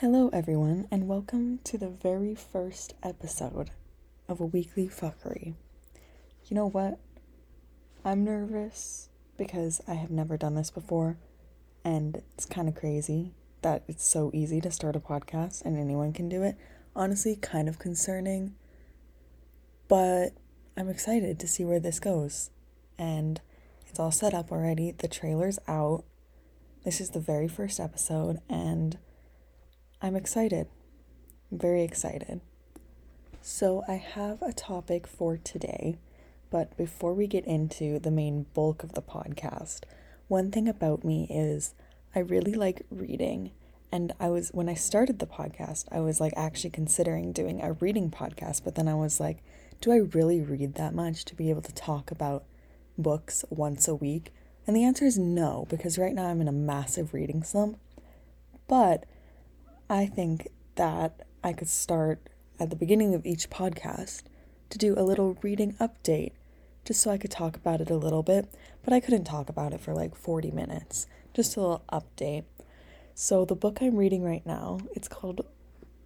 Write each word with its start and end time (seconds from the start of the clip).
Hello, 0.00 0.30
everyone, 0.32 0.86
and 0.92 1.08
welcome 1.08 1.58
to 1.64 1.76
the 1.76 1.88
very 1.88 2.32
first 2.32 2.94
episode 3.02 3.72
of 4.28 4.38
a 4.38 4.46
weekly 4.46 4.86
fuckery. 4.86 5.54
You 6.46 6.54
know 6.54 6.68
what? 6.68 7.00
I'm 8.04 8.22
nervous 8.22 9.08
because 9.36 9.80
I 9.88 9.94
have 9.94 10.12
never 10.12 10.36
done 10.36 10.54
this 10.54 10.70
before, 10.70 11.16
and 11.84 12.22
it's 12.34 12.46
kind 12.46 12.68
of 12.68 12.76
crazy 12.76 13.32
that 13.62 13.82
it's 13.88 14.06
so 14.06 14.30
easy 14.32 14.60
to 14.60 14.70
start 14.70 14.94
a 14.94 15.00
podcast 15.00 15.64
and 15.64 15.76
anyone 15.76 16.12
can 16.12 16.28
do 16.28 16.44
it. 16.44 16.54
Honestly, 16.94 17.34
kind 17.34 17.68
of 17.68 17.80
concerning, 17.80 18.54
but 19.88 20.28
I'm 20.76 20.88
excited 20.88 21.40
to 21.40 21.48
see 21.48 21.64
where 21.64 21.80
this 21.80 21.98
goes. 21.98 22.50
And 22.96 23.40
it's 23.88 23.98
all 23.98 24.12
set 24.12 24.32
up 24.32 24.52
already, 24.52 24.92
the 24.92 25.08
trailer's 25.08 25.58
out. 25.66 26.04
This 26.84 27.00
is 27.00 27.10
the 27.10 27.18
very 27.18 27.48
first 27.48 27.80
episode, 27.80 28.38
and 28.48 28.96
I'm 30.00 30.14
excited. 30.14 30.68
Very 31.50 31.82
excited. 31.82 32.40
So, 33.42 33.82
I 33.88 33.94
have 33.94 34.40
a 34.42 34.52
topic 34.52 35.08
for 35.08 35.36
today, 35.36 35.98
but 36.50 36.76
before 36.76 37.14
we 37.14 37.26
get 37.26 37.44
into 37.46 37.98
the 37.98 38.10
main 38.10 38.46
bulk 38.54 38.84
of 38.84 38.92
the 38.92 39.02
podcast, 39.02 39.80
one 40.28 40.52
thing 40.52 40.68
about 40.68 41.04
me 41.04 41.26
is 41.28 41.74
I 42.14 42.20
really 42.20 42.54
like 42.54 42.86
reading. 42.90 43.50
And 43.90 44.12
I 44.20 44.28
was, 44.28 44.50
when 44.50 44.68
I 44.68 44.74
started 44.74 45.18
the 45.18 45.26
podcast, 45.26 45.86
I 45.90 45.98
was 45.98 46.20
like 46.20 46.34
actually 46.36 46.70
considering 46.70 47.32
doing 47.32 47.60
a 47.60 47.72
reading 47.72 48.10
podcast, 48.10 48.62
but 48.62 48.76
then 48.76 48.86
I 48.86 48.94
was 48.94 49.18
like, 49.18 49.38
do 49.80 49.90
I 49.90 49.96
really 49.96 50.40
read 50.40 50.74
that 50.74 50.94
much 50.94 51.24
to 51.24 51.34
be 51.34 51.50
able 51.50 51.62
to 51.62 51.74
talk 51.74 52.12
about 52.12 52.44
books 52.96 53.44
once 53.50 53.88
a 53.88 53.96
week? 53.96 54.32
And 54.64 54.76
the 54.76 54.84
answer 54.84 55.06
is 55.06 55.18
no, 55.18 55.66
because 55.68 55.98
right 55.98 56.14
now 56.14 56.26
I'm 56.26 56.40
in 56.40 56.48
a 56.48 56.52
massive 56.52 57.14
reading 57.14 57.42
slump. 57.42 57.78
But 58.68 59.04
I 59.90 60.04
think 60.04 60.48
that 60.74 61.26
I 61.42 61.54
could 61.54 61.68
start 61.68 62.20
at 62.60 62.68
the 62.68 62.76
beginning 62.76 63.14
of 63.14 63.24
each 63.24 63.48
podcast 63.48 64.22
to 64.68 64.76
do 64.76 64.92
a 64.94 65.02
little 65.02 65.38
reading 65.40 65.76
update 65.80 66.32
just 66.84 67.00
so 67.00 67.10
I 67.10 67.16
could 67.16 67.30
talk 67.30 67.56
about 67.56 67.80
it 67.80 67.88
a 67.88 67.96
little 67.96 68.22
bit, 68.22 68.50
but 68.84 68.92
I 68.92 69.00
couldn't 69.00 69.24
talk 69.24 69.48
about 69.48 69.72
it 69.72 69.80
for 69.80 69.94
like 69.94 70.14
40 70.14 70.50
minutes. 70.50 71.06
Just 71.32 71.56
a 71.56 71.60
little 71.60 71.84
update. 71.90 72.44
So 73.14 73.46
the 73.46 73.54
book 73.54 73.78
I'm 73.80 73.96
reading 73.96 74.22
right 74.22 74.44
now, 74.44 74.80
it's 74.94 75.08
called 75.08 75.46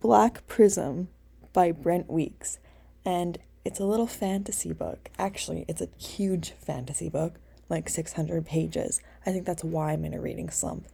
Black 0.00 0.46
Prism 0.46 1.08
by 1.52 1.72
Brent 1.72 2.08
Weeks, 2.08 2.60
and 3.04 3.38
it's 3.64 3.80
a 3.80 3.84
little 3.84 4.06
fantasy 4.06 4.72
book. 4.72 5.10
Actually, 5.18 5.64
it's 5.66 5.80
a 5.80 5.88
huge 5.98 6.52
fantasy 6.52 7.08
book, 7.08 7.34
like 7.68 7.88
600 7.88 8.46
pages. 8.46 9.00
I 9.26 9.32
think 9.32 9.44
that's 9.44 9.64
why 9.64 9.92
I'm 9.92 10.04
in 10.04 10.14
a 10.14 10.20
reading 10.20 10.50
slump 10.50 10.86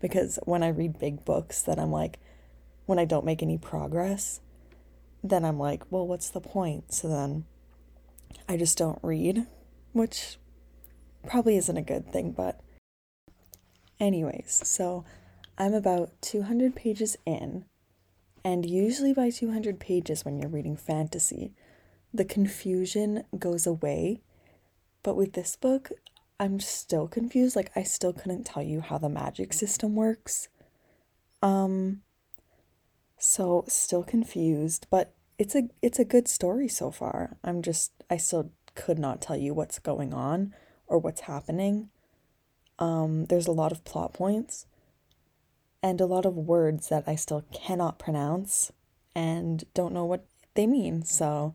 because 0.00 0.38
when 0.44 0.62
I 0.62 0.68
read 0.68 0.98
big 0.98 1.24
books 1.24 1.62
that 1.62 1.78
I'm 1.78 1.92
like 1.92 2.18
when 2.90 2.98
I 2.98 3.04
don't 3.04 3.24
make 3.24 3.40
any 3.40 3.56
progress, 3.56 4.40
then 5.22 5.44
I'm 5.44 5.60
like, 5.60 5.84
well, 5.90 6.08
what's 6.08 6.28
the 6.28 6.40
point? 6.40 6.92
So 6.92 7.06
then 7.06 7.44
I 8.48 8.56
just 8.56 8.76
don't 8.76 8.98
read, 9.00 9.46
which 9.92 10.38
probably 11.24 11.56
isn't 11.56 11.76
a 11.76 11.82
good 11.82 12.12
thing, 12.12 12.32
but 12.32 12.60
anyways, 14.00 14.62
so 14.64 15.04
I'm 15.56 15.72
about 15.72 16.10
200 16.20 16.74
pages 16.74 17.16
in, 17.24 17.64
and 18.44 18.66
usually 18.66 19.14
by 19.14 19.30
200 19.30 19.78
pages 19.78 20.24
when 20.24 20.40
you're 20.40 20.50
reading 20.50 20.76
fantasy, 20.76 21.52
the 22.12 22.24
confusion 22.24 23.22
goes 23.38 23.68
away. 23.68 24.20
But 25.04 25.14
with 25.14 25.34
this 25.34 25.54
book, 25.54 25.92
I'm 26.40 26.58
still 26.58 27.06
confused. 27.06 27.54
Like 27.54 27.70
I 27.76 27.84
still 27.84 28.12
couldn't 28.12 28.46
tell 28.46 28.64
you 28.64 28.80
how 28.80 28.98
the 28.98 29.08
magic 29.08 29.52
system 29.52 29.94
works. 29.94 30.48
Um 31.40 32.02
so 33.20 33.64
still 33.68 34.02
confused, 34.02 34.86
but 34.90 35.14
it's 35.38 35.54
a 35.54 35.68
it's 35.82 35.98
a 35.98 36.04
good 36.04 36.26
story 36.26 36.68
so 36.68 36.90
far. 36.90 37.36
I'm 37.44 37.62
just 37.62 37.92
I 38.08 38.16
still 38.16 38.50
could 38.74 38.98
not 38.98 39.20
tell 39.20 39.36
you 39.36 39.54
what's 39.54 39.78
going 39.78 40.14
on 40.14 40.54
or 40.86 40.98
what's 40.98 41.22
happening. 41.22 41.90
Um, 42.78 43.26
there's 43.26 43.46
a 43.46 43.52
lot 43.52 43.72
of 43.72 43.84
plot 43.84 44.14
points 44.14 44.66
and 45.82 46.00
a 46.00 46.06
lot 46.06 46.24
of 46.24 46.34
words 46.34 46.88
that 46.88 47.04
I 47.06 47.14
still 47.14 47.44
cannot 47.52 47.98
pronounce 47.98 48.72
and 49.14 49.64
don't 49.74 49.92
know 49.92 50.06
what 50.06 50.24
they 50.54 50.66
mean. 50.66 51.04
So 51.04 51.54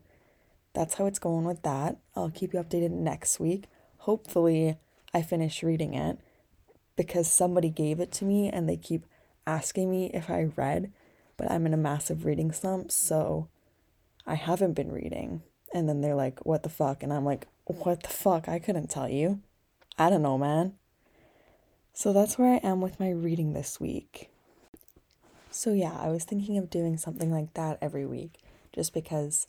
that's 0.72 0.94
how 0.94 1.06
it's 1.06 1.18
going 1.18 1.44
with 1.44 1.62
that. 1.62 1.96
I'll 2.14 2.30
keep 2.30 2.54
you 2.54 2.60
updated 2.60 2.90
next 2.90 3.40
week. 3.40 3.64
Hopefully, 3.98 4.76
I 5.12 5.22
finish 5.22 5.62
reading 5.62 5.94
it 5.94 6.18
because 6.96 7.30
somebody 7.30 7.70
gave 7.70 7.98
it 7.98 8.12
to 8.12 8.24
me 8.24 8.48
and 8.48 8.68
they 8.68 8.76
keep 8.76 9.04
asking 9.46 9.90
me 9.90 10.10
if 10.14 10.30
I 10.30 10.50
read 10.56 10.92
but 11.36 11.50
I'm 11.50 11.66
in 11.66 11.74
a 11.74 11.78
massive 11.78 12.24
reading 12.24 12.52
slump, 12.52 12.90
so 12.90 13.48
I 14.26 14.34
haven't 14.34 14.74
been 14.74 14.92
reading. 14.92 15.42
And 15.74 15.88
then 15.88 16.00
they're 16.00 16.14
like, 16.14 16.44
what 16.46 16.62
the 16.62 16.68
fuck? 16.68 17.02
And 17.02 17.12
I'm 17.12 17.24
like, 17.24 17.46
what 17.64 18.02
the 18.02 18.08
fuck? 18.08 18.48
I 18.48 18.58
couldn't 18.58 18.88
tell 18.88 19.08
you. 19.08 19.40
I 19.98 20.10
don't 20.10 20.22
know, 20.22 20.38
man. 20.38 20.74
So 21.92 22.12
that's 22.12 22.38
where 22.38 22.54
I 22.54 22.66
am 22.66 22.80
with 22.80 23.00
my 23.00 23.10
reading 23.10 23.52
this 23.52 23.80
week. 23.80 24.30
So 25.50 25.72
yeah, 25.72 25.96
I 25.98 26.08
was 26.08 26.24
thinking 26.24 26.58
of 26.58 26.68
doing 26.68 26.98
something 26.98 27.30
like 27.30 27.54
that 27.54 27.78
every 27.80 28.04
week 28.04 28.42
just 28.74 28.92
because 28.92 29.46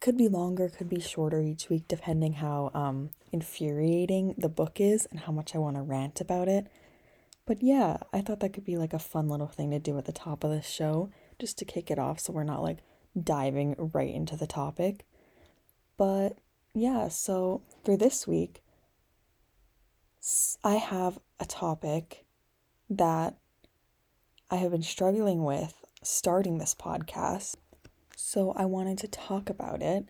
could 0.00 0.16
be 0.16 0.28
longer, 0.28 0.70
could 0.70 0.88
be 0.88 1.00
shorter 1.00 1.42
each 1.42 1.68
week 1.68 1.84
depending 1.88 2.34
how 2.34 2.70
um 2.72 3.10
infuriating 3.32 4.34
the 4.38 4.48
book 4.48 4.80
is 4.80 5.06
and 5.10 5.20
how 5.20 5.32
much 5.32 5.54
I 5.54 5.58
want 5.58 5.76
to 5.76 5.82
rant 5.82 6.20
about 6.20 6.48
it. 6.48 6.66
But 7.46 7.62
yeah, 7.62 7.98
I 8.12 8.20
thought 8.20 8.40
that 8.40 8.52
could 8.52 8.64
be 8.64 8.76
like 8.76 8.92
a 8.92 8.98
fun 8.98 9.28
little 9.28 9.46
thing 9.46 9.70
to 9.70 9.78
do 9.78 9.96
at 9.98 10.04
the 10.04 10.12
top 10.12 10.42
of 10.42 10.50
the 10.50 10.62
show 10.62 11.10
just 11.38 11.56
to 11.58 11.64
kick 11.64 11.90
it 11.90 11.98
off 11.98 12.18
so 12.18 12.32
we're 12.32 12.42
not 12.42 12.62
like 12.62 12.78
diving 13.20 13.76
right 13.78 14.12
into 14.12 14.36
the 14.36 14.48
topic. 14.48 15.06
But 15.96 16.38
yeah, 16.74 17.08
so 17.08 17.62
for 17.84 17.96
this 17.96 18.26
week, 18.26 18.62
I 20.64 20.74
have 20.74 21.20
a 21.38 21.44
topic 21.44 22.24
that 22.90 23.36
I 24.50 24.56
have 24.56 24.72
been 24.72 24.82
struggling 24.82 25.44
with 25.44 25.84
starting 26.02 26.58
this 26.58 26.74
podcast. 26.74 27.54
So 28.16 28.52
I 28.52 28.64
wanted 28.64 28.98
to 28.98 29.08
talk 29.08 29.48
about 29.48 29.82
it 29.82 30.06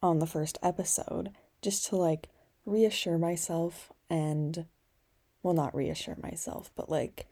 on 0.00 0.20
the 0.20 0.26
first 0.26 0.58
episode 0.62 1.30
just 1.60 1.86
to 1.86 1.96
like 1.96 2.28
reassure 2.64 3.18
myself 3.18 3.92
and 4.08 4.66
well, 5.42 5.54
not 5.54 5.74
reassure 5.74 6.16
myself, 6.22 6.70
but 6.74 6.90
like, 6.90 7.26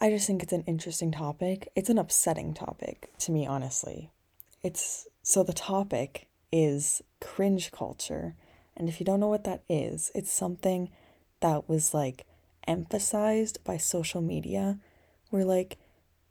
I 0.00 0.10
just 0.10 0.26
think 0.26 0.42
it's 0.42 0.52
an 0.52 0.64
interesting 0.66 1.10
topic. 1.10 1.68
It's 1.74 1.88
an 1.88 1.98
upsetting 1.98 2.52
topic 2.52 3.10
to 3.20 3.32
me, 3.32 3.46
honestly. 3.46 4.10
It's 4.62 5.06
so 5.22 5.42
the 5.42 5.54
topic 5.54 6.28
is 6.52 7.02
cringe 7.20 7.72
culture. 7.72 8.34
And 8.76 8.88
if 8.88 9.00
you 9.00 9.06
don't 9.06 9.20
know 9.20 9.28
what 9.28 9.44
that 9.44 9.62
is, 9.68 10.10
it's 10.14 10.30
something 10.30 10.90
that 11.40 11.68
was 11.68 11.94
like 11.94 12.26
emphasized 12.66 13.62
by 13.64 13.78
social 13.78 14.20
media 14.20 14.78
where 15.30 15.44
like 15.44 15.78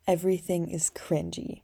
everything 0.06 0.68
is 0.68 0.90
cringy. 0.90 1.62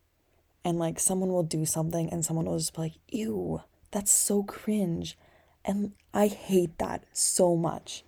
And 0.65 0.79
like 0.79 0.99
someone 0.99 1.33
will 1.33 1.43
do 1.45 1.65
something 1.65 2.11
and 2.11 2.25
someone 2.25 2.47
will 2.47 2.59
just 2.59 2.75
be 2.75 2.83
like, 2.83 2.95
ew, 3.09 3.63
that's 3.93 4.13
so 4.13 4.43
cringe. 4.43 5.17
And 5.65 5.93
I 6.13 6.27
hate 6.27 6.79
that 6.79 7.05
so 7.13 7.57
much 7.57 8.05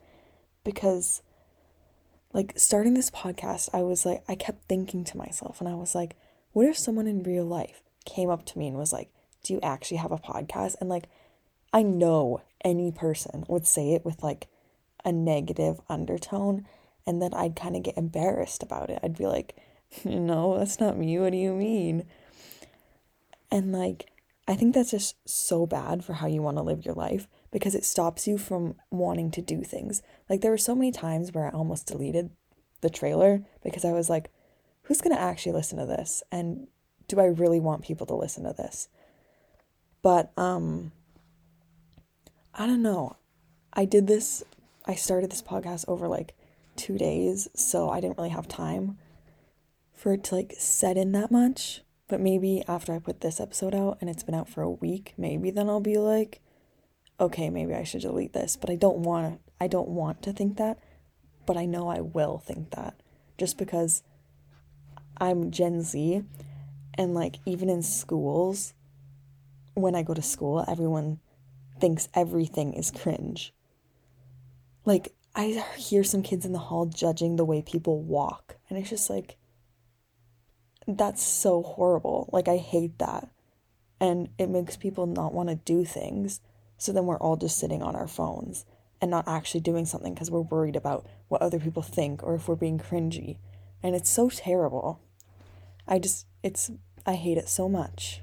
because 0.64 1.22
like 2.32 2.52
starting 2.56 2.94
this 2.94 3.10
podcast, 3.10 3.70
I 3.72 3.82
was 3.82 4.04
like, 4.04 4.24
I 4.28 4.34
kept 4.34 4.64
thinking 4.68 5.04
to 5.04 5.16
myself, 5.16 5.60
and 5.60 5.68
I 5.68 5.74
was 5.74 5.94
like, 5.94 6.16
what 6.52 6.66
if 6.66 6.76
someone 6.76 7.06
in 7.06 7.22
real 7.22 7.44
life 7.44 7.82
came 8.04 8.28
up 8.28 8.44
to 8.46 8.58
me 8.58 8.68
and 8.68 8.76
was 8.76 8.92
like, 8.92 9.10
do 9.44 9.52
you 9.54 9.60
actually 9.62 9.98
have 9.98 10.12
a 10.12 10.18
podcast? 10.18 10.74
And 10.80 10.90
like, 10.90 11.04
I 11.72 11.82
know 11.82 12.42
any 12.64 12.90
person 12.90 13.44
would 13.48 13.66
say 13.66 13.92
it 13.92 14.04
with 14.04 14.22
like 14.22 14.48
a 15.04 15.12
negative 15.12 15.80
undertone, 15.88 16.66
and 17.06 17.22
then 17.22 17.32
I'd 17.34 17.56
kind 17.56 17.76
of 17.76 17.82
get 17.82 17.96
embarrassed 17.96 18.62
about 18.62 18.90
it. 18.90 18.98
I'd 19.02 19.16
be 19.16 19.26
like, 19.26 19.56
no, 20.04 20.58
that's 20.58 20.80
not 20.80 20.98
me. 20.98 21.18
What 21.18 21.32
do 21.32 21.38
you 21.38 21.52
mean? 21.52 22.04
And 23.50 23.72
like, 23.72 24.10
I 24.48 24.54
think 24.54 24.74
that's 24.74 24.90
just 24.90 25.16
so 25.24 25.66
bad 25.66 26.04
for 26.04 26.14
how 26.14 26.26
you 26.26 26.42
want 26.42 26.56
to 26.56 26.62
live 26.62 26.84
your 26.84 26.94
life 26.94 27.28
because 27.54 27.76
it 27.76 27.84
stops 27.84 28.26
you 28.26 28.36
from 28.36 28.74
wanting 28.90 29.30
to 29.30 29.40
do 29.40 29.62
things. 29.62 30.02
Like 30.28 30.40
there 30.40 30.50
were 30.50 30.58
so 30.58 30.74
many 30.74 30.90
times 30.90 31.32
where 31.32 31.46
I 31.46 31.50
almost 31.50 31.86
deleted 31.86 32.30
the 32.80 32.90
trailer 32.90 33.44
because 33.62 33.84
I 33.84 33.92
was 33.92 34.10
like, 34.10 34.32
who's 34.82 35.00
going 35.00 35.14
to 35.14 35.22
actually 35.22 35.52
listen 35.52 35.78
to 35.78 35.86
this? 35.86 36.24
And 36.32 36.66
do 37.06 37.20
I 37.20 37.26
really 37.26 37.60
want 37.60 37.84
people 37.84 38.06
to 38.06 38.14
listen 38.16 38.42
to 38.42 38.52
this? 38.52 38.88
But 40.02 40.32
um 40.36 40.90
I 42.52 42.66
don't 42.66 42.82
know. 42.82 43.18
I 43.72 43.84
did 43.84 44.08
this 44.08 44.42
I 44.84 44.96
started 44.96 45.30
this 45.30 45.40
podcast 45.40 45.84
over 45.86 46.08
like 46.08 46.34
2 46.74 46.98
days, 46.98 47.46
so 47.54 47.88
I 47.88 48.00
didn't 48.00 48.18
really 48.18 48.30
have 48.30 48.48
time 48.48 48.98
for 49.92 50.12
it 50.14 50.24
to 50.24 50.34
like 50.34 50.56
set 50.58 50.96
in 50.96 51.12
that 51.12 51.30
much. 51.30 51.82
But 52.08 52.20
maybe 52.20 52.64
after 52.66 52.92
I 52.92 52.98
put 52.98 53.20
this 53.20 53.38
episode 53.38 53.76
out 53.76 53.98
and 54.00 54.10
it's 54.10 54.24
been 54.24 54.34
out 54.34 54.48
for 54.48 54.62
a 54.62 54.70
week, 54.70 55.14
maybe 55.16 55.52
then 55.52 55.68
I'll 55.68 55.78
be 55.78 55.98
like, 55.98 56.40
okay, 57.18 57.50
maybe 57.50 57.74
I 57.74 57.84
should 57.84 58.02
delete 58.02 58.32
this. 58.32 58.56
But 58.56 58.70
I 58.70 58.76
don't 58.76 58.98
want 58.98 59.34
to, 59.34 59.52
I 59.60 59.66
don't 59.66 59.88
want 59.88 60.22
to 60.22 60.32
think 60.32 60.56
that, 60.56 60.78
but 61.46 61.56
I 61.56 61.66
know 61.66 61.88
I 61.88 62.00
will 62.00 62.38
think 62.38 62.70
that 62.70 62.94
just 63.38 63.58
because 63.58 64.02
I'm 65.18 65.50
Gen 65.50 65.82
Z 65.82 66.22
and 66.94 67.14
like 67.14 67.36
even 67.46 67.68
in 67.68 67.82
schools 67.82 68.74
when 69.74 69.94
I 69.94 70.02
go 70.02 70.14
to 70.14 70.22
school, 70.22 70.64
everyone 70.68 71.20
thinks 71.80 72.08
everything 72.14 72.74
is 72.74 72.90
cringe. 72.90 73.52
Like 74.84 75.12
I 75.34 75.64
hear 75.76 76.04
some 76.04 76.22
kids 76.22 76.44
in 76.46 76.52
the 76.52 76.58
hall 76.58 76.86
judging 76.86 77.36
the 77.36 77.44
way 77.44 77.62
people 77.62 78.00
walk 78.00 78.56
and 78.68 78.78
it's 78.78 78.90
just 78.90 79.10
like 79.10 79.36
that's 80.86 81.22
so 81.22 81.62
horrible. 81.62 82.28
Like 82.32 82.48
I 82.48 82.56
hate 82.56 82.98
that. 82.98 83.28
And 84.00 84.28
it 84.38 84.48
makes 84.48 84.76
people 84.76 85.06
not 85.06 85.32
want 85.32 85.48
to 85.48 85.54
do 85.54 85.84
things. 85.84 86.40
So 86.78 86.92
then 86.92 87.06
we're 87.06 87.18
all 87.18 87.36
just 87.36 87.58
sitting 87.58 87.82
on 87.82 87.96
our 87.96 88.08
phones 88.08 88.64
and 89.00 89.10
not 89.10 89.28
actually 89.28 89.60
doing 89.60 89.86
something 89.86 90.14
because 90.14 90.30
we're 90.30 90.40
worried 90.40 90.76
about 90.76 91.06
what 91.28 91.42
other 91.42 91.58
people 91.58 91.82
think 91.82 92.22
or 92.22 92.34
if 92.34 92.48
we're 92.48 92.54
being 92.54 92.78
cringy. 92.78 93.38
And 93.82 93.94
it's 93.94 94.10
so 94.10 94.30
terrible. 94.30 95.00
I 95.86 95.98
just, 95.98 96.26
it's, 96.42 96.70
I 97.06 97.14
hate 97.14 97.38
it 97.38 97.48
so 97.48 97.68
much. 97.68 98.22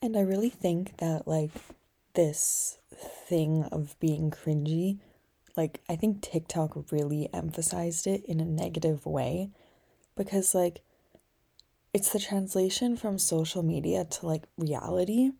And 0.00 0.16
I 0.16 0.20
really 0.20 0.50
think 0.50 0.98
that, 0.98 1.28
like, 1.28 1.50
this 2.14 2.78
thing 2.94 3.64
of 3.72 3.98
being 4.00 4.30
cringy, 4.30 4.98
like, 5.56 5.80
I 5.88 5.96
think 5.96 6.22
TikTok 6.22 6.90
really 6.90 7.28
emphasized 7.32 8.06
it 8.06 8.24
in 8.26 8.40
a 8.40 8.44
negative 8.44 9.06
way 9.06 9.50
because, 10.16 10.54
like, 10.54 10.82
it's 11.92 12.10
the 12.10 12.18
translation 12.18 12.96
from 12.96 13.18
social 13.18 13.62
media 13.62 14.04
to 14.04 14.26
like 14.26 14.44
reality. 14.56 15.32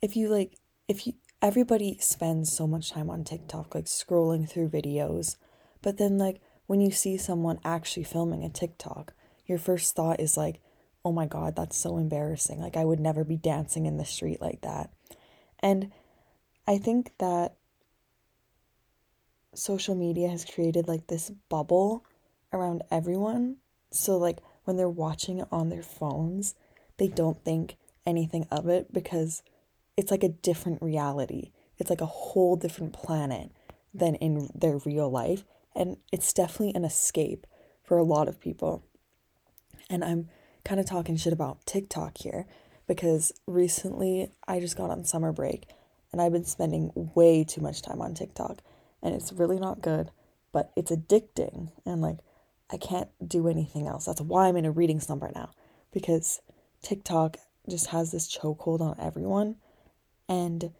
If 0.00 0.16
you 0.16 0.28
like, 0.28 0.56
if 0.86 1.06
you, 1.06 1.14
everybody 1.42 1.98
spends 2.00 2.52
so 2.52 2.66
much 2.66 2.90
time 2.90 3.10
on 3.10 3.24
TikTok, 3.24 3.74
like 3.74 3.86
scrolling 3.86 4.48
through 4.48 4.68
videos, 4.68 5.36
but 5.82 5.98
then 5.98 6.18
like 6.18 6.40
when 6.66 6.80
you 6.80 6.90
see 6.90 7.16
someone 7.16 7.58
actually 7.64 8.04
filming 8.04 8.44
a 8.44 8.48
TikTok, 8.48 9.12
your 9.46 9.58
first 9.58 9.94
thought 9.94 10.20
is 10.20 10.36
like, 10.36 10.60
oh 11.04 11.12
my 11.12 11.26
God, 11.26 11.54
that's 11.54 11.76
so 11.76 11.98
embarrassing. 11.98 12.60
Like, 12.60 12.76
I 12.76 12.84
would 12.84 13.00
never 13.00 13.24
be 13.24 13.36
dancing 13.36 13.84
in 13.86 13.98
the 13.98 14.04
street 14.04 14.40
like 14.40 14.62
that. 14.62 14.90
And 15.60 15.92
I 16.66 16.78
think 16.78 17.12
that 17.18 17.56
social 19.54 19.94
media 19.94 20.28
has 20.28 20.44
created 20.44 20.88
like 20.88 21.06
this 21.06 21.30
bubble 21.48 22.04
around 22.52 22.82
everyone. 22.90 23.56
So, 23.90 24.16
like, 24.16 24.38
when 24.64 24.76
they're 24.76 24.88
watching 24.88 25.40
it 25.40 25.48
on 25.52 25.68
their 25.68 25.82
phones, 25.82 26.54
they 26.96 27.08
don't 27.08 27.44
think 27.44 27.76
anything 28.06 28.46
of 28.50 28.66
it 28.68 28.92
because 28.92 29.42
it's 29.96 30.10
like 30.10 30.22
a 30.22 30.28
different 30.28 30.82
reality. 30.82 31.50
It's 31.78 31.90
like 31.90 32.00
a 32.00 32.06
whole 32.06 32.56
different 32.56 32.92
planet 32.92 33.50
than 33.92 34.14
in 34.16 34.48
their 34.54 34.78
real 34.84 35.10
life. 35.10 35.44
And 35.74 35.96
it's 36.12 36.32
definitely 36.32 36.74
an 36.74 36.84
escape 36.84 37.46
for 37.82 37.98
a 37.98 38.04
lot 38.04 38.28
of 38.28 38.40
people. 38.40 38.84
And 39.90 40.04
I'm 40.04 40.28
kind 40.64 40.80
of 40.80 40.86
talking 40.86 41.16
shit 41.16 41.32
about 41.32 41.66
TikTok 41.66 42.18
here 42.18 42.46
because 42.86 43.32
recently 43.46 44.30
I 44.46 44.60
just 44.60 44.76
got 44.76 44.90
on 44.90 45.04
summer 45.04 45.32
break 45.32 45.68
and 46.12 46.20
I've 46.20 46.32
been 46.32 46.44
spending 46.44 46.90
way 46.94 47.44
too 47.44 47.60
much 47.60 47.82
time 47.82 48.00
on 48.00 48.14
TikTok 48.14 48.60
and 49.02 49.14
it's 49.14 49.32
really 49.32 49.58
not 49.58 49.82
good, 49.82 50.10
but 50.52 50.72
it's 50.76 50.90
addicting 50.90 51.70
and 51.84 52.00
like 52.00 52.18
I 52.70 52.76
can't 52.76 53.08
do 53.26 53.48
anything 53.48 53.86
else. 53.86 54.06
That's 54.06 54.20
why 54.20 54.48
I'm 54.48 54.56
in 54.56 54.64
a 54.64 54.70
reading 54.70 55.00
slump 55.00 55.22
right 55.22 55.34
now 55.34 55.50
because 55.92 56.40
TikTok 56.82 57.36
just 57.68 57.88
has 57.88 58.10
this 58.10 58.34
chokehold 58.34 58.80
on 58.80 58.96
everyone. 58.98 59.56
And 60.28 60.72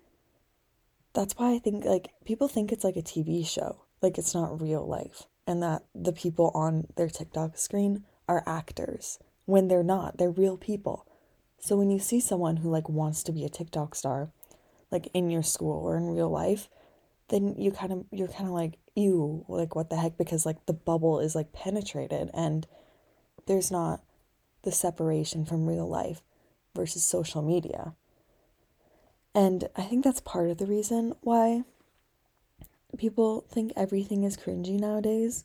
that's 1.15 1.35
why 1.37 1.55
I 1.55 1.59
think 1.59 1.85
like 1.85 2.11
people 2.25 2.49
think 2.49 2.73
it's 2.73 2.85
like 2.85 2.97
a 2.97 3.03
TV 3.03 3.47
show, 3.47 3.85
like 4.03 4.19
it's 4.19 4.35
not 4.35 4.61
real 4.61 4.87
life, 4.87 5.25
and 5.47 5.63
that 5.63 5.85
the 5.95 6.13
people 6.13 6.51
on 6.55 6.89
their 6.97 7.09
TikTok 7.09 7.57
screen 7.57 8.05
are 8.29 8.43
actors 8.47 9.19
when 9.47 9.69
they're 9.69 9.83
not, 9.83 10.19
they're 10.19 10.31
real 10.31 10.57
people. 10.57 11.07
So 11.59 11.77
when 11.77 11.91
you 11.91 11.99
see 11.99 12.21
someone 12.21 12.59
who 12.59 12.71
like 12.71 12.89
wants 12.89 13.23
to 13.25 13.33
be 13.33 13.45
a 13.45 13.49
TikTok 13.49 13.95
star, 13.95 14.31
like 14.91 15.09
in 15.15 15.31
your 15.31 15.43
school 15.43 15.87
or 15.87 15.97
in 15.97 16.15
real 16.15 16.31
life, 16.31 16.69
then 17.29 17.55
you 17.59 17.71
kind 17.71 17.93
of 17.93 18.05
you're 18.11 18.29
kind 18.29 18.47
of 18.47 18.53
like 18.55 18.79
ew 18.95 19.45
like 19.49 19.75
what 19.75 19.91
the 19.91 19.97
heck? 19.97 20.19
Because 20.19 20.45
like 20.45 20.67
the 20.67 20.73
bubble 20.73 21.21
is 21.21 21.35
like 21.35 21.53
penetrated 21.53 22.31
and 22.35 22.67
there's 23.47 23.71
not 23.71 24.03
the 24.63 24.73
separation 24.73 25.45
from 25.45 25.67
real 25.67 25.89
life 25.89 26.23
versus 26.75 27.05
social 27.05 27.43
media 27.43 27.95
and 29.35 29.69
i 29.77 29.83
think 29.83 30.05
that's 30.05 30.21
part 30.21 30.51
of 30.51 30.59
the 30.59 30.67
reason 30.67 31.15
why 31.21 31.63
people 32.97 33.45
think 33.51 33.73
everything 33.75 34.23
is 34.23 34.37
cringy 34.37 34.79
nowadays. 34.79 35.45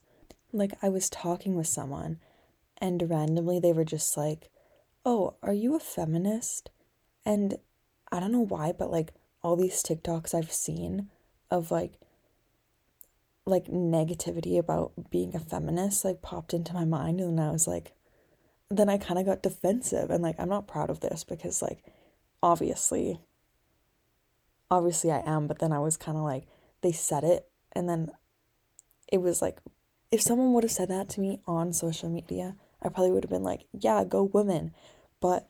Like 0.51 0.73
i 0.81 0.89
was 0.89 1.09
talking 1.09 1.55
with 1.55 1.67
someone 1.67 2.19
and 2.77 3.09
randomly 3.09 3.59
they 3.59 3.73
were 3.73 3.85
just 3.85 4.15
like 4.17 4.49
oh 5.05 5.35
are 5.41 5.53
you 5.53 5.75
a 5.75 5.79
feminist? 5.79 6.69
And 7.25 7.57
i 8.11 8.19
don't 8.19 8.31
know 8.31 8.45
why 8.45 8.71
but 8.71 8.91
like 8.91 9.13
all 9.43 9.55
these 9.55 9.81
tiktoks 9.83 10.33
i've 10.33 10.51
seen 10.51 11.09
of 11.51 11.71
like 11.71 11.93
like 13.45 13.65
negativity 13.65 14.57
about 14.57 14.91
being 15.09 15.35
a 15.35 15.39
feminist 15.39 16.05
like 16.05 16.21
popped 16.21 16.53
into 16.53 16.73
my 16.73 16.85
mind 16.85 17.19
and 17.19 17.39
I 17.39 17.51
was 17.51 17.67
like 17.67 17.93
then 18.69 18.89
I 18.89 18.97
kind 18.97 19.19
of 19.19 19.25
got 19.25 19.41
defensive 19.41 20.11
and 20.11 20.21
like 20.21 20.35
I'm 20.39 20.49
not 20.49 20.67
proud 20.67 20.89
of 20.89 20.99
this 20.99 21.23
because 21.23 21.61
like 21.61 21.83
obviously 22.43 23.19
obviously 24.71 25.11
I 25.11 25.23
am 25.25 25.47
but 25.47 25.59
then 25.59 25.71
I 25.71 25.79
was 25.79 25.97
kind 25.97 26.17
of 26.17 26.23
like 26.23 26.45
they 26.81 26.91
said 26.91 27.23
it 27.23 27.47
and 27.73 27.89
then 27.89 28.11
it 29.11 29.19
was 29.19 29.41
like 29.41 29.59
if 30.11 30.21
someone 30.21 30.53
would 30.53 30.63
have 30.63 30.71
said 30.71 30.89
that 30.89 31.09
to 31.09 31.21
me 31.21 31.39
on 31.47 31.73
social 31.73 32.09
media 32.09 32.55
I 32.81 32.89
probably 32.89 33.11
would 33.11 33.23
have 33.23 33.31
been 33.31 33.43
like 33.43 33.65
yeah 33.73 34.03
go 34.03 34.23
women 34.23 34.73
but 35.19 35.49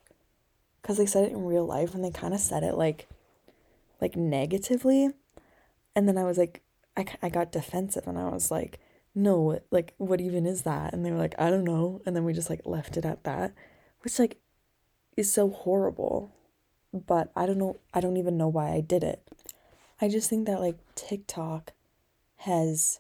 cuz 0.82 0.98
they 0.98 1.06
said 1.06 1.26
it 1.26 1.32
in 1.32 1.46
real 1.46 1.66
life 1.66 1.94
and 1.94 2.04
they 2.04 2.12
kind 2.12 2.34
of 2.34 2.40
said 2.40 2.64
it 2.64 2.76
like 2.76 3.08
like 4.02 4.16
negatively 4.16 5.14
and 5.96 6.08
then 6.08 6.18
I 6.18 6.24
was 6.24 6.38
like, 6.38 6.62
I, 6.96 7.06
I 7.22 7.30
got 7.30 7.52
defensive 7.52 8.08
and 8.08 8.18
I 8.18 8.30
was 8.30 8.52
like, 8.52 8.80
no, 9.16 9.60
like, 9.72 9.96
what 9.98 10.22
even 10.22 10.46
is 10.46 10.62
that? 10.62 10.94
And 10.94 11.06
they 11.06 11.12
were 11.12 11.18
like, 11.18 11.36
I 11.38 11.50
don't 11.50 11.64
know. 11.64 12.02
And 12.06 12.16
then 12.16 12.24
we 12.24 12.34
just 12.34 12.50
like 12.50 12.62
left 12.66 12.96
it 12.96 13.06
at 13.06 13.24
that, 13.24 13.54
which 14.02 14.20
like 14.20 14.38
is 15.18 15.32
so 15.32 15.50
horrible. 15.50 16.32
But 16.94 17.32
I 17.36 17.46
don't 17.46 17.58
know, 17.58 17.78
I 17.94 18.02
don't 18.02 18.18
even 18.18 18.38
know 18.38 18.48
why 18.48 18.72
I 18.72 18.82
did 18.82 19.04
it. 19.04 19.22
I 20.02 20.08
just 20.08 20.30
think 20.30 20.48
that 20.48 20.60
like 20.60 20.78
TikTok 20.96 21.72
has 22.38 23.00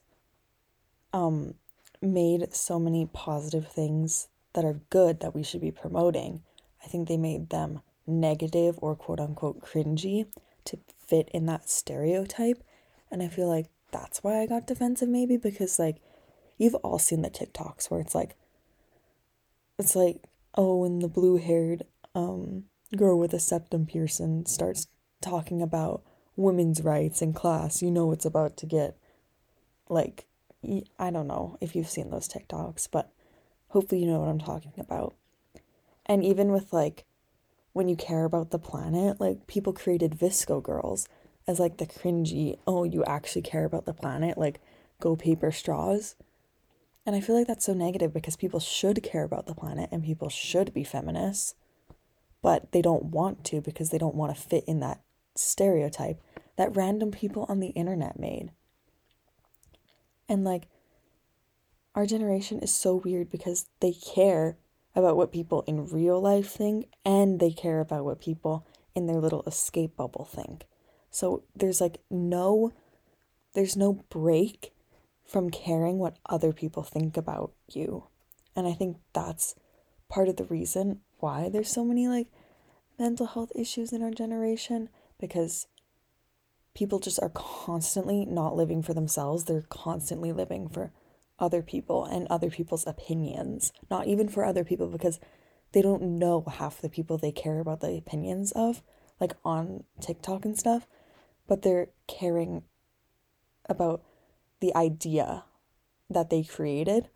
um 1.13 1.56
made 2.01 2.53
so 2.53 2.80
many 2.80 3.09
positive 3.12 3.68
things 3.68 4.27
that 4.53 4.65
are 4.65 4.80
good 4.89 5.19
that 5.21 5.33
we 5.36 5.44
should 5.44 5.62
be 5.62 5.71
promoting. 5.71 6.42
I 6.83 6.87
think 6.87 7.07
they 7.07 7.18
made 7.18 7.49
them 7.49 7.81
negative 8.06 8.78
or 8.81 8.95
quote 8.95 9.19
unquote 9.19 9.61
cringy 9.61 10.28
to 10.66 10.80
fit 11.07 11.30
in 11.33 11.45
that 11.47 11.69
stereotype 11.69 12.64
and 13.11 13.23
I 13.23 13.28
feel 13.28 13.47
like 13.47 13.68
that's 13.92 14.23
why 14.23 14.40
I 14.40 14.45
got 14.45 14.68
defensive, 14.68 15.09
maybe 15.09 15.37
because, 15.37 15.80
like, 15.80 15.97
you've 16.57 16.75
all 16.75 16.99
seen 16.99 17.21
the 17.21 17.30
TikToks 17.30 17.90
where 17.90 17.99
it's 17.99 18.14
like, 18.14 18.35
it's 19.78 19.95
like, 19.95 20.23
oh, 20.56 20.83
and 20.85 21.02
the 21.02 21.07
blue 21.07 21.37
haired 21.37 21.83
um, 22.14 22.66
girl 22.96 23.18
with 23.18 23.34
a 23.34 23.40
septum 23.40 23.86
piercing 23.86 24.46
starts 24.46 24.88
talking 25.22 25.62
about 25.62 26.04
women's 26.36 26.81
rights 26.81 27.22
in 27.22 27.34
class. 27.34 27.81
You 27.81 27.92
know, 27.92 28.12
it's 28.12 28.26
about 28.26 28.58
to 28.58 28.66
get, 28.66 28.98
like, 29.90 30.26
I 30.98 31.10
don't 31.12 31.28
know 31.28 31.58
if 31.62 31.76
you've 31.76 31.90
seen 31.90 32.10
those 32.10 32.28
TikToks, 32.28 32.88
but 32.92 33.12
hopefully 33.69 34.02
you 34.02 34.08
know 34.08 34.19
what 34.19 34.30
I'm 34.30 34.40
talking 34.40 34.74
about. 34.78 35.16
And 36.06 36.24
even 36.24 36.52
with, 36.52 36.74
like, 36.74 37.06
when 37.74 37.88
you 37.88 37.96
care 37.96 38.26
about 38.26 38.52
the 38.52 38.60
planet, 38.60 39.22
like, 39.22 39.48
people 39.48 39.74
created 39.74 40.18
VSCO 40.18 40.62
girls 40.62 41.08
as 41.50 41.60
like 41.60 41.78
the 41.78 41.88
cringy, 41.88 42.60
oh, 42.68 42.84
you 42.84 43.04
actually 43.06 43.42
care 43.42 43.66
about 43.66 43.86
the 43.86 43.94
planet, 43.94 44.38
like 44.38 44.62
go 45.02 45.16
paper 45.16 45.52
straws. 45.52 46.16
And 47.08 47.16
I 47.16 47.22
feel 47.22 47.36
like 47.36 47.48
that's 47.48 47.66
so 47.66 47.74
negative 47.74 48.14
because 48.14 48.36
people 48.36 48.60
should 48.60 49.02
care 49.02 49.24
about 49.24 49.48
the 49.48 49.56
planet 49.56 49.90
and 49.92 50.04
people 50.04 50.30
should 50.30 50.72
be 50.76 50.84
feminists, 50.84 51.56
but 52.42 52.72
they 52.72 52.81
don't 52.81 53.06
want 53.06 53.44
to 53.46 53.62
because 53.62 53.90
they 53.90 53.98
don't 53.98 54.16
want 54.16 54.36
to 54.36 54.42
fit 54.42 54.64
in 54.68 54.80
that 54.80 55.02
stereotype 55.36 56.22
that 56.58 56.76
random 56.76 57.12
people 57.12 57.46
on 57.48 57.60
the 57.60 57.69
internet 57.69 58.19
made. 58.19 58.52
And 60.28 60.44
like, 60.44 60.68
our 61.96 62.06
generation 62.06 62.60
is 62.60 62.74
so 62.74 62.96
weird 62.96 63.30
because 63.30 63.66
they 63.80 63.94
care 63.94 64.58
about 64.96 65.18
what 65.18 65.31
people 65.31 65.64
in 65.68 65.88
real 65.88 66.19
life 66.22 66.50
think 66.52 66.88
and 67.06 67.40
they 67.40 67.52
care 67.52 67.80
about 67.80 68.06
what 68.06 68.22
people 68.22 68.66
in 68.96 69.08
their 69.08 69.19
little 69.19 69.44
escape 69.48 69.96
bubble 69.96 70.26
think. 70.26 70.66
So 71.10 71.44
there's 71.56 71.81
like 71.81 72.00
no 72.10 72.72
there's 73.54 73.76
no 73.76 74.04
break 74.10 74.74
from 75.26 75.50
caring 75.50 75.98
what 75.98 76.18
other 76.28 76.54
people 76.54 76.84
think 76.84 77.18
about 77.18 77.52
you. 77.68 78.06
And 78.56 78.68
I 78.68 78.74
think 78.74 78.98
that's 79.14 79.56
part 80.08 80.28
of 80.28 80.38
the 80.38 80.46
reason 80.46 81.02
why 81.19 81.49
there's 81.49 81.71
so 81.71 81.83
many 81.83 82.07
like 82.07 82.28
mental 82.97 83.28
health 83.28 83.52
issues 83.56 83.94
in 83.94 84.02
our 84.02 84.11
generation 84.11 84.90
because 85.19 85.68
people 86.73 86.99
just 86.99 87.19
are 87.21 87.31
constantly 87.33 88.26
not 88.26 88.56
living 88.56 88.81
for 88.81 88.94
themselves. 88.94 89.45
They're 89.45 89.66
constantly 89.69 90.31
living 90.31 90.69
for 90.69 90.92
other 91.40 91.61
people 91.61 92.06
and 92.06 92.28
other 92.30 92.49
people's 92.49 92.85
opinions. 92.85 93.71
Not 93.90 94.07
even 94.07 94.28
for 94.28 94.45
other 94.45 94.64
people 94.64 94.88
because 94.88 95.19
they 95.71 95.81
don't 95.81 96.19
know 96.19 96.44
half 96.47 96.81
the 96.81 96.90
people 96.90 97.18
they 97.18 97.31
care 97.31 97.59
about 97.59 97.81
the 97.81 97.97
opinions 97.97 98.52
of, 98.54 98.81
like 99.19 99.33
on 99.45 99.83
TikTok 100.02 100.45
and 100.45 100.57
stuff, 100.57 100.88
but 101.47 101.61
they're 101.61 101.90
caring 102.07 102.64
about 103.68 104.04
the 104.61 104.76
idea 104.76 105.45
that 106.09 106.30
they 106.30 106.44
created. 106.44 107.09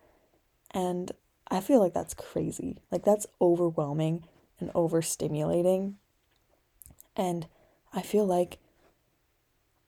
And 0.70 1.12
I 1.48 1.60
feel 1.60 1.80
like 1.80 1.94
that's 1.94 2.14
crazy. 2.14 2.78
Like 2.90 3.04
that's 3.04 3.26
overwhelming 3.40 4.24
and 4.60 4.72
overstimulating. 4.72 5.94
And 7.16 7.46
I 7.92 8.02
feel 8.02 8.26
like 8.26 8.58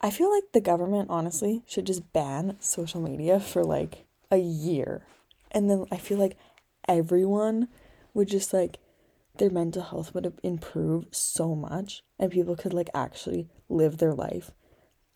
I 0.00 0.10
feel 0.10 0.32
like 0.32 0.52
the 0.52 0.60
government 0.60 1.08
honestly 1.10 1.62
should 1.66 1.86
just 1.86 2.12
ban 2.12 2.56
social 2.60 3.00
media 3.00 3.40
for 3.40 3.64
like 3.64 4.04
a 4.30 4.36
year. 4.36 5.06
And 5.50 5.70
then 5.70 5.86
I 5.90 5.96
feel 5.96 6.18
like 6.18 6.36
everyone 6.86 7.68
would 8.12 8.28
just 8.28 8.52
like 8.52 8.78
their 9.38 9.50
mental 9.50 9.82
health 9.82 10.14
would 10.14 10.32
improve 10.42 11.06
so 11.10 11.54
much 11.54 12.02
and 12.18 12.30
people 12.30 12.56
could 12.56 12.72
like 12.72 12.90
actually 12.94 13.48
live 13.68 13.98
their 13.98 14.14
life 14.14 14.50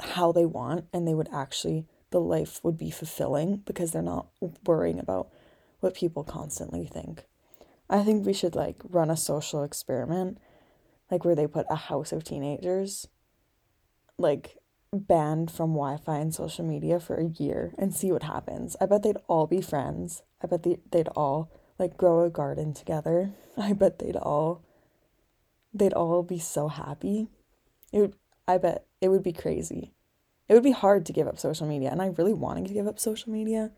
how 0.01 0.33
they 0.33 0.47
want 0.47 0.87
and 0.93 1.07
they 1.07 1.15
would 1.15 1.29
actually 1.33 1.87
the 2.11 2.21
life 2.21 2.61
would 2.63 2.77
be 2.77 2.91
fulfilling 2.91 3.59
because 3.65 3.93
they're 3.93 4.03
not 4.03 4.27
worrying 4.67 4.99
about 4.99 5.29
what 5.81 5.95
people 5.95 6.25
constantly 6.25 6.87
think. 6.87 7.25
I 7.89 8.05
think 8.05 8.25
we 8.25 8.33
should 8.33 8.55
like 8.55 8.77
run 8.85 9.11
a 9.11 9.17
social 9.17 9.65
experiment 9.65 10.39
like 11.11 11.25
where 11.25 11.35
they 11.35 11.47
put 11.47 11.67
a 11.69 11.75
house 11.75 12.13
of 12.13 12.23
teenagers 12.23 13.09
like 14.17 14.59
banned 14.93 15.51
from 15.51 15.71
Wi-Fi 15.71 16.19
and 16.19 16.35
social 16.35 16.65
media 16.65 17.01
for 17.01 17.17
a 17.17 17.29
year 17.29 17.73
and 17.79 17.95
see 17.95 18.13
what 18.13 18.25
happens. 18.25 18.77
I 18.81 18.87
bet 18.87 19.03
they'd 19.03 19.17
all 19.29 19.47
be 19.47 19.61
friends. 19.61 20.23
I 20.43 20.47
bet 20.47 20.63
they, 20.63 20.79
they'd 20.91 21.09
all 21.09 21.51
like 21.79 21.97
grow 21.97 22.25
a 22.25 22.31
garden 22.31 22.75
together. 22.75 23.33
I 23.57 23.73
bet 23.73 23.99
they'd 23.99 24.17
all 24.17 24.65
they'd 25.73 25.93
all 25.93 26.23
be 26.23 26.39
so 26.39 26.69
happy. 26.69 27.29
It 27.93 28.01
would 28.01 28.17
I 28.47 28.59
bet 28.59 28.87
it 29.01 29.09
would 29.09 29.23
be 29.23 29.33
crazy. 29.33 29.95
It 30.49 30.55
would 30.55 30.65
be 30.65 30.73
hard 30.73 31.07
to 31.07 31.13
give 31.13 31.29
up 31.29 31.39
social 31.39 31.67
media 31.67 31.91
and 31.91 32.03
I 32.03 32.07
really 32.07 32.35
wanted 32.35 32.67
to 32.67 32.75
give 32.75 32.87
up 32.87 32.99
social 32.99 33.33
media. 33.33 33.71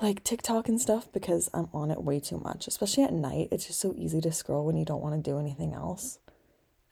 Like 0.00 0.22
TikTok 0.22 0.68
and 0.68 0.80
stuff 0.80 1.10
because 1.12 1.50
I'm 1.52 1.68
on 1.72 1.90
it 1.90 2.02
way 2.02 2.20
too 2.20 2.38
much, 2.38 2.68
especially 2.68 3.02
at 3.02 3.12
night. 3.12 3.48
It's 3.50 3.66
just 3.66 3.80
so 3.80 3.94
easy 3.96 4.20
to 4.20 4.32
scroll 4.32 4.64
when 4.64 4.76
you 4.76 4.84
don't 4.84 5.02
want 5.02 5.16
to 5.22 5.30
do 5.30 5.38
anything 5.38 5.74
else 5.74 6.18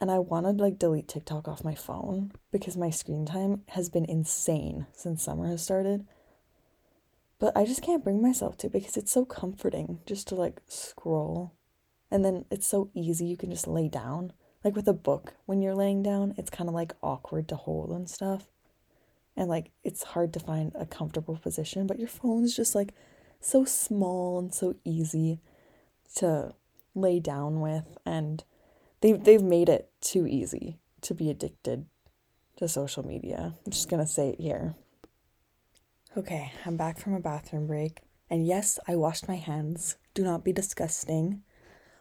and 0.01 0.11
I 0.11 0.19
want 0.19 0.47
to 0.47 0.53
like 0.53 0.79
delete 0.79 1.09
TikTok 1.09 1.49
off 1.49 1.65
my 1.65 1.75
phone 1.75 2.33
because 2.53 2.77
my 2.77 2.91
screen 2.91 3.25
time 3.25 3.63
has 3.69 3.89
been 3.89 4.05
insane 4.05 4.87
since 4.93 5.23
summer 5.23 5.47
has 5.49 5.63
started. 5.63 6.07
But 7.39 7.57
I 7.57 7.65
just 7.65 7.83
can't 7.83 8.05
bring 8.05 8.23
myself 8.23 8.57
to 8.59 8.69
because 8.69 8.97
it's 8.97 9.13
so 9.13 9.25
comforting 9.25 10.01
just 10.07 10.29
to 10.29 10.35
like 10.35 10.61
scroll. 10.69 11.55
And 12.11 12.25
then 12.25 12.45
it's 12.51 12.67
so 12.67 12.91
easy, 12.95 13.27
you 13.27 13.37
can 13.37 13.51
just 13.51 13.67
lay 13.67 13.89
down. 13.89 14.33
Like 14.65 14.77
with 14.77 14.89
a 14.89 14.93
book, 14.93 15.35
when 15.47 15.63
you're 15.63 15.75
laying 15.75 16.03
down, 16.03 16.35
it's 16.37 16.51
kind 16.51 16.69
of 16.69 16.75
like 16.75 16.95
awkward 17.03 17.49
to 17.49 17.57
hold 17.57 17.91
and 17.91 18.09
stuff. 18.09 18.47
And 19.37 19.49
like 19.49 19.71
it's 19.85 20.03
hard 20.03 20.33
to 20.35 20.41
find 20.41 20.73
a 20.75 20.87
comfortable 20.87 21.37
position, 21.37 21.87
but 21.87 21.99
your 21.99 22.09
phone's 22.09 22.57
just 22.57 22.75
like 22.75 22.95
so 23.41 23.65
small 23.65 24.39
and 24.39 24.55
so 24.55 24.75
easy 24.85 25.41
to 26.17 26.55
lay 26.95 27.21
down 27.21 27.61
with 27.61 27.99
and 28.07 28.43
they 29.01 29.13
they've 29.13 29.43
made 29.43 29.69
it 29.69 29.91
too 30.01 30.27
easy 30.27 30.79
to 31.03 31.15
be 31.15 31.31
addicted 31.31 31.87
to 32.57 32.69
social 32.69 33.07
media. 33.07 33.55
I'm 33.65 33.73
just 33.73 33.89
gonna 33.89 34.07
say 34.07 34.31
it 34.31 34.41
here. 34.41 34.75
Okay, 36.17 36.53
I'm 36.65 36.77
back 36.77 36.99
from 36.99 37.13
a 37.15 37.21
bathroom 37.21 37.67
break, 37.67 38.01
and 38.31 38.47
yes, 38.47 38.79
I 38.89 38.97
washed 38.97 39.29
my 39.29 39.37
hands. 39.37 39.97
Do 40.15 40.25
not 40.25 40.45
be 40.45 40.53
disgusting. 40.53 41.43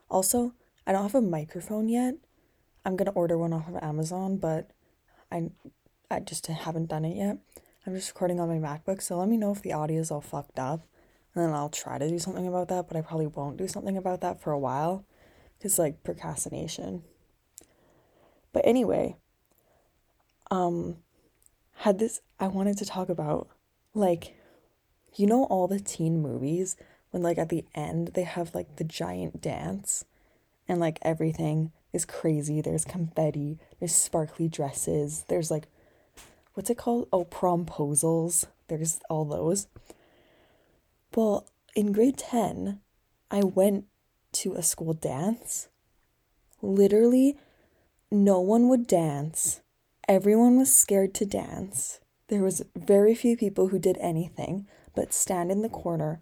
Also, 0.10 0.54
I 0.88 0.94
don't 0.94 1.04
have 1.04 1.15
a 1.15 1.22
microphone 1.22 1.89
yet. 1.89 2.15
I'm 2.86 2.96
gonna 2.96 3.12
order 3.12 3.38
one 3.38 3.51
off 3.51 3.68
of 3.68 3.75
Amazon, 3.84 4.38
but 4.38 4.72
I 5.32 5.50
I 6.15 6.19
just 6.19 6.48
haven't 6.48 6.88
done 6.88 7.05
it 7.05 7.17
yet. 7.17 7.38
I'm 7.86 7.93
just 7.93 8.10
recording 8.10 8.39
on 8.39 8.50
my 8.50 8.55
MacBook, 8.57 9.01
so 9.01 9.17
let 9.17 9.27
me 9.27 9.38
know 9.38 9.51
if 9.51 9.62
the 9.62 9.74
audio 9.74 10.00
is 10.00 10.10
all 10.10 10.22
fucked 10.22 10.57
up. 10.57 10.88
And 11.34 11.43
then 11.43 11.53
I'll 11.53 11.69
try 11.69 11.98
to 11.98 12.07
do 12.10 12.17
something 12.17 12.48
about 12.48 12.69
that, 12.69 12.88
but 12.88 12.98
I 12.98 13.01
probably 13.01 13.27
won't 13.27 13.57
do 13.57 13.67
something 13.67 13.98
about 13.98 14.22
that 14.22 14.41
for 14.41 14.51
a 14.51 14.60
while 14.60 15.05
is 15.65 15.79
like 15.79 16.03
procrastination. 16.03 17.03
But 18.53 18.65
anyway, 18.65 19.17
um 20.51 20.98
had 21.79 22.00
this 22.00 22.22
I 22.39 22.48
wanted 22.48 22.77
to 22.77 22.86
talk 22.86 23.10
about 23.10 23.50
like 23.93 24.36
you 25.15 25.25
know 25.25 25.45
all 25.45 25.67
the 25.67 25.79
teen 25.79 26.22
movies 26.22 26.77
when 27.10 27.24
like 27.24 27.38
at 27.38 27.50
the 27.50 27.65
end 27.74 28.12
they 28.13 28.24
have 28.24 28.53
like 28.53 28.75
the 28.75 28.84
giant 28.84 29.41
dance 29.41 30.05
and 30.67 30.79
like 30.79 31.00
everything 31.01 31.72
is 31.91 32.05
crazy. 32.05 32.62
There's 32.62 32.86
confetti, 32.86 33.57
there's 33.79 33.95
sparkly 33.95 34.48
dresses, 34.48 35.25
there's 35.27 35.50
like 35.50 35.67
what's 36.55 36.69
it 36.69 36.77
called? 36.77 37.07
Oh, 37.13 37.25
promposals. 37.25 38.47
There's 38.67 39.00
all 39.09 39.25
those. 39.25 39.67
Well, 41.15 41.47
in 41.75 41.91
grade 41.91 42.17
10, 42.17 42.79
I 43.29 43.43
went 43.43 43.85
to 44.33 44.55
a 44.55 44.63
school 44.63 44.93
dance, 44.93 45.69
literally 46.62 47.38
no 48.12 48.39
one 48.39 48.67
would 48.69 48.88
dance. 48.88 49.62
Everyone 50.07 50.57
was 50.57 50.75
scared 50.75 51.13
to 51.15 51.25
dance. 51.25 52.00
There 52.27 52.43
was 52.43 52.63
very 52.75 53.15
few 53.15 53.38
people 53.38 53.69
who 53.69 53.79
did 53.79 53.97
anything 54.00 54.67
but 54.95 55.13
stand 55.13 55.51
in 55.51 55.62
the 55.62 55.69
corner 55.69 56.21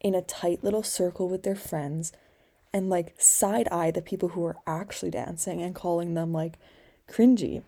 in 0.00 0.14
a 0.14 0.22
tight 0.22 0.62
little 0.62 0.82
circle 0.82 1.28
with 1.28 1.42
their 1.42 1.56
friends 1.56 2.12
and 2.72 2.88
like 2.88 3.14
side 3.18 3.68
eye 3.68 3.90
the 3.90 4.02
people 4.02 4.30
who 4.30 4.40
were 4.40 4.56
actually 4.66 5.10
dancing 5.10 5.62
and 5.62 5.74
calling 5.74 6.14
them 6.14 6.32
like 6.32 6.58
cringy. 7.08 7.62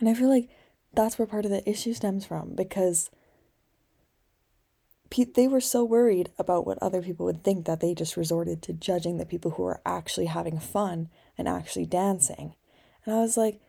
And 0.00 0.08
I 0.08 0.14
feel 0.14 0.28
like 0.28 0.48
that's 0.94 1.18
where 1.18 1.26
part 1.26 1.44
of 1.44 1.50
the 1.50 1.68
issue 1.68 1.94
stems 1.94 2.24
from 2.24 2.54
because 2.54 3.10
they 5.34 5.46
were 5.46 5.60
so 5.60 5.84
worried 5.84 6.30
about 6.38 6.66
what 6.66 6.78
other 6.80 7.02
people 7.02 7.26
would 7.26 7.44
think 7.44 7.66
that 7.66 7.80
they 7.80 7.94
just 7.94 8.16
resorted 8.16 8.62
to 8.62 8.72
judging 8.72 9.18
the 9.18 9.26
people 9.26 9.52
who 9.52 9.62
were 9.62 9.80
actually 9.84 10.26
having 10.26 10.58
fun 10.58 11.08
and 11.36 11.46
actually 11.46 11.86
dancing. 11.86 12.54
And 13.04 13.14
I 13.14 13.20
was 13.20 13.36
like, 13.36 13.60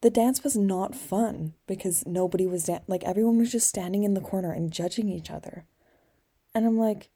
the 0.00 0.10
dance 0.10 0.44
was 0.44 0.56
not 0.56 0.94
fun 0.94 1.54
because 1.66 2.06
nobody 2.06 2.46
was 2.46 2.64
dan- 2.64 2.82
like 2.86 3.04
everyone 3.04 3.38
was 3.38 3.52
just 3.52 3.68
standing 3.68 4.04
in 4.04 4.14
the 4.14 4.20
corner 4.20 4.52
and 4.52 4.72
judging 4.72 5.08
each 5.08 5.30
other. 5.30 5.64
And 6.54 6.66
I'm 6.66 6.78
like, 6.78 7.08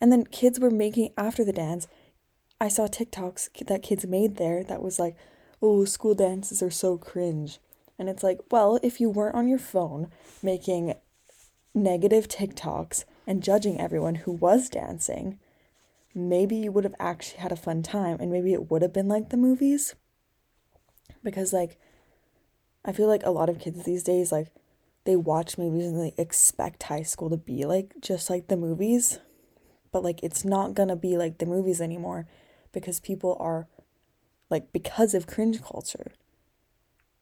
and 0.00 0.10
then 0.10 0.24
kids 0.24 0.58
were 0.58 0.70
making 0.70 1.12
after 1.16 1.44
the 1.44 1.52
dance. 1.52 1.86
I 2.60 2.68
saw 2.68 2.86
TikToks 2.86 3.66
that 3.66 3.82
kids 3.82 4.06
made 4.06 4.36
there 4.36 4.64
that 4.64 4.82
was 4.82 4.98
like, 4.98 5.16
oh, 5.62 5.84
school 5.84 6.14
dances 6.14 6.62
are 6.62 6.70
so 6.70 6.96
cringe. 6.98 7.58
And 8.00 8.08
it's 8.08 8.22
like, 8.22 8.38
well, 8.50 8.80
if 8.82 8.98
you 8.98 9.10
weren't 9.10 9.34
on 9.34 9.46
your 9.46 9.58
phone 9.58 10.08
making 10.42 10.94
negative 11.74 12.28
TikToks 12.28 13.04
and 13.26 13.42
judging 13.42 13.78
everyone 13.78 14.14
who 14.14 14.32
was 14.32 14.70
dancing, 14.70 15.38
maybe 16.14 16.56
you 16.56 16.72
would 16.72 16.84
have 16.84 16.94
actually 16.98 17.40
had 17.40 17.52
a 17.52 17.56
fun 17.56 17.82
time 17.82 18.16
and 18.18 18.32
maybe 18.32 18.54
it 18.54 18.70
would 18.70 18.80
have 18.80 18.94
been 18.94 19.06
like 19.06 19.28
the 19.28 19.36
movies. 19.36 19.96
Because, 21.22 21.52
like, 21.52 21.78
I 22.86 22.92
feel 22.92 23.06
like 23.06 23.26
a 23.26 23.30
lot 23.30 23.50
of 23.50 23.58
kids 23.58 23.84
these 23.84 24.02
days, 24.02 24.32
like, 24.32 24.48
they 25.04 25.14
watch 25.14 25.58
movies 25.58 25.84
and 25.84 26.00
they 26.00 26.14
expect 26.16 26.84
high 26.84 27.02
school 27.02 27.28
to 27.28 27.36
be 27.36 27.66
like 27.66 27.92
just 28.00 28.30
like 28.30 28.48
the 28.48 28.56
movies. 28.56 29.18
But, 29.92 30.02
like, 30.02 30.22
it's 30.22 30.42
not 30.42 30.72
gonna 30.72 30.96
be 30.96 31.18
like 31.18 31.36
the 31.36 31.44
movies 31.44 31.82
anymore 31.82 32.26
because 32.72 32.98
people 32.98 33.36
are, 33.38 33.68
like, 34.48 34.72
because 34.72 35.12
of 35.12 35.26
cringe 35.26 35.62
culture. 35.62 36.12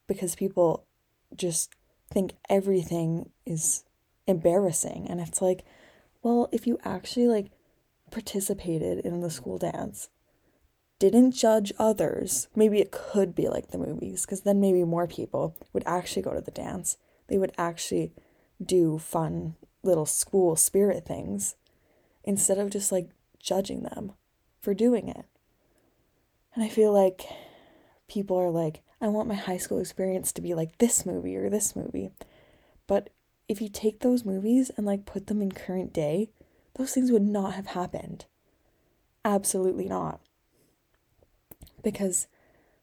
Because 0.09 0.35
people 0.35 0.85
just 1.37 1.71
think 2.11 2.33
everything 2.49 3.31
is 3.47 3.85
embarrassing. 4.27 5.07
And 5.09 5.21
it's 5.21 5.41
like, 5.41 5.65
well, 6.23 6.49
if 6.51 6.67
you 6.67 6.79
actually 6.85 7.29
like 7.29 7.53
participated 8.11 8.99
in 9.05 9.21
the 9.21 9.31
school 9.31 9.59
dance, 9.59 10.09
didn't 10.99 11.33
judge 11.33 11.73
others, 11.79 12.49
maybe 12.57 12.81
it 12.81 12.91
could 12.91 13.35
be 13.35 13.49
like 13.49 13.69
the 13.69 13.79
movies, 13.79 14.27
because 14.27 14.41
then 14.41 14.61
maybe 14.61 14.83
more 14.83 15.07
people 15.07 15.57
would 15.73 15.85
actually 15.87 16.23
go 16.23 16.35
to 16.35 16.41
the 16.41 16.51
dance. 16.51 16.97
They 17.29 17.39
would 17.39 17.53
actually 17.57 18.13
do 18.61 18.99
fun 18.99 19.55
little 19.85 20.07
school 20.07 20.57
spirit 20.57 21.07
things 21.07 21.55
instead 22.25 22.59
of 22.59 22.71
just 22.71 22.91
like 22.91 23.11
judging 23.39 23.83
them 23.83 24.13
for 24.61 24.75
doing 24.75 25.09
it. 25.09 25.25
And 26.55 26.65
I 26.65 26.69
feel 26.69 26.93
like 26.93 27.27
people 28.09 28.37
are 28.37 28.51
like, 28.51 28.83
I 29.01 29.09
want 29.09 29.29
my 29.29 29.35
high 29.35 29.57
school 29.59 29.79
experience 29.79 30.33
to 30.33 30.43
be 30.43 30.55
like 30.55 30.79
this 30.79 31.07
movie 31.07 31.37
or 31.37 31.49
this 31.49 31.77
movie. 31.77 32.11
But 32.87 33.11
if 33.49 33.61
you 33.63 33.69
take 33.69 34.01
those 34.01 34.25
movies 34.25 34.71
and 34.77 34.87
like 34.87 35.07
put 35.07 35.27
them 35.27 35.41
in 35.41 35.53
current 35.53 35.93
day, 35.93 36.31
those 36.77 36.93
things 36.93 37.11
would 37.11 37.23
not 37.23 37.55
have 37.55 37.69
happened. 37.69 38.27
Absolutely 39.25 39.89
not. 39.89 40.21
Because 41.83 42.27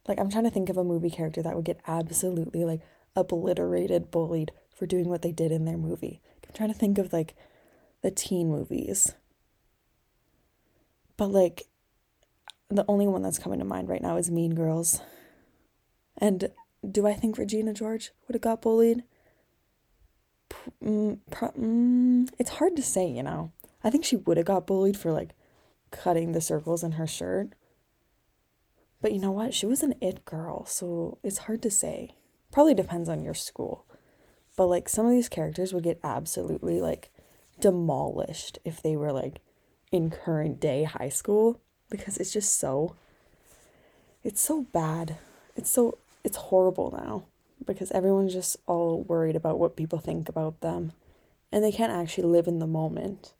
like 0.07 0.19
I'm 0.19 0.29
trying 0.29 0.43
to 0.45 0.49
think 0.49 0.69
of 0.69 0.77
a 0.77 0.83
movie 0.83 1.09
character 1.09 1.41
that 1.41 1.55
would 1.55 1.65
get 1.65 1.81
absolutely 1.87 2.63
like 2.63 2.81
obliterated, 3.15 4.11
bullied 4.11 4.51
for 4.73 4.85
doing 4.85 5.09
what 5.09 5.21
they 5.21 5.31
did 5.31 5.51
in 5.51 5.65
their 5.65 5.77
movie. 5.77 6.21
I'm 6.47 6.53
trying 6.53 6.71
to 6.71 6.77
think 6.77 6.97
of 6.97 7.11
like 7.11 7.35
the 8.01 8.11
teen 8.11 8.49
movies. 8.49 9.15
But 11.17 11.27
like 11.27 11.63
the 12.69 12.85
only 12.87 13.07
one 13.07 13.21
that's 13.21 13.39
coming 13.39 13.59
to 13.59 13.65
mind 13.65 13.89
right 13.89 14.01
now 14.01 14.17
is 14.17 14.31
Mean 14.31 14.55
Girls. 14.55 15.01
And 16.17 16.49
do 16.89 17.07
I 17.07 17.13
think 17.13 17.37
Regina 17.37 17.73
George 17.73 18.11
would 18.27 18.35
have 18.35 18.41
got 18.41 18.61
bullied? 18.61 19.03
Mm, 20.83 21.19
mm, 21.31 22.29
it's 22.37 22.51
hard 22.51 22.75
to 22.75 22.83
say, 22.83 23.07
you 23.07 23.23
know. 23.23 23.51
I 23.83 23.89
think 23.89 24.05
she 24.05 24.15
would 24.15 24.37
have 24.37 24.45
got 24.45 24.67
bullied 24.67 24.97
for 24.97 25.11
like 25.11 25.31
cutting 25.91 26.31
the 26.31 26.41
circles 26.41 26.83
in 26.83 26.93
her 26.93 27.07
shirt. 27.07 27.49
But 29.01 29.13
you 29.13 29.19
know 29.19 29.31
what? 29.31 29.53
She 29.53 29.65
was 29.65 29.83
an 29.83 29.95
it 30.01 30.25
girl, 30.25 30.65
so 30.65 31.19
it's 31.23 31.39
hard 31.39 31.61
to 31.63 31.71
say. 31.71 32.15
Probably 32.51 32.73
depends 32.73 33.09
on 33.09 33.23
your 33.23 33.33
school. 33.33 33.85
But 34.55 34.67
like 34.67 34.89
some 34.89 35.05
of 35.05 35.11
these 35.11 35.29
characters 35.29 35.73
would 35.73 35.83
get 35.83 35.99
absolutely 36.03 36.79
like 36.79 37.11
demolished 37.59 38.59
if 38.63 38.81
they 38.81 38.95
were 38.95 39.11
like 39.11 39.41
in 39.91 40.09
current 40.09 40.59
day 40.59 40.83
high 40.83 41.09
school 41.09 41.61
because 41.89 42.17
it's 42.17 42.33
just 42.33 42.57
so 42.59 42.95
it's 44.23 44.41
so 44.41 44.63
bad. 44.73 45.17
It's 45.55 45.69
so 45.69 45.99
it's 46.25 46.37
horrible 46.37 46.91
now 46.97 47.25
because 47.65 47.91
everyone's 47.91 48.33
just 48.33 48.57
all 48.65 49.03
worried 49.03 49.35
about 49.35 49.59
what 49.59 49.77
people 49.77 49.99
think 49.99 50.27
about 50.27 50.61
them 50.61 50.91
and 51.51 51.63
they 51.63 51.71
can't 51.71 51.91
actually 51.91 52.27
live 52.27 52.47
in 52.47 52.59
the 52.59 52.67
moment. 52.67 53.33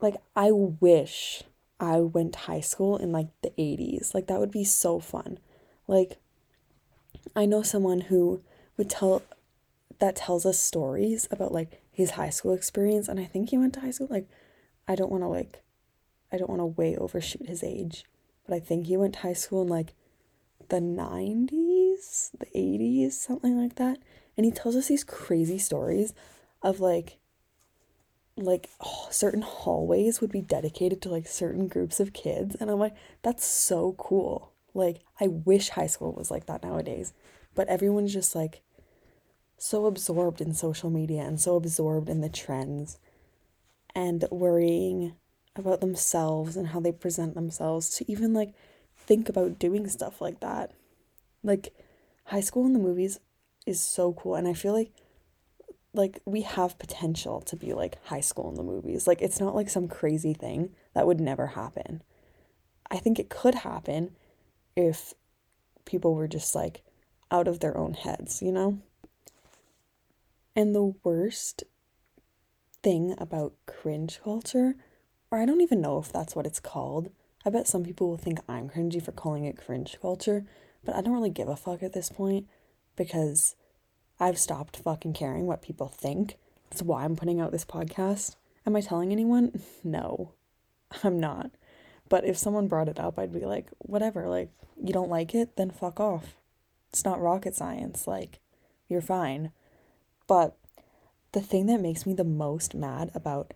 Like 0.00 0.16
I 0.36 0.52
wish 0.52 1.42
I 1.80 2.00
went 2.00 2.34
to 2.34 2.38
high 2.40 2.60
school 2.60 2.98
in 2.98 3.10
like 3.10 3.28
the 3.42 3.50
80s. 3.58 4.14
Like 4.14 4.26
that 4.26 4.38
would 4.38 4.50
be 4.50 4.64
so 4.64 5.00
fun. 5.00 5.38
Like 5.88 6.18
I 7.34 7.46
know 7.46 7.62
someone 7.62 8.02
who 8.02 8.42
would 8.76 8.90
tell 8.90 9.22
that 9.98 10.16
tells 10.16 10.44
us 10.44 10.58
stories 10.58 11.26
about 11.30 11.52
like 11.52 11.80
his 11.90 12.12
high 12.12 12.30
school 12.30 12.52
experience 12.52 13.08
and 13.08 13.18
I 13.18 13.24
think 13.24 13.48
he 13.48 13.56
went 13.56 13.72
to 13.74 13.80
high 13.80 13.90
school 13.90 14.08
like 14.10 14.28
I 14.86 14.94
don't 14.94 15.10
want 15.10 15.22
to 15.22 15.28
like 15.28 15.62
I 16.30 16.36
don't 16.36 16.50
want 16.50 16.60
to 16.60 16.66
way 16.66 16.96
overshoot 16.96 17.46
his 17.46 17.62
age, 17.62 18.04
but 18.46 18.54
I 18.54 18.60
think 18.60 18.86
he 18.86 18.96
went 18.98 19.14
to 19.14 19.20
high 19.20 19.32
school 19.32 19.62
in 19.62 19.68
like 19.68 19.94
the 20.68 20.80
90s, 20.80 22.30
the 22.38 22.46
80s, 22.54 23.12
something 23.12 23.60
like 23.60 23.76
that. 23.76 23.98
And 24.36 24.44
he 24.44 24.52
tells 24.52 24.76
us 24.76 24.88
these 24.88 25.04
crazy 25.04 25.58
stories 25.58 26.14
of 26.62 26.80
like 26.80 27.18
like 28.38 28.68
oh, 28.84 29.08
certain 29.10 29.40
hallways 29.40 30.20
would 30.20 30.30
be 30.30 30.42
dedicated 30.42 31.00
to 31.00 31.08
like 31.08 31.26
certain 31.26 31.68
groups 31.68 32.00
of 32.00 32.12
kids 32.12 32.54
and 32.60 32.70
I'm 32.70 32.78
like 32.78 32.94
that's 33.22 33.46
so 33.46 33.94
cool. 33.98 34.52
Like 34.74 35.00
I 35.18 35.28
wish 35.28 35.70
high 35.70 35.86
school 35.86 36.12
was 36.12 36.30
like 36.30 36.46
that 36.46 36.62
nowadays. 36.62 37.14
But 37.54 37.68
everyone's 37.68 38.12
just 38.12 38.34
like 38.34 38.62
so 39.58 39.86
absorbed 39.86 40.40
in 40.40 40.52
social 40.52 40.90
media 40.90 41.22
and 41.22 41.40
so 41.40 41.56
absorbed 41.56 42.10
in 42.10 42.20
the 42.20 42.28
trends 42.28 42.98
and 43.94 44.26
worrying 44.30 45.14
about 45.56 45.80
themselves 45.80 46.56
and 46.56 46.68
how 46.68 46.80
they 46.80 46.92
present 46.92 47.34
themselves 47.34 47.88
to 47.96 48.10
even 48.10 48.34
like 48.34 48.52
think 49.06 49.28
about 49.28 49.58
doing 49.58 49.88
stuff 49.88 50.20
like 50.20 50.40
that. 50.40 50.72
Like 51.42 51.72
high 52.24 52.40
school 52.40 52.66
in 52.66 52.72
the 52.72 52.78
movies 52.78 53.20
is 53.66 53.80
so 53.80 54.12
cool 54.12 54.34
and 54.34 54.46
I 54.46 54.54
feel 54.54 54.72
like 54.72 54.92
like 55.94 56.20
we 56.26 56.42
have 56.42 56.78
potential 56.78 57.40
to 57.40 57.56
be 57.56 57.72
like 57.72 57.98
high 58.04 58.20
school 58.20 58.50
in 58.50 58.54
the 58.54 58.62
movies. 58.62 59.06
Like 59.06 59.22
it's 59.22 59.40
not 59.40 59.54
like 59.54 59.70
some 59.70 59.88
crazy 59.88 60.34
thing 60.34 60.70
that 60.94 61.06
would 61.06 61.20
never 61.20 61.48
happen. 61.48 62.02
I 62.90 62.98
think 62.98 63.18
it 63.18 63.30
could 63.30 63.56
happen 63.56 64.14
if 64.76 65.14
people 65.84 66.14
were 66.14 66.28
just 66.28 66.54
like 66.54 66.82
out 67.30 67.48
of 67.48 67.60
their 67.60 67.76
own 67.76 67.94
heads, 67.94 68.42
you 68.42 68.52
know? 68.52 68.78
And 70.54 70.74
the 70.74 70.94
worst 71.02 71.64
thing 72.82 73.14
about 73.18 73.54
cringe 73.66 74.20
culture, 74.22 74.74
or 75.30 75.38
I 75.38 75.46
don't 75.46 75.60
even 75.60 75.80
know 75.80 75.98
if 75.98 76.12
that's 76.12 76.36
what 76.36 76.46
it's 76.46 76.60
called. 76.60 77.10
I 77.46 77.50
bet 77.50 77.68
some 77.68 77.84
people 77.84 78.08
will 78.08 78.16
think 78.16 78.40
I'm 78.48 78.68
cringy 78.68 79.00
for 79.00 79.12
calling 79.12 79.44
it 79.44 79.56
cringe 79.56 79.96
culture, 80.02 80.44
but 80.84 80.96
I 80.96 81.00
don't 81.00 81.14
really 81.14 81.30
give 81.30 81.46
a 81.46 81.54
fuck 81.54 81.80
at 81.80 81.92
this 81.92 82.08
point 82.08 82.48
because 82.96 83.54
I've 84.18 84.36
stopped 84.36 84.78
fucking 84.78 85.12
caring 85.12 85.46
what 85.46 85.62
people 85.62 85.86
think. 85.86 86.38
That's 86.68 86.82
why 86.82 87.04
I'm 87.04 87.14
putting 87.14 87.40
out 87.40 87.52
this 87.52 87.64
podcast. 87.64 88.34
Am 88.66 88.74
I 88.74 88.80
telling 88.80 89.12
anyone? 89.12 89.62
No, 89.84 90.32
I'm 91.04 91.20
not. 91.20 91.52
But 92.08 92.24
if 92.24 92.36
someone 92.36 92.66
brought 92.66 92.88
it 92.88 92.98
up, 92.98 93.16
I'd 93.16 93.32
be 93.32 93.44
like, 93.44 93.68
whatever, 93.78 94.28
like, 94.28 94.50
you 94.82 94.92
don't 94.92 95.08
like 95.08 95.32
it, 95.32 95.54
then 95.54 95.70
fuck 95.70 96.00
off. 96.00 96.34
It's 96.90 97.04
not 97.04 97.20
rocket 97.20 97.54
science. 97.54 98.08
Like, 98.08 98.40
you're 98.88 99.00
fine. 99.00 99.52
But 100.26 100.56
the 101.30 101.40
thing 101.40 101.66
that 101.66 101.80
makes 101.80 102.06
me 102.06 102.12
the 102.12 102.24
most 102.24 102.74
mad 102.74 103.12
about 103.14 103.54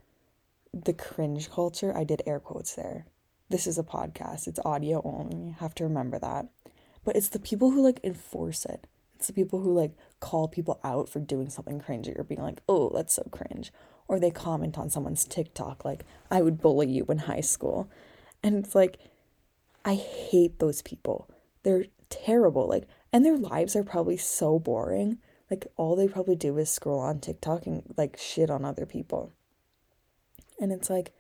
the 0.73 0.93
cringe 0.93 1.51
culture, 1.51 1.93
I 1.97 2.05
did 2.05 2.23
air 2.25 2.39
quotes 2.39 2.77
there. 2.77 3.07
This 3.51 3.67
is 3.67 3.79
a 3.79 3.83
podcast, 3.83 4.47
it's 4.47 4.61
audio 4.65 5.03
only. 5.05 5.49
You 5.49 5.57
have 5.59 5.75
to 5.75 5.85
remember 5.85 6.21
that. 6.21 6.47
But 7.05 7.17
it's 7.17 7.29
the 7.29 7.41
people 7.41 7.73
who 7.73 7.83
like 7.83 7.99
enforce 8.05 8.65
it. 8.65 8.87
It's 9.17 9.27
the 9.27 9.33
people 9.33 9.61
who 9.61 9.75
like 9.75 9.91
call 10.21 10.47
people 10.47 10.79
out 10.85 11.09
for 11.09 11.19
doing 11.19 11.51
something 11.51 11.81
cringy 11.81 12.17
or 12.17 12.23
being 12.23 12.43
like, 12.43 12.61
oh, 12.69 12.93
that's 12.95 13.15
so 13.15 13.25
cringe. 13.33 13.73
Or 14.07 14.21
they 14.21 14.31
comment 14.31 14.79
on 14.79 14.89
someone's 14.89 15.25
TikTok, 15.25 15.85
like, 15.85 16.05
I 16.31 16.43
would 16.43 16.61
bully 16.61 16.89
you 16.89 17.05
in 17.09 17.19
high 17.19 17.41
school. 17.41 17.91
And 18.41 18.57
it's 18.57 18.75
like, 18.75 18.99
I 19.85 19.95
hate 19.95 20.61
those 20.61 20.81
people. 20.81 21.29
They're 21.65 21.87
terrible. 22.09 22.69
Like, 22.69 22.87
and 23.13 23.25
their 23.25 23.37
lives 23.37 23.75
are 23.75 23.83
probably 23.83 24.17
so 24.17 24.61
boring. 24.61 25.19
Like, 25.51 25.67
all 25.77 25.97
they 25.97 26.07
probably 26.07 26.37
do 26.37 26.57
is 26.59 26.71
scroll 26.71 27.01
on 27.01 27.19
TikTok 27.19 27.67
and 27.67 27.83
like 27.97 28.17
shit 28.17 28.49
on 28.49 28.65
other 28.65 28.87
people. 28.87 29.33
And 30.61 30.71
it's 30.71 30.89
like, 30.89 31.13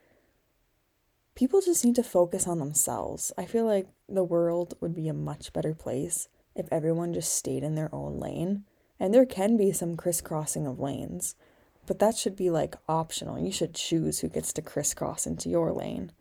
people 1.40 1.62
just 1.62 1.87
need 1.87 1.94
to 1.94 2.03
focus 2.03 2.46
on 2.46 2.59
themselves. 2.59 3.33
I 3.38 3.46
feel 3.46 3.64
like 3.64 3.88
the 4.07 4.22
world 4.22 4.74
would 4.81 4.94
be 4.94 5.09
a 5.09 5.14
much 5.14 5.55
better 5.55 5.72
place 5.72 6.29
if 6.55 6.68
everyone 6.70 7.14
just 7.14 7.33
stayed 7.33 7.62
in 7.62 7.76
their 7.76 7.88
own 7.94 8.20
lane. 8.20 8.64
And 8.98 9.14
there 9.14 9.24
can 9.24 9.57
be 9.57 9.72
some 9.72 9.96
crisscrossing 9.96 10.66
of 10.66 10.79
lanes, 10.79 11.37
but 11.87 11.98
that 11.98 12.14
should 12.14 12.37
be 12.37 12.50
like 12.50 12.76
optional. 12.87 13.38
You 13.42 13.50
should 13.50 13.74
choose 13.74 14.18
who 14.18 14.29
gets 14.29 14.53
to 14.53 14.61
crisscross 14.61 15.26
into 15.26 15.48
your 15.48 15.72
lane. 15.72 16.12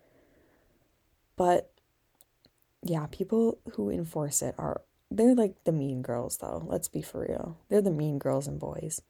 But 1.36 1.69
yeah, 2.82 3.08
people 3.12 3.58
who 3.73 3.89
enforce 3.89 4.41
it 4.41 4.55
are 4.58 4.84
they're 5.12 5.36
like 5.36 5.62
the 5.65 5.73
mean 5.73 6.01
girls 6.01 6.38
though. 6.38 6.63
Let's 6.65 6.88
be 6.88 7.01
for 7.01 7.25
real. 7.27 7.58
They're 7.67 7.82
the 7.82 7.91
mean 7.91 8.19
girls 8.19 8.47
and 8.47 8.58
boys. 8.58 9.01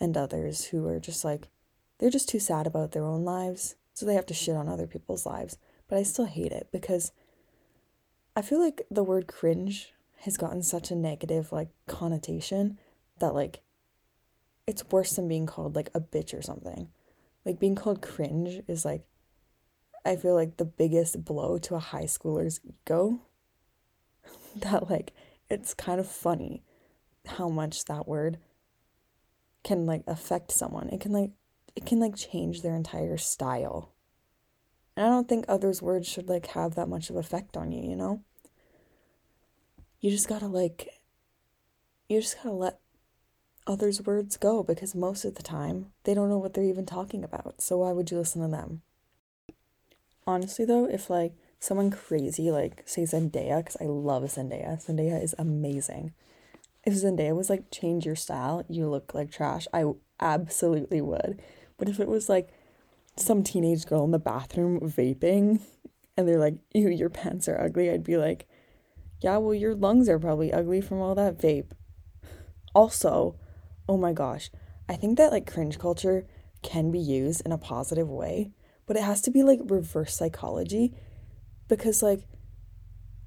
And 0.00 0.16
others 0.16 0.64
who 0.66 0.88
are 0.88 0.98
just 0.98 1.22
like 1.22 1.48
they're 1.98 2.08
just 2.08 2.30
too 2.30 2.40
sad 2.40 2.66
about 2.66 2.92
their 2.92 3.04
own 3.04 3.26
lives, 3.26 3.76
so 3.94 4.04
they 4.04 4.14
have 4.14 4.26
to 4.26 4.34
shit 4.34 4.56
on 4.56 4.68
other 4.68 4.86
people's 4.86 5.24
lives. 5.24 5.56
But 5.88 5.98
I 5.98 6.02
still 6.02 6.26
hate 6.26 6.52
it 6.52 6.68
because 6.72 7.12
I 8.36 8.42
feel 8.42 8.60
like 8.60 8.82
the 8.90 9.04
word 9.04 9.28
cringe 9.28 9.92
has 10.22 10.36
gotten 10.36 10.62
such 10.62 10.90
a 10.90 10.96
negative 10.96 11.52
like 11.52 11.68
connotation 11.86 12.78
that 13.20 13.34
like 13.34 13.60
it's 14.66 14.84
worse 14.90 15.14
than 15.14 15.28
being 15.28 15.46
called 15.46 15.76
like 15.76 15.90
a 15.94 16.00
bitch 16.00 16.36
or 16.36 16.42
something. 16.42 16.88
Like 17.44 17.60
being 17.60 17.76
called 17.76 18.02
cringe 18.02 18.62
is 18.66 18.84
like 18.84 19.04
I 20.04 20.16
feel 20.16 20.34
like 20.34 20.56
the 20.56 20.64
biggest 20.64 21.24
blow 21.24 21.56
to 21.58 21.76
a 21.76 21.80
high 21.80 22.04
schooler's 22.04 22.60
ego. 22.64 23.20
that 24.56 24.90
like 24.90 25.12
it's 25.48 25.74
kind 25.74 26.00
of 26.00 26.08
funny 26.08 26.62
how 27.26 27.48
much 27.48 27.84
that 27.84 28.08
word 28.08 28.38
can 29.62 29.86
like 29.86 30.02
affect 30.06 30.50
someone. 30.50 30.88
It 30.88 31.00
can 31.00 31.12
like 31.12 31.30
it 31.76 31.86
can 31.86 32.00
like 32.00 32.16
change 32.16 32.62
their 32.62 32.74
entire 32.74 33.16
style. 33.16 33.92
And 34.96 35.06
I 35.06 35.08
don't 35.08 35.28
think 35.28 35.44
others' 35.48 35.82
words 35.82 36.08
should 36.08 36.28
like 36.28 36.46
have 36.48 36.74
that 36.74 36.88
much 36.88 37.10
of 37.10 37.16
effect 37.16 37.56
on 37.56 37.72
you, 37.72 37.88
you 37.88 37.96
know? 37.96 38.22
you 40.04 40.10
just 40.10 40.28
gotta 40.28 40.46
like 40.46 41.00
you 42.10 42.20
just 42.20 42.36
gotta 42.36 42.54
let 42.54 42.78
others' 43.66 44.02
words 44.02 44.36
go 44.36 44.62
because 44.62 44.94
most 44.94 45.24
of 45.24 45.36
the 45.36 45.42
time 45.42 45.86
they 46.02 46.12
don't 46.12 46.28
know 46.28 46.36
what 46.36 46.52
they're 46.52 46.62
even 46.62 46.84
talking 46.84 47.24
about. 47.24 47.62
So 47.62 47.78
why 47.78 47.92
would 47.92 48.10
you 48.10 48.18
listen 48.18 48.42
to 48.42 48.48
them? 48.48 48.82
Honestly 50.26 50.66
though, 50.66 50.84
if 50.84 51.08
like 51.08 51.32
someone 51.58 51.90
crazy 51.90 52.50
like 52.50 52.82
say 52.84 53.04
Zendaya, 53.04 53.60
because 53.64 53.78
I 53.80 53.84
love 53.84 54.24
Zendaya. 54.24 54.76
Zendaya 54.84 55.22
is 55.22 55.34
amazing. 55.38 56.12
If 56.84 56.92
Zendaya 56.92 57.34
was 57.34 57.48
like 57.48 57.70
change 57.70 58.04
your 58.04 58.14
style, 58.14 58.62
you 58.68 58.86
look 58.86 59.14
like 59.14 59.30
trash, 59.30 59.66
I 59.72 59.86
absolutely 60.20 61.00
would. 61.00 61.40
But 61.76 61.88
if 61.88 62.00
it 62.00 62.08
was 62.08 62.28
like 62.28 62.50
some 63.16 63.42
teenage 63.42 63.86
girl 63.86 64.04
in 64.04 64.10
the 64.10 64.18
bathroom 64.18 64.80
vaping 64.80 65.60
and 66.16 66.28
they're 66.28 66.38
like, 66.38 66.56
ew, 66.72 66.88
your 66.88 67.10
pants 67.10 67.48
are 67.48 67.60
ugly, 67.60 67.90
I'd 67.90 68.04
be 68.04 68.16
like, 68.16 68.46
yeah, 69.20 69.36
well, 69.38 69.54
your 69.54 69.74
lungs 69.74 70.08
are 70.08 70.18
probably 70.18 70.52
ugly 70.52 70.80
from 70.80 71.00
all 71.00 71.14
that 71.14 71.38
vape. 71.38 71.72
Also, 72.74 73.36
oh 73.88 73.96
my 73.96 74.12
gosh, 74.12 74.50
I 74.88 74.96
think 74.96 75.18
that 75.18 75.32
like 75.32 75.50
cringe 75.50 75.78
culture 75.78 76.26
can 76.62 76.90
be 76.90 76.98
used 76.98 77.42
in 77.44 77.52
a 77.52 77.58
positive 77.58 78.08
way, 78.08 78.52
but 78.86 78.96
it 78.96 79.02
has 79.02 79.20
to 79.22 79.30
be 79.30 79.42
like 79.42 79.60
reverse 79.64 80.16
psychology 80.16 80.94
because 81.68 82.02
like 82.02 82.24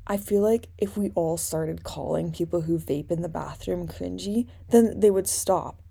I 0.05 0.17
feel 0.17 0.41
like 0.41 0.69
if 0.77 0.95
we 0.95 1.09
all 1.15 1.37
started 1.37 1.83
calling 1.83 2.31
people 2.31 2.61
who 2.61 2.79
vape 2.79 3.11
in 3.11 3.21
the 3.21 3.29
bathroom 3.29 3.87
cringy, 3.87 4.47
then 4.69 4.99
they 4.99 5.11
would 5.11 5.27
stop. 5.27 5.81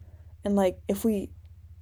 And 0.42 0.56
like 0.56 0.78
if 0.88 1.04
we 1.04 1.30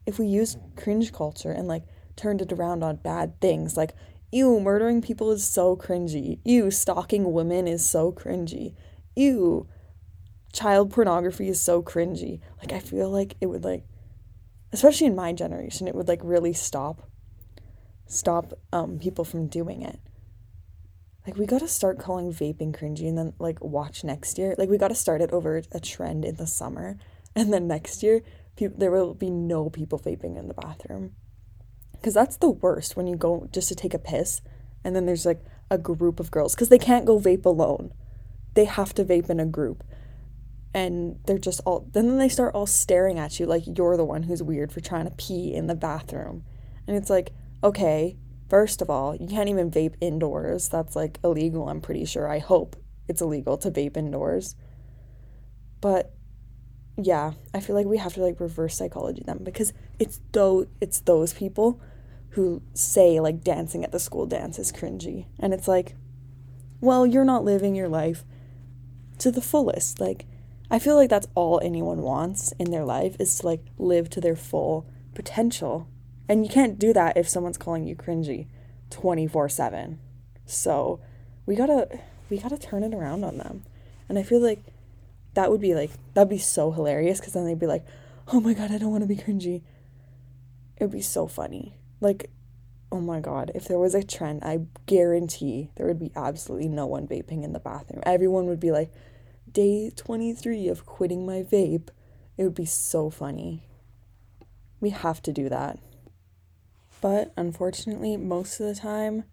if 0.07 0.19
we 0.19 0.27
use 0.27 0.57
cringe 0.77 1.13
culture 1.13 1.51
and 1.51 1.69
like 1.69 1.85
turned 2.17 2.41
it 2.41 2.53
around 2.53 2.83
on 2.83 2.97
bad 2.97 3.41
things, 3.41 3.77
like, 3.77 3.95
ew, 4.31 4.61
murdering 4.61 5.01
people 5.01 5.31
is 5.31 5.45
so 5.45 5.77
cringy. 5.77 6.39
Ew, 6.45 6.71
stalking 6.71 7.33
women 7.33 7.69
is 7.69 7.89
so 7.89 8.13
cringy. 8.13 8.75
Ew, 9.15 9.69
child 10.53 10.91
pornography 10.91 11.49
is 11.49 11.61
so 11.61 11.83
cringy. 11.83 12.41
Like, 12.59 12.73
I 12.73 12.81
feel 12.81 13.11
like 13.11 13.37
it 13.41 13.47
would, 13.47 13.65
like, 13.65 13.85
especially 14.73 15.07
in 15.07 15.15
my 15.15 15.33
generation, 15.33 15.87
it 15.87 15.95
would, 15.95 16.09
like, 16.09 16.21
really 16.25 16.53
stop, 16.53 17.09
stop 18.07 18.53
um, 18.73 18.99
people 18.99 19.25
from 19.25 19.47
doing 19.47 19.83
it. 19.83 20.01
Like, 21.27 21.37
we 21.37 21.47
gotta 21.47 21.69
start 21.69 21.99
calling 21.99 22.33
vaping 22.33 22.77
cringy 22.77 23.09
and 23.09 23.17
then, 23.17 23.33
like, 23.39 23.63
watch 23.63 24.05
next 24.05 24.37
year. 24.37 24.55
Like, 24.59 24.69
we 24.69 24.79
gotta 24.79 24.95
start 24.95 25.23
it 25.23 25.31
over 25.31 25.63
a 25.73 25.81
trend 25.81 26.25
in 26.25 26.37
the 26.37 26.47
summer. 26.47 26.99
And 27.37 27.53
then 27.53 27.67
next 27.67 28.03
year, 28.03 28.23
people, 28.57 28.79
there 28.79 28.91
will 28.91 29.15
be 29.15 29.31
no 29.31 29.71
people 29.71 29.99
vaping 29.99 30.39
in 30.39 30.49
the 30.49 30.55
bathroom. 30.55 31.15
Because 31.93 32.15
that's 32.15 32.37
the 32.37 32.51
worst 32.51 32.97
when 32.97 33.07
you 33.07 33.17
go 33.17 33.49
just 33.53 33.69
to 33.69 33.75
take 33.75 33.95
a 33.95 33.99
piss 33.99 34.43
and 34.85 34.95
then 34.95 35.07
there's 35.07 35.27
like 35.27 35.43
a 35.71 35.79
group 35.79 36.21
of 36.21 36.31
girls 36.31 36.55
because 36.55 36.69
they 36.69 36.79
can't 36.79 37.07
go 37.07 37.19
vape 37.19 37.47
alone. 37.47 37.93
They 38.55 38.67
have 38.67 38.95
to 38.95 39.05
vape 39.05 39.31
in 39.31 39.41
a 39.41 39.47
group. 39.47 39.83
And 40.75 41.19
they're 41.27 41.39
just 41.39 41.61
all, 41.65 41.89
then 41.93 42.19
they 42.19 42.29
start 42.29 42.55
all 42.55 42.67
staring 42.67 43.19
at 43.19 43.41
you 43.41 43.47
like 43.47 43.63
you're 43.67 43.97
the 43.97 44.05
one 44.05 44.25
who's 44.25 44.43
weird 44.43 44.73
for 44.73 44.81
trying 44.81 45.05
to 45.07 45.13
pee 45.13 45.55
in 45.55 45.67
the 45.67 45.75
bathroom. 45.75 46.45
And 46.87 46.97
it's 46.97 47.09
like, 47.09 47.33
okay, 47.63 48.17
first 48.51 48.83
of 48.83 48.91
all, 48.91 49.15
you 49.15 49.27
can't 49.27 49.49
even 49.49 49.71
vape 49.71 49.95
indoors. 50.01 50.69
That's 50.69 50.95
like 50.95 51.19
illegal, 51.25 51.69
I'm 51.69 51.81
pretty 51.81 52.05
sure. 52.05 52.29
I 52.29 52.41
hope 52.41 52.77
it's 53.09 53.23
illegal 53.23 53.57
to 53.59 53.71
vape 53.71 53.97
indoors. 53.97 54.57
But 55.81 56.13
yeah, 56.97 57.33
I 57.53 57.61
feel 57.61 57.75
like 57.75 57.87
we 57.87 57.99
have 57.99 58.15
to 58.15 58.23
like 58.23 58.41
reverse 58.41 58.77
psychology 58.77 59.23
them 59.25 59.41
because 59.43 59.73
it's 59.99 60.21
though 60.33 60.67
it's 60.81 61.01
those 61.01 61.33
people 61.33 61.81
who 62.31 62.63
say 62.73 63.21
like 63.21 63.43
dancing 63.43 63.85
at 63.85 63.93
the 63.93 63.99
school 63.99 64.27
dance 64.27 64.59
is 64.59 64.73
cringy. 64.73 65.27
And 65.39 65.53
it's 65.53 65.69
like, 65.69 65.95
well, 66.81 67.07
you're 67.07 67.25
not 67.25 67.45
living 67.45 67.75
your 67.75 67.89
life 67.89 68.25
to 69.19 69.31
the 69.31 69.41
fullest. 69.41 70.01
Like 70.01 70.27
I 70.71 70.79
feel 70.79 70.97
like 70.97 71.11
that's 71.11 71.29
all 71.35 71.61
anyone 71.63 72.03
wants 72.03 72.53
in 72.59 72.71
their 72.71 72.85
life 72.85 73.17
is 73.19 73.39
to 73.39 73.47
like 73.47 73.65
live 73.79 74.09
to 74.11 74.21
their 74.21 74.37
full 74.37 74.87
potential. 75.15 75.89
And 76.29 76.45
you 76.45 76.51
can't 76.51 76.79
do 76.79 76.93
that 76.93 77.17
if 77.17 77.29
someone's 77.29 77.59
calling 77.59 77.87
you 77.87 77.97
cringy 77.97 78.47
24/7. 78.91 79.99
So, 80.47 81.01
we 81.47 81.57
got 81.57 81.67
to 81.67 81.89
we 82.31 82.39
got 82.39 82.49
to 82.49 82.59
turn 82.59 82.83
it 82.83 82.95
around 82.95 83.25
on 83.25 83.39
them. 83.39 83.65
And 84.09 84.19
I 84.19 84.23
feel 84.23 84.41
like 84.41 84.63
that 85.35 85.51
would 85.51 85.61
be 85.61 85.75
like 85.75 85.91
that'd 86.15 86.29
be 86.29 86.39
so 86.39 86.71
hilarious 86.71 87.21
because 87.21 87.33
then 87.33 87.45
they'd 87.45 87.59
be 87.59 87.67
like, 87.67 87.85
"Oh 88.33 88.41
my 88.41 88.55
god, 88.55 88.71
I 88.71 88.79
don't 88.79 88.91
want 88.91 89.03
to 89.03 89.09
be 89.09 89.17
cringy." 89.17 89.63
It 90.77 90.85
would 90.85 90.93
be 90.93 91.03
so 91.03 91.27
funny. 91.27 91.77
Like, 92.01 92.31
oh 92.91 93.01
my 93.01 93.21
god, 93.21 93.53
if 93.55 93.67
there 93.67 93.79
was 93.79 93.95
a 93.95 94.03
trend, 94.03 94.43
I 94.45 94.61
guarantee 94.87 95.71
there 95.77 95.87
would 95.87 96.01
be 96.01 96.13
absolutely 96.17 96.69
no 96.69 96.87
one 96.87 97.07
vaping 97.07 97.45
in 97.45 97.53
the 97.53 97.61
bathroom. 97.61 98.03
Everyone 98.05 98.47
would 98.47 98.61
be 98.61 98.71
like, 98.71 98.93
"Day 99.51 99.91
twenty 99.91 100.33
three 100.33 100.69
of 100.69 100.87
quitting 100.87 101.27
my 101.27 101.43
vape." 101.43 101.89
It 102.37 102.43
would 102.43 102.55
be 102.55 102.65
so 102.65 103.11
funny. 103.11 103.69
We 104.81 104.91
have 104.91 105.23
to 105.23 105.33
do 105.33 105.49
that. 105.49 105.79
But 107.01 107.33
unfortunately, 107.37 108.17
most 108.17 108.59
of 108.59 108.67
the 108.67 108.75
time, 108.75 109.25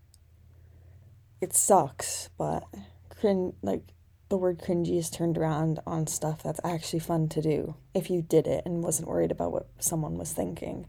it 1.40 1.54
sucks. 1.54 2.30
But 2.38 2.64
crin 3.10 3.54
like 3.62 3.84
the 4.32 4.38
word 4.38 4.60
cringy 4.60 4.98
is 4.98 5.10
turned 5.10 5.38
around 5.38 5.78
on 5.86 6.08
stuff 6.08 6.42
that's 6.42 6.62
actually 6.64 7.00
fun 7.00 7.28
to 7.28 7.42
do 7.42 7.76
if 7.94 8.10
you 8.10 8.22
did 8.22 8.48
it 8.48 8.64
and 8.66 8.82
wasn't 8.82 9.06
worried 9.06 9.30
about 9.30 9.52
what 9.52 9.68
someone 9.78 10.18
was 10.18 10.32
thinking. 10.32 10.88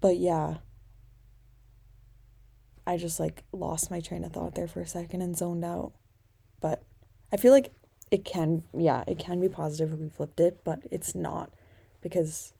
But 0.00 0.16
yeah, 0.16 0.56
I 2.84 2.96
just 2.96 3.20
like 3.20 3.44
lost 3.52 3.92
my 3.92 4.00
train 4.00 4.24
of 4.24 4.32
thought 4.32 4.56
there 4.56 4.66
for 4.66 4.80
a 4.80 4.86
second 4.88 5.22
and 5.22 5.38
zoned 5.38 5.64
out. 5.64 5.92
But 6.60 6.82
I 7.32 7.36
feel 7.36 7.52
like 7.52 7.72
it 8.10 8.24
can, 8.24 8.64
yeah, 8.76 9.04
it 9.06 9.20
can 9.20 9.40
be 9.40 9.48
positive 9.48 9.92
if 9.92 10.00
we 10.00 10.08
flipped 10.08 10.40
it, 10.40 10.64
but 10.64 10.80
it's 10.90 11.14
not 11.14 11.52
because 12.00 12.52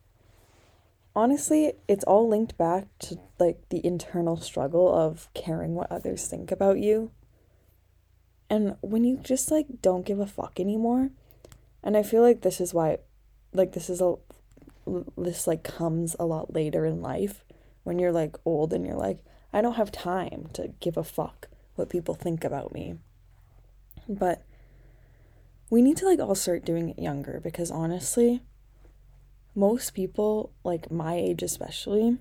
honestly, 1.17 1.73
it's 1.89 2.05
all 2.05 2.29
linked 2.29 2.57
back 2.57 2.87
to 3.01 3.19
like 3.41 3.69
the 3.71 3.85
internal 3.85 4.37
struggle 4.37 4.95
of 4.95 5.29
caring 5.35 5.75
what 5.75 5.91
others 5.91 6.29
think 6.29 6.53
about 6.53 6.79
you 6.79 7.11
and 8.55 8.77
when 8.83 9.03
you 9.03 9.17
just 9.17 9.51
like 9.51 9.67
don't 9.83 10.07
give 10.07 10.21
a 10.21 10.27
fuck 10.27 10.61
anymore, 10.61 11.11
and 11.83 11.97
I 11.97 12.05
feel 12.05 12.23
like 12.23 12.43
this 12.43 12.61
is 12.61 12.73
why, 12.73 12.99
like, 13.53 13.73
this 13.73 13.91
is 13.91 14.01
a, 14.01 14.15
this 15.19 15.49
like 15.49 15.65
comes 15.65 16.15
a 16.21 16.25
lot 16.25 16.55
later 16.55 16.87
in 16.87 17.03
life 17.03 17.45
when 17.83 17.99
you're 17.99 18.13
like 18.13 18.37
old 18.45 18.73
and 18.73 18.87
you're 18.87 18.95
like, 18.95 19.19
I 19.53 19.61
don't 19.61 19.75
have 19.75 19.91
time 19.91 20.51
to 20.53 20.69
give 20.79 20.97
a 20.97 21.03
fuck 21.03 21.49
what 21.75 21.91
people 21.91 22.15
think 22.15 22.45
about 22.45 22.73
me. 22.73 22.95
But 24.09 24.45
we 25.69 25.83
need 25.83 25.97
to 25.97 26.07
like 26.07 26.21
all 26.21 26.37
start 26.37 26.65
doing 26.65 26.91
it 26.91 26.99
younger 27.03 27.41
because 27.43 27.73
honestly, 27.73 28.41
most 29.53 29.95
people, 29.95 30.53
like 30.63 30.93
my 30.93 31.17
age 31.17 31.43
especially, 31.43 32.19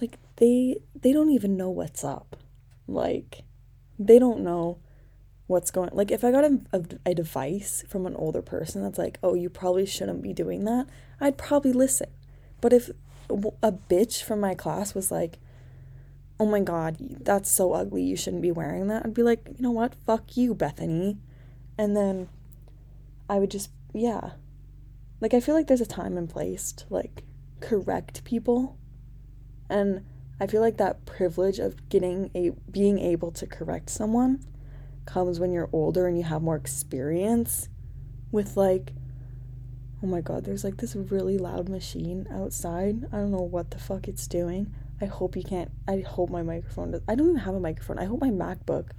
like 0.00 0.18
they 0.38 0.78
they 1.00 1.12
don't 1.12 1.30
even 1.30 1.56
know 1.56 1.70
what's 1.70 2.02
up. 2.02 2.36
Like 2.88 3.44
they 3.96 4.18
don't 4.18 4.40
know 4.40 4.80
what's 5.46 5.70
going 5.70 5.90
like 5.92 6.10
if 6.10 6.24
i 6.24 6.30
got 6.30 6.44
a, 6.44 6.58
a, 6.72 6.82
a, 7.06 7.14
device 7.14 7.84
from 7.86 8.06
an 8.06 8.16
older 8.16 8.40
person 8.40 8.82
that's 8.82 8.98
like 8.98 9.18
oh 9.22 9.34
you 9.34 9.50
probably 9.50 9.84
shouldn't 9.84 10.22
be 10.22 10.32
doing 10.32 10.64
that 10.64 10.86
i'd 11.20 11.36
probably 11.36 11.72
listen. 11.72 12.08
But 12.60 12.72
if 12.72 12.90
a 13.30 13.72
bitch 13.72 14.22
from 14.22 14.40
my 14.40 14.54
class 14.54 14.94
was 14.94 15.10
like 15.10 15.38
oh 16.40 16.46
my 16.46 16.60
god 16.60 16.96
that's 17.20 17.50
so 17.50 17.72
ugly 17.72 18.02
you 18.02 18.16
shouldn't 18.16 18.42
be 18.42 18.50
wearing 18.50 18.88
that 18.88 19.04
i'd 19.04 19.14
be 19.14 19.22
like 19.22 19.46
you 19.46 19.62
know 19.62 19.70
what? 19.70 19.94
Fuck 20.06 20.36
you 20.36 20.54
bethany. 20.54 21.18
And 21.76 21.96
then 21.96 22.28
i 23.28 23.38
would 23.38 23.50
just 23.50 23.70
yeah. 23.92 24.32
Like 25.20 25.34
i 25.34 25.40
feel 25.40 25.54
like 25.54 25.66
there's 25.66 25.80
a 25.80 25.86
time 25.86 26.16
and 26.16 26.28
place 26.28 26.72
to 26.72 26.84
like 26.88 27.22
correct 27.60 28.24
people. 28.24 28.78
And 29.68 30.04
i 30.40 30.46
feel 30.46 30.62
like 30.62 30.78
that 30.78 31.04
privilege 31.04 31.58
of 31.58 31.86
getting 31.90 32.30
a 32.34 32.50
being 32.70 32.98
able 32.98 33.30
to 33.32 33.46
correct 33.46 33.90
someone 33.90 34.42
comes 35.06 35.38
when 35.38 35.52
you're 35.52 35.68
older 35.72 36.06
and 36.06 36.16
you 36.16 36.24
have 36.24 36.42
more 36.42 36.56
experience 36.56 37.68
with 38.32 38.56
like 38.56 38.92
oh 40.02 40.06
my 40.06 40.20
god 40.20 40.44
there's 40.44 40.64
like 40.64 40.76
this 40.78 40.96
really 40.96 41.38
loud 41.38 41.68
machine 41.68 42.26
outside. 42.30 43.04
I 43.12 43.16
don't 43.16 43.30
know 43.30 43.38
what 43.38 43.70
the 43.70 43.78
fuck 43.78 44.08
it's 44.08 44.26
doing. 44.26 44.74
I 45.00 45.06
hope 45.06 45.36
you 45.36 45.42
can't 45.42 45.70
i 45.88 45.98
hope 46.00 46.30
my 46.30 46.42
microphone 46.42 46.92
does 46.92 47.02
i 47.08 47.14
don't 47.14 47.30
even 47.30 47.40
have 47.40 47.54
a 47.54 47.60
microphone. 47.60 47.98
I 47.98 48.04
hope 48.04 48.20
my 48.20 48.30
macbook 48.30 48.90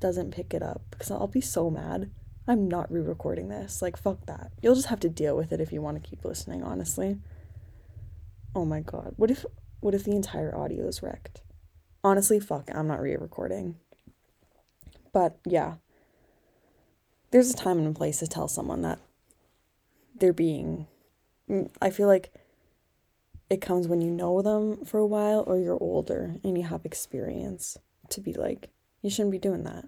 doesn't 0.00 0.32
pick 0.32 0.52
it 0.52 0.62
up 0.62 0.82
because 0.90 1.10
i'll 1.10 1.26
be 1.26 1.40
so 1.40 1.70
mad. 1.70 2.10
I'm 2.48 2.68
not 2.68 2.92
re-recording 2.92 3.48
this. 3.48 3.82
Like 3.82 3.96
fuck 3.96 4.26
that. 4.26 4.52
You'll 4.62 4.76
just 4.76 4.88
have 4.88 5.00
to 5.00 5.08
deal 5.08 5.36
with 5.36 5.52
it 5.52 5.60
if 5.60 5.72
you 5.72 5.82
want 5.82 6.02
to 6.02 6.08
keep 6.08 6.24
listening 6.24 6.62
honestly. 6.62 7.18
Oh 8.54 8.64
my 8.64 8.80
god. 8.80 9.14
What 9.16 9.30
if 9.30 9.44
what 9.80 9.94
if 9.94 10.04
the 10.04 10.14
entire 10.14 10.56
audio 10.56 10.86
is 10.86 11.02
wrecked? 11.02 11.42
Honestly 12.04 12.38
fuck 12.38 12.70
i'm 12.74 12.86
not 12.86 13.00
re-recording 13.00 13.76
but 15.12 15.38
yeah, 15.44 15.74
there's 17.30 17.50
a 17.50 17.56
time 17.56 17.78
and 17.78 17.88
a 17.88 17.92
place 17.92 18.18
to 18.20 18.26
tell 18.26 18.48
someone 18.48 18.82
that 18.82 18.98
they're 20.14 20.32
being. 20.32 20.86
Mm, 21.50 21.70
I 21.80 21.90
feel 21.90 22.08
like 22.08 22.32
it 23.50 23.60
comes 23.60 23.86
when 23.86 24.00
you 24.00 24.10
know 24.10 24.42
them 24.42 24.84
for 24.84 24.98
a 24.98 25.06
while 25.06 25.44
or 25.46 25.58
you're 25.58 25.78
older 25.80 26.36
and 26.42 26.56
you 26.56 26.64
have 26.64 26.84
experience 26.84 27.76
to 28.10 28.20
be 28.20 28.32
like, 28.32 28.70
you 29.02 29.10
shouldn't 29.10 29.32
be 29.32 29.38
doing 29.38 29.64
that. 29.64 29.84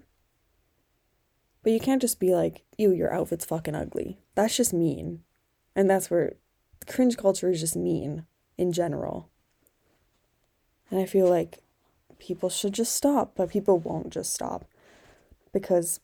But 1.63 1.73
you 1.73 1.79
can't 1.79 2.01
just 2.01 2.19
be 2.19 2.33
like, 2.33 2.63
ew, 2.77 2.91
your 2.91 3.13
outfit's 3.13 3.45
fucking 3.45 3.75
ugly. 3.75 4.19
That's 4.35 4.55
just 4.55 4.73
mean. 4.73 5.23
And 5.75 5.89
that's 5.89 6.09
where 6.09 6.33
cringe 6.87 7.17
culture 7.17 7.49
is 7.49 7.59
just 7.59 7.75
mean 7.75 8.25
in 8.57 8.71
general. 8.71 9.29
And 10.89 10.99
I 10.99 11.05
feel 11.05 11.29
like 11.29 11.59
people 12.17 12.49
should 12.49 12.73
just 12.73 12.95
stop, 12.95 13.33
but 13.35 13.49
people 13.49 13.77
won't 13.77 14.11
just 14.11 14.33
stop 14.33 14.68
because 15.51 15.99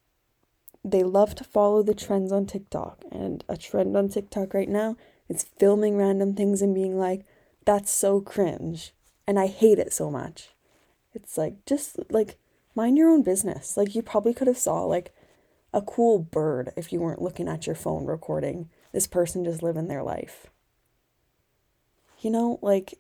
they 0.84 1.04
love 1.04 1.36
to 1.36 1.44
follow 1.44 1.82
the 1.82 1.96
trends 1.96 2.32
on 2.32 2.46
TikTok. 2.46 3.04
And 3.12 3.44
a 3.50 3.58
trend 3.58 3.98
on 3.98 4.10
TikTok 4.10 4.54
right 4.54 4.70
now 4.70 4.98
is 5.28 5.44
filming 5.58 5.98
random 5.98 6.36
things 6.36 6.62
and 6.62 6.76
being 6.76 6.98
like, 6.98 7.26
that's 7.66 7.92
so 7.92 8.22
cringe. 8.22 8.94
And 9.28 9.40
I 9.40 9.48
hate 9.48 9.80
it 9.80 9.92
so 9.92 10.12
much. 10.12 10.50
It's 11.14 11.38
like, 11.38 11.66
just 11.66 11.98
like, 12.12 12.38
mind 12.76 12.98
your 12.98 13.10
own 13.10 13.24
business. 13.24 13.78
Like, 13.78 13.96
you 13.96 14.02
probably 14.04 14.34
could 14.34 14.48
have 14.48 14.58
saw 14.58 14.84
like 14.84 15.14
a 15.74 15.82
cool 15.82 16.20
bird 16.20 16.72
if 16.78 16.94
you 16.94 17.00
weren't 17.00 17.22
looking 17.22 17.48
at 17.48 17.66
your 17.66 17.76
phone 17.76 18.06
recording 18.06 18.70
this 18.92 19.08
person 19.08 19.44
just 19.44 19.64
living 19.64 19.88
their 19.88 20.04
life. 20.04 20.48
You 22.22 22.30
know, 22.30 22.60
like, 22.62 22.94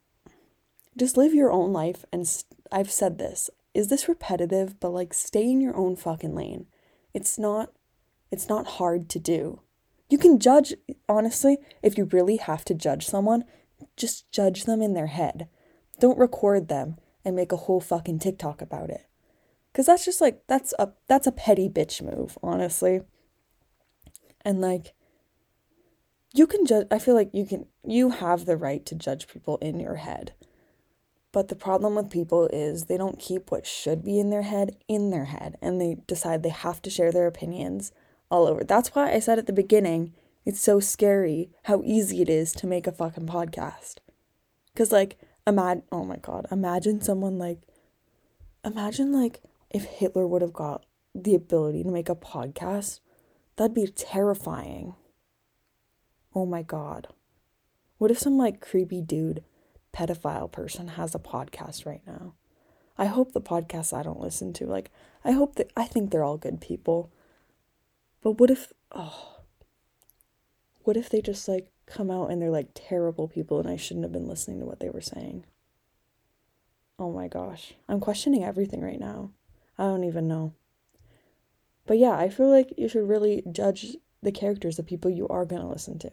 just 0.98 1.18
live 1.18 1.34
your 1.34 1.52
own 1.52 1.72
life. 1.72 2.04
And 2.12 2.28
st- 2.28 2.46
I've 2.72 2.92
said 2.92 3.18
this 3.18 3.50
is 3.76 3.90
this 3.90 4.08
repetitive? 4.08 4.80
But 4.80 4.90
like 4.90 5.14
stay 5.14 5.44
in 5.44 5.62
your 5.62 5.76
own 5.76 5.96
fucking 5.96 6.34
lane. 6.34 6.66
It's 7.14 7.38
not 7.38 7.72
it's 8.32 8.50
not 8.50 8.66
hard 8.66 9.10
to 9.10 9.20
do. 9.20 9.62
You 10.10 10.18
can 10.18 10.40
judge, 10.40 10.74
honestly, 11.10 11.58
if 11.82 11.98
you 11.98 12.06
really 12.06 12.38
have 12.38 12.64
to 12.66 12.74
judge 12.74 13.08
someone, 13.08 13.44
just 13.98 14.32
judge 14.32 14.66
them 14.66 14.82
in 14.82 14.94
their 14.94 15.08
head. 15.08 15.48
Don't 16.00 16.18
record 16.18 16.68
them 16.68 16.98
and 17.24 17.36
make 17.36 17.52
a 17.52 17.58
whole 17.58 17.82
fucking 17.82 18.20
TikTok 18.20 18.62
about 18.62 18.90
it. 18.90 19.08
Cuz 19.74 19.88
that's 19.88 20.06
just 20.06 20.22
like 20.22 20.42
that's 20.48 20.74
a 20.80 20.94
that's 21.08 21.28
a 21.28 21.32
petty 21.32 21.70
bitch 21.70 22.02
move, 22.02 22.38
honestly. 22.42 23.02
And 24.44 24.62
like 24.62 24.94
you 26.34 26.48
can 26.48 26.66
judge 26.66 26.88
I 26.90 27.00
feel 27.00 27.16
like 27.16 27.32
you 27.34 27.46
can 27.46 27.66
you 27.84 28.12
have 28.12 28.46
the 28.46 28.58
right 28.58 28.86
to 28.86 28.96
judge 28.96 29.28
people 29.28 29.58
in 29.58 29.80
your 29.80 29.96
head. 29.96 30.34
But 31.36 31.50
the 31.50 31.56
problem 31.58 31.96
with 31.96 32.10
people 32.10 32.48
is 32.54 32.86
they 32.86 32.96
don't 32.96 33.20
keep 33.20 33.52
what 33.52 33.68
should 33.68 34.06
be 34.06 34.22
in 34.22 34.30
their 34.30 34.44
head 34.44 34.78
in 34.88 35.10
their 35.10 35.26
head 35.26 35.58
and 35.62 35.82
they 35.82 35.98
decide 36.08 36.44
they 36.44 36.48
have 36.48 36.82
to 36.84 36.90
share 36.90 37.12
their 37.12 37.28
opinions 37.28 37.92
all 38.32 38.48
over. 38.48 38.64
That's 38.64 38.96
why 38.96 39.12
I 39.12 39.20
said 39.20 39.38
at 39.38 39.46
the 39.46 39.52
beginning, 39.52 40.14
it's 40.46 40.62
so 40.62 40.80
scary 40.80 41.50
how 41.64 41.82
easy 41.84 42.22
it 42.22 42.30
is 42.30 42.54
to 42.54 42.68
make 42.68 42.88
a 42.88 42.94
fucking 42.94 43.26
podcast. 43.28 43.96
Cuz 44.76 44.94
like 44.94 45.18
imagine 45.46 45.84
oh 45.92 46.06
my 46.06 46.16
god, 46.16 46.48
imagine 46.52 47.02
someone 47.02 47.38
like 47.38 47.60
imagine 48.64 49.12
like 49.12 49.42
if 49.70 49.84
Hitler 49.84 50.26
would 50.26 50.42
have 50.42 50.54
got 50.54 50.86
the 51.14 51.36
ability 51.36 51.84
to 51.84 51.92
make 51.92 52.08
a 52.08 52.16
podcast. 52.16 53.02
That'd 53.58 53.74
be 53.74 53.88
terrifying. 53.88 54.96
Oh 56.34 56.46
my 56.46 56.62
god. 56.62 57.10
What 57.98 58.10
if 58.10 58.20
some 58.20 58.38
like 58.38 58.62
creepy 58.62 59.02
dude, 59.02 59.44
pedophile 59.96 60.52
person 60.52 60.90
has 60.90 61.16
a 61.16 61.20
podcast 61.20 61.86
right 61.86 62.02
now? 62.06 62.34
I 62.98 63.06
hope 63.06 63.32
the 63.32 63.42
podcasts 63.42 63.98
I 63.98 64.04
don't 64.04 64.22
listen 64.22 64.54
to, 64.54 64.66
like, 64.66 64.92
I 65.24 65.32
hope 65.32 65.56
that 65.56 65.72
I 65.76 65.86
think 65.86 66.12
they're 66.12 66.24
all 66.24 66.38
good 66.38 66.62
people. 66.62 67.12
But 68.22 68.40
what 68.40 68.50
if, 68.50 68.74
oh, 68.92 69.40
what 70.84 70.98
if 70.98 71.10
they 71.10 71.22
just 71.22 71.48
like 71.48 71.68
come 71.86 72.10
out 72.10 72.32
and 72.32 72.42
they're 72.42 72.50
like 72.50 72.70
terrible 72.74 73.28
people 73.28 73.60
and 73.60 73.70
I 73.70 73.76
shouldn't 73.76 74.06
have 74.06 74.12
been 74.12 74.28
listening 74.28 74.60
to 74.60 74.66
what 74.66 74.80
they 74.80 74.90
were 74.90 75.02
saying? 75.02 75.46
Oh 76.98 77.12
my 77.12 77.28
gosh. 77.28 77.74
I'm 77.90 78.00
questioning 78.00 78.44
everything 78.44 78.82
right 78.82 79.00
now. 79.00 79.32
I 79.78 79.84
don't 79.84 80.04
even 80.04 80.28
know. 80.28 80.54
But 81.86 81.98
yeah, 81.98 82.18
I 82.18 82.30
feel 82.30 82.50
like 82.50 82.74
you 82.78 82.88
should 82.88 83.08
really 83.08 83.44
judge 83.52 83.98
the 84.24 84.32
characters 84.32 84.80
of 84.80 84.88
people 84.88 85.12
you 85.12 85.28
are 85.28 85.46
going 85.46 85.62
to 85.62 85.68
listen 85.68 86.00
to. 86.00 86.12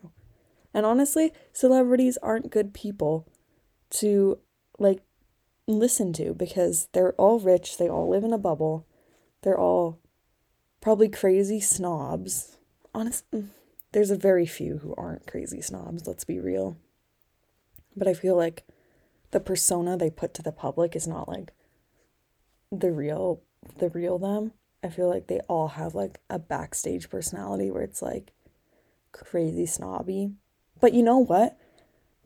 And 0.74 0.84
honestly, 0.84 1.32
celebrities 1.52 2.18
aren't 2.22 2.50
good 2.50 2.74
people 2.74 3.26
to 3.92 4.38
like 4.78 5.00
listen 5.66 6.12
to 6.14 6.34
because 6.34 6.88
they're 6.92 7.12
all 7.12 7.38
rich, 7.38 7.78
they 7.78 7.88
all 7.88 8.08
live 8.08 8.24
in 8.24 8.32
a 8.32 8.38
bubble. 8.38 8.86
They're 9.42 9.58
all 9.58 9.98
probably 10.80 11.08
crazy 11.08 11.60
snobs. 11.60 12.58
Honest, 12.94 13.30
mm, 13.30 13.48
there's 13.92 14.10
a 14.10 14.16
very 14.16 14.46
few 14.46 14.78
who 14.78 14.94
aren't 14.96 15.26
crazy 15.26 15.60
snobs, 15.60 16.06
let's 16.06 16.24
be 16.24 16.40
real. 16.40 16.76
But 17.96 18.08
I 18.08 18.14
feel 18.14 18.36
like 18.36 18.64
the 19.30 19.40
persona 19.40 19.96
they 19.96 20.10
put 20.10 20.34
to 20.34 20.42
the 20.42 20.52
public 20.52 20.96
is 20.96 21.06
not 21.06 21.28
like 21.28 21.52
the 22.70 22.90
real 22.90 23.42
the 23.78 23.90
real 23.90 24.18
them. 24.18 24.52
I 24.82 24.88
feel 24.88 25.08
like 25.08 25.28
they 25.28 25.40
all 25.40 25.68
have 25.68 25.94
like 25.94 26.20
a 26.28 26.38
backstage 26.38 27.08
personality 27.08 27.70
where 27.70 27.82
it's 27.82 28.02
like 28.02 28.32
crazy 29.12 29.66
snobby. 29.66 30.32
But 30.80 30.94
you 30.94 31.02
know 31.02 31.18
what? 31.18 31.56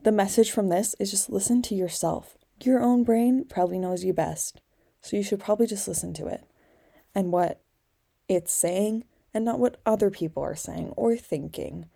The 0.03 0.11
message 0.11 0.51
from 0.51 0.69
this 0.69 0.95
is 0.99 1.11
just 1.11 1.29
listen 1.29 1.61
to 1.63 1.75
yourself. 1.75 2.37
Your 2.63 2.81
own 2.81 3.03
brain 3.03 3.45
probably 3.45 3.79
knows 3.79 4.03
you 4.03 4.13
best. 4.13 4.61
So 5.01 5.17
you 5.17 5.23
should 5.23 5.39
probably 5.39 5.67
just 5.67 5.87
listen 5.87 6.13
to 6.15 6.27
it 6.27 6.43
and 7.13 7.31
what 7.31 7.61
it's 8.27 8.53
saying 8.53 9.05
and 9.33 9.45
not 9.45 9.59
what 9.59 9.79
other 9.85 10.09
people 10.09 10.43
are 10.43 10.55
saying 10.55 10.93
or 10.95 11.15
thinking. 11.15 11.87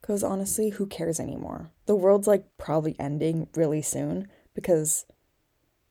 Because 0.00 0.22
honestly, 0.22 0.70
who 0.70 0.86
cares 0.86 1.18
anymore? 1.18 1.70
The 1.86 1.96
world's 1.96 2.26
like 2.26 2.44
probably 2.56 2.96
ending 2.98 3.48
really 3.54 3.82
soon 3.82 4.28
because 4.54 5.06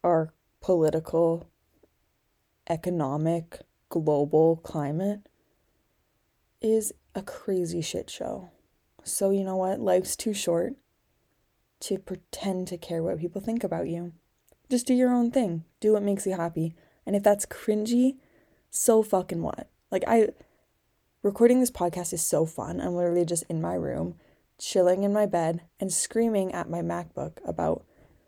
our 0.04 0.34
political, 0.62 1.50
economic, 2.70 3.60
global 3.90 4.58
climate 4.58 5.28
is 6.62 6.94
a 7.16 7.22
crazy 7.22 7.82
shit 7.82 8.10
show. 8.10 8.50
So, 9.04 9.30
you 9.30 9.44
know 9.44 9.58
what? 9.58 9.80
Life's 9.80 10.16
too 10.16 10.34
short 10.34 10.76
to 11.82 11.98
pretend 12.00 12.68
to 12.68 12.78
care 12.78 13.04
what 13.04 13.20
people 13.20 13.42
think 13.42 13.64
about 13.64 13.88
you. 13.88 14.14
Just 14.70 14.88
do 14.88 14.94
your 14.94 15.14
own 15.14 15.32
thing. 15.32 15.64
Do 15.80 15.94
what 15.94 16.04
makes 16.04 16.26
you 16.26 16.36
happy. 16.36 16.74
And 17.06 17.16
if 17.16 17.24
that's 17.24 17.46
cringy, 17.46 18.18
so 18.70 19.02
fucking 19.04 19.42
what? 19.42 19.70
Like, 19.92 20.04
I. 20.08 20.30
Recording 21.24 21.60
this 21.60 21.72
podcast 21.72 22.14
is 22.14 22.26
so 22.26 22.46
fun. 22.46 22.80
I'm 22.80 22.96
literally 22.96 23.26
just 23.26 23.44
in 23.50 23.60
my 23.60 23.74
room, 23.74 24.16
chilling 24.60 25.04
in 25.04 25.12
my 25.12 25.26
bed, 25.26 25.62
and 25.80 25.92
screaming 25.92 26.54
at 26.54 26.70
my 26.70 26.82
MacBook 26.82 27.38
about 27.46 27.84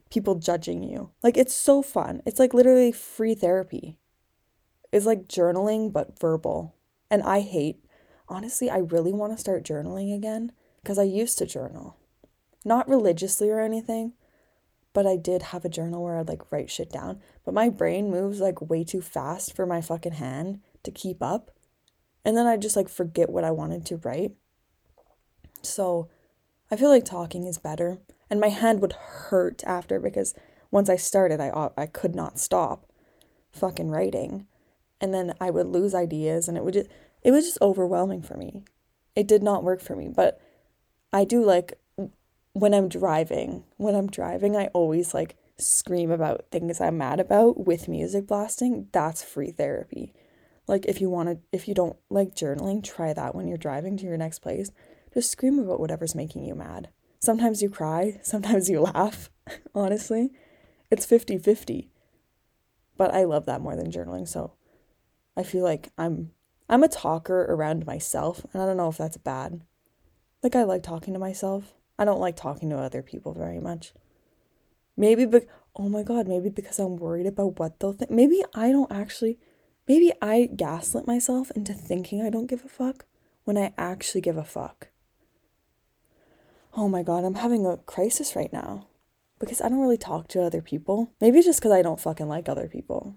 people 0.10 0.36
judging 0.36 0.84
you. 0.84 1.12
Like, 1.24 1.38
it's 1.38 1.54
so 1.54 1.82
fun. 1.82 2.22
It's 2.26 2.40
like 2.40 2.54
literally 2.54 2.92
free 2.92 3.36
therapy 3.36 3.98
It's 4.92 5.06
like 5.06 5.28
journaling 5.28 5.94
but 5.94 6.20
verbal. 6.20 6.76
And 7.12 7.22
I 7.24 7.42
hate, 7.42 7.84
honestly, 8.28 8.70
I 8.70 8.80
really 8.80 9.14
want 9.14 9.34
to 9.34 9.40
start 9.40 9.64
journaling 9.64 10.14
again 10.16 10.52
because 10.82 10.98
I 10.98 11.04
used 11.04 11.38
to 11.40 11.46
journal. 11.46 11.98
Not 12.66 12.90
religiously 12.90 13.50
or 13.50 13.60
anything, 13.60 14.14
but 14.94 15.08
I 15.08 15.16
did 15.16 15.44
have 15.44 15.64
a 15.64 15.70
journal 15.70 16.04
where 16.04 16.18
I'd 16.18 16.28
like 16.28 16.52
write 16.52 16.70
shit 16.70 16.92
down. 16.92 17.22
But 17.46 17.54
my 17.54 17.70
brain 17.70 18.12
moves 18.12 18.40
like 18.40 18.70
way 18.70 18.84
too 18.84 19.02
fast 19.02 19.56
for 19.56 19.66
my 19.66 19.82
fucking 19.82 20.14
hand 20.14 20.62
to 20.84 20.92
keep 20.92 21.22
up. 21.22 21.52
And 22.26 22.36
then 22.36 22.48
I 22.48 22.58
just 22.58 22.76
like 22.76 22.90
forget 22.90 23.30
what 23.30 23.44
I 23.44 23.52
wanted 23.52 23.86
to 23.88 23.98
write. 23.98 24.34
So 25.62 26.10
I 26.70 26.76
feel 26.76 26.90
like 26.90 27.06
talking 27.06 27.46
is 27.46 27.58
better. 27.58 28.00
And 28.30 28.40
my 28.40 28.50
hand 28.50 28.82
would 28.82 28.94
hurt 28.94 29.64
after 29.66 30.00
because 30.00 30.34
once 30.70 30.90
I 30.90 30.98
started, 30.98 31.40
I, 31.40 31.70
I 31.78 31.86
could 31.86 32.16
not 32.16 32.38
stop 32.38 32.86
fucking 33.52 33.90
writing 33.90 34.46
and 35.02 35.14
then 35.14 35.34
I 35.40 35.50
would 35.50 35.68
lose 35.68 35.96
ideas 35.96 36.48
and 36.48 36.58
it 36.58 36.64
would 36.64 36.74
just 36.74 36.90
it 37.22 37.32
was 37.32 37.46
just 37.46 37.62
overwhelming 37.62 38.22
for 38.22 38.36
me. 38.38 38.64
It 39.16 39.28
did 39.28 39.44
not 39.44 39.64
work 39.64 39.82
for 39.82 39.96
me, 39.96 40.08
but 40.08 40.40
I 41.12 41.26
do 41.26 41.44
like 41.44 41.78
when 42.60 42.74
I'm 42.74 42.90
driving. 42.90 43.64
When 43.78 43.96
I'm 43.96 44.08
driving, 44.08 44.56
I 44.56 44.68
always 44.68 45.14
like 45.14 45.36
scream 45.58 46.12
about 46.12 46.46
things 46.52 46.80
I'm 46.80 46.98
mad 46.98 47.20
about 47.20 47.66
with 47.66 47.88
music 47.88 48.28
blasting. 48.28 48.88
That's 48.92 49.24
free 49.24 49.52
therapy. 49.52 50.14
Like 50.68 50.86
if 50.86 51.02
you 51.02 51.10
want 51.10 51.30
to 51.30 51.40
if 51.52 51.68
you 51.68 51.74
don't 51.74 51.98
like 52.10 52.36
journaling, 52.36 52.84
try 52.84 53.14
that 53.14 53.34
when 53.34 53.48
you're 53.48 53.58
driving 53.58 53.98
to 53.98 54.06
your 54.06 54.18
next 54.18 54.40
place. 54.40 54.72
Just 55.14 55.32
scream 55.32 55.58
about 55.58 55.80
whatever's 55.80 56.14
making 56.14 56.46
you 56.46 56.54
mad. 56.54 56.90
Sometimes 57.20 57.62
you 57.62 57.70
cry, 57.70 58.20
sometimes 58.22 58.70
you 58.70 58.82
laugh, 58.82 59.30
honestly. 59.76 60.30
It's 60.92 61.06
50-50. 61.06 61.88
But 62.96 63.14
I 63.14 63.24
love 63.24 63.46
that 63.46 63.62
more 63.62 63.76
than 63.76 63.92
journaling, 63.92 64.28
so 64.28 64.54
I 65.36 65.44
feel 65.44 65.64
like 65.64 65.90
I'm 65.98 66.32
I'm 66.70 66.84
a 66.84 66.88
talker 66.88 67.46
around 67.50 67.86
myself, 67.86 68.46
and 68.54 68.62
I 68.62 68.66
don't 68.66 68.78
know 68.78 68.90
if 68.90 68.98
that's 68.98 69.18
bad. 69.18 69.62
Like 70.44 70.56
I 70.56 70.64
like 70.64 70.84
talking 70.84 71.14
to 71.14 71.20
myself. 71.20 71.74
I 72.00 72.06
don't 72.06 72.22
like 72.22 72.38
talking 72.38 72.70
to 72.70 72.78
other 72.78 73.04
people 73.04 73.34
very 73.34 73.60
much. 73.60 73.94
Maybe 74.96 75.26
but 75.26 75.46
oh 75.76 75.90
my 75.90 76.02
god, 76.02 76.30
maybe 76.30 76.50
because 76.50 76.80
I'm 76.80 76.96
worried 76.96 77.28
about 77.28 77.60
what 77.60 77.78
they'll 77.80 77.92
think. 77.92 78.10
Maybe 78.10 78.42
I 78.56 78.72
don't 78.72 78.92
actually 78.92 79.38
maybe 79.86 80.14
I 80.22 80.50
gaslit 80.56 81.06
myself 81.06 81.52
into 81.58 81.74
thinking 81.74 82.22
I 82.22 82.30
don't 82.30 82.48
give 82.48 82.64
a 82.64 82.70
fuck 82.70 83.06
when 83.44 83.58
I 83.58 83.74
actually 83.78 84.22
give 84.22 84.38
a 84.38 84.46
fuck. 84.46 84.88
Oh 86.74 86.88
my 86.88 87.04
god, 87.04 87.26
I'm 87.26 87.36
having 87.36 87.66
a 87.66 87.76
crisis 87.76 88.34
right 88.34 88.54
now 88.54 88.88
because 89.38 89.60
I 89.60 89.68
don't 89.68 89.82
really 89.82 89.98
talk 89.98 90.30
to 90.30 90.42
other 90.42 90.62
people. 90.62 91.12
Maybe 91.20 91.42
just 91.42 91.60
because 91.60 91.74
I 91.74 91.82
don't 91.82 92.00
fucking 92.00 92.30
like 92.30 92.48
other 92.48 92.70
people. 92.70 93.16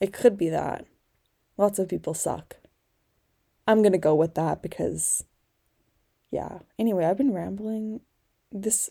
It 0.00 0.12
could 0.12 0.38
be 0.38 0.48
that. 0.50 0.86
Lots 1.56 1.80
of 1.80 1.88
people 1.88 2.14
suck. 2.14 2.56
I'm 3.66 3.82
to 3.82 3.98
go 3.98 4.14
with 4.14 4.34
that 4.34 4.62
because 4.62 5.24
yeah. 6.30 6.60
Anyway, 6.78 7.04
I've 7.04 7.18
been 7.18 7.34
rambling. 7.34 8.00
This 8.52 8.90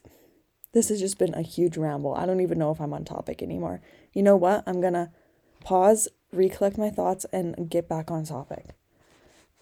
this 0.72 0.90
has 0.90 1.00
just 1.00 1.18
been 1.18 1.34
a 1.34 1.42
huge 1.42 1.78
ramble. 1.78 2.14
I 2.14 2.26
don't 2.26 2.42
even 2.42 2.60
know 2.60 2.72
if 2.72 2.80
I'm 2.80 2.94
on 2.94 3.06
topic 3.06 3.42
anymore. 3.42 3.82
You 4.14 4.24
know 4.24 4.36
what? 4.36 4.64
I'm 4.68 4.82
going 4.82 4.94
to 4.94 5.10
pause, 5.64 6.08
recollect 6.32 6.78
my 6.78 6.92
thoughts 6.92 7.26
and 7.34 7.70
get 7.70 7.90
back 7.90 8.12
on 8.12 8.24
topic. 8.24 8.68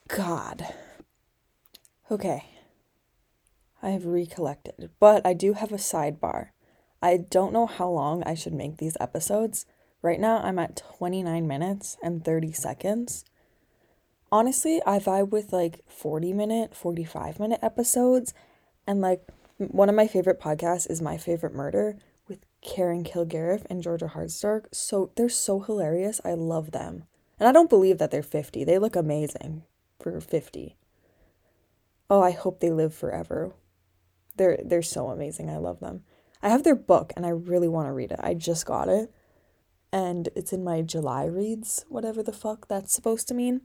God. 0.10 0.68
Okay. 2.12 2.44
I 3.82 3.92
have 3.92 4.06
recollected, 4.06 4.90
but 5.00 5.26
I 5.26 5.34
do 5.34 5.54
have 5.54 5.72
a 5.72 5.78
sidebar. 5.78 6.50
I 7.02 7.16
don't 7.16 7.54
know 7.54 7.68
how 7.68 7.88
long 7.90 8.22
I 8.24 8.34
should 8.34 8.54
make 8.54 8.78
these 8.78 8.98
episodes 9.00 9.66
Right 10.02 10.20
now, 10.20 10.38
I'm 10.38 10.60
at 10.60 10.82
29 10.98 11.48
minutes 11.48 11.98
and 12.04 12.24
30 12.24 12.52
seconds. 12.52 13.26
Honestly, 14.32 14.82
I 14.86 15.00
vibe 15.00 15.30
with 15.30 15.54
like 15.54 15.82
40 15.88 16.34
minute, 16.34 16.76
45 16.76 17.40
minute 17.40 17.60
episodes. 17.62 18.34
And 18.86 19.02
like 19.02 19.22
one 19.58 19.90
of 19.90 19.96
my 19.96 20.08
favorite 20.08 20.40
podcasts 20.40 20.90
is 20.90 21.02
My 21.02 21.18
Favorite 21.18 21.54
Murder 21.54 21.98
with 22.28 22.40
Karen 22.62 23.04
Kilgariff 23.04 23.66
and 23.70 23.82
Georgia 23.82 24.12
Hardstark. 24.14 24.66
So 24.74 25.12
they're 25.16 25.30
so 25.30 25.60
hilarious. 25.62 26.20
I 26.26 26.34
love 26.34 26.72
them. 26.72 27.06
And 27.40 27.48
I 27.48 27.52
don't 27.52 27.70
believe 27.70 27.98
that 28.00 28.12
they're 28.12 28.24
50. 28.24 28.64
They 28.64 28.80
look 28.80 28.96
amazing 28.96 29.64
for 30.00 30.20
50. 30.20 30.76
Oh, 32.10 32.22
I 32.22 32.32
hope 32.32 32.60
they 32.60 32.72
live 32.72 32.94
forever. 32.94 33.54
They're 34.38 34.60
they're 34.64 34.82
so 34.82 35.10
amazing. 35.10 35.50
I 35.50 35.58
love 35.58 35.80
them. 35.80 36.04
I 36.42 36.50
have 36.50 36.64
their 36.64 36.76
book 36.76 37.12
and 37.16 37.26
I 37.26 37.30
really 37.30 37.68
want 37.68 37.88
to 37.88 37.94
read 37.94 38.12
it. 38.12 38.20
I 38.22 38.34
just 38.34 38.66
got 38.66 38.88
it. 38.88 39.12
And 39.92 40.30
it's 40.36 40.54
in 40.54 40.64
my 40.64 40.82
July 40.82 41.26
reads, 41.26 41.86
whatever 41.90 42.22
the 42.22 42.34
fuck 42.34 42.68
that's 42.68 42.94
supposed 42.94 43.28
to 43.30 43.34
mean. 43.34 43.62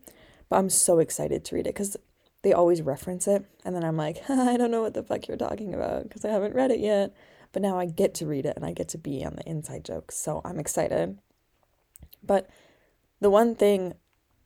But 0.52 0.58
I'm 0.58 0.68
so 0.68 0.98
excited 0.98 1.46
to 1.46 1.54
read 1.54 1.66
it 1.66 1.74
cuz 1.74 1.96
they 2.42 2.52
always 2.52 2.82
reference 2.82 3.26
it 3.26 3.46
and 3.64 3.74
then 3.74 3.82
I'm 3.82 3.96
like, 3.96 4.22
I 4.28 4.58
don't 4.58 4.70
know 4.70 4.82
what 4.82 4.92
the 4.92 5.02
fuck 5.02 5.26
you're 5.26 5.38
talking 5.38 5.72
about 5.72 6.02
because 6.02 6.26
I 6.26 6.28
haven't 6.28 6.54
read 6.54 6.70
it 6.70 6.78
yet. 6.78 7.14
But 7.52 7.62
now 7.62 7.78
I 7.78 7.86
get 7.86 8.12
to 8.16 8.26
read 8.26 8.44
it 8.44 8.54
and 8.54 8.62
I 8.62 8.74
get 8.74 8.90
to 8.90 8.98
be 8.98 9.24
on 9.24 9.36
the 9.36 9.48
inside 9.48 9.82
jokes. 9.82 10.18
So 10.18 10.42
I'm 10.44 10.60
excited. 10.60 11.18
But 12.22 12.50
the 13.18 13.30
one 13.30 13.54
thing 13.54 13.94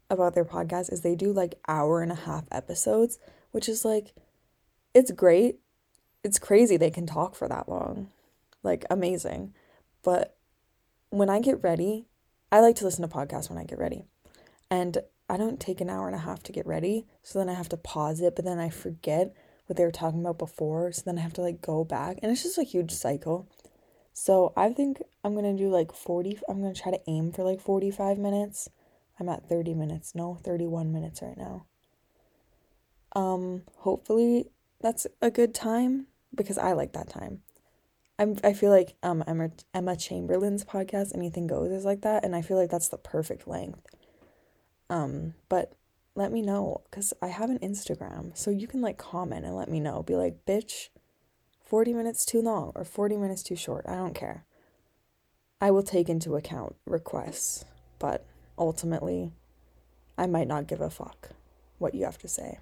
about 0.08 0.34
their 0.34 0.44
podcast 0.44 0.92
is 0.92 1.00
they 1.00 1.16
do 1.16 1.32
like 1.32 1.58
hour 1.66 2.02
and 2.02 2.12
a 2.12 2.22
half 2.28 2.44
episodes, 2.52 3.18
which 3.50 3.68
is 3.68 3.84
like 3.84 4.14
it's 4.94 5.10
great. 5.10 5.58
It's 6.22 6.38
crazy 6.38 6.76
they 6.76 6.88
can 6.92 7.06
talk 7.06 7.34
for 7.34 7.48
that 7.48 7.68
long. 7.68 8.10
Like 8.62 8.84
amazing. 8.88 9.54
But 10.04 10.36
when 11.10 11.28
I 11.28 11.40
get 11.40 11.64
ready, 11.64 12.06
I 12.52 12.60
like 12.60 12.76
to 12.76 12.84
listen 12.84 13.02
to 13.02 13.12
podcasts 13.12 13.50
when 13.50 13.58
I 13.58 13.64
get 13.64 13.80
ready. 13.80 14.04
And 14.70 14.98
I 15.28 15.36
don't 15.36 15.60
take 15.60 15.80
an 15.80 15.90
hour 15.90 16.06
and 16.06 16.14
a 16.14 16.20
half 16.20 16.42
to 16.44 16.52
get 16.52 16.66
ready. 16.66 17.06
So 17.22 17.38
then 17.38 17.48
I 17.48 17.54
have 17.54 17.68
to 17.70 17.76
pause 17.76 18.20
it, 18.20 18.36
but 18.36 18.44
then 18.44 18.58
I 18.58 18.70
forget 18.70 19.34
what 19.66 19.76
they 19.76 19.84
were 19.84 19.90
talking 19.90 20.20
about 20.20 20.38
before. 20.38 20.92
So 20.92 21.02
then 21.04 21.18
I 21.18 21.22
have 21.22 21.32
to 21.34 21.42
like 21.42 21.60
go 21.60 21.84
back. 21.84 22.18
And 22.22 22.30
it's 22.30 22.42
just 22.42 22.58
a 22.58 22.62
huge 22.62 22.92
cycle. 22.92 23.48
So 24.12 24.52
I 24.56 24.72
think 24.72 25.02
I'm 25.24 25.34
going 25.34 25.56
to 25.56 25.62
do 25.62 25.68
like 25.68 25.92
40, 25.92 26.38
I'm 26.48 26.60
going 26.60 26.72
to 26.72 26.80
try 26.80 26.92
to 26.92 27.00
aim 27.06 27.32
for 27.32 27.42
like 27.42 27.60
45 27.60 28.18
minutes. 28.18 28.68
I'm 29.18 29.28
at 29.28 29.48
30 29.48 29.74
minutes. 29.74 30.14
No, 30.14 30.38
31 30.42 30.92
minutes 30.92 31.20
right 31.22 31.36
now. 31.36 31.66
Um, 33.14 33.62
hopefully 33.78 34.50
that's 34.80 35.06
a 35.20 35.30
good 35.30 35.54
time 35.54 36.06
because 36.34 36.58
I 36.58 36.72
like 36.72 36.92
that 36.92 37.08
time. 37.08 37.40
I'm 38.18 38.38
I 38.42 38.54
feel 38.54 38.70
like 38.70 38.94
um 39.02 39.22
Emma 39.26 39.50
Emma 39.74 39.96
Chamberlain's 39.96 40.64
podcast 40.64 41.14
Anything 41.14 41.46
Goes 41.46 41.70
is 41.70 41.84
like 41.84 42.00
that 42.02 42.24
and 42.24 42.34
I 42.34 42.42
feel 42.42 42.56
like 42.56 42.70
that's 42.70 42.88
the 42.88 42.96
perfect 42.96 43.46
length. 43.46 43.80
Um, 44.88 45.34
but 45.48 45.72
let 46.14 46.32
me 46.32 46.42
know 46.42 46.82
cuz 46.90 47.12
I 47.20 47.28
have 47.28 47.50
an 47.50 47.58
Instagram. 47.58 48.36
So 48.36 48.50
you 48.50 48.66
can 48.66 48.80
like 48.80 48.98
comment 48.98 49.44
and 49.44 49.54
let 49.56 49.68
me 49.68 49.80
know. 49.80 50.02
Be 50.02 50.14
like, 50.14 50.44
"Bitch, 50.46 50.88
40 51.64 51.92
minutes 51.92 52.24
too 52.24 52.40
long 52.40 52.72
or 52.74 52.84
40 52.84 53.16
minutes 53.16 53.42
too 53.42 53.56
short. 53.56 53.84
I 53.88 53.96
don't 53.96 54.14
care." 54.14 54.44
I 55.60 55.70
will 55.70 55.82
take 55.82 56.10
into 56.10 56.36
account 56.36 56.76
requests, 56.84 57.64
but 57.98 58.26
ultimately 58.58 59.32
I 60.18 60.26
might 60.26 60.48
not 60.48 60.66
give 60.66 60.80
a 60.82 60.90
fuck 60.90 61.30
what 61.78 61.94
you 61.94 62.04
have 62.04 62.18
to 62.18 62.28
say. 62.28 62.58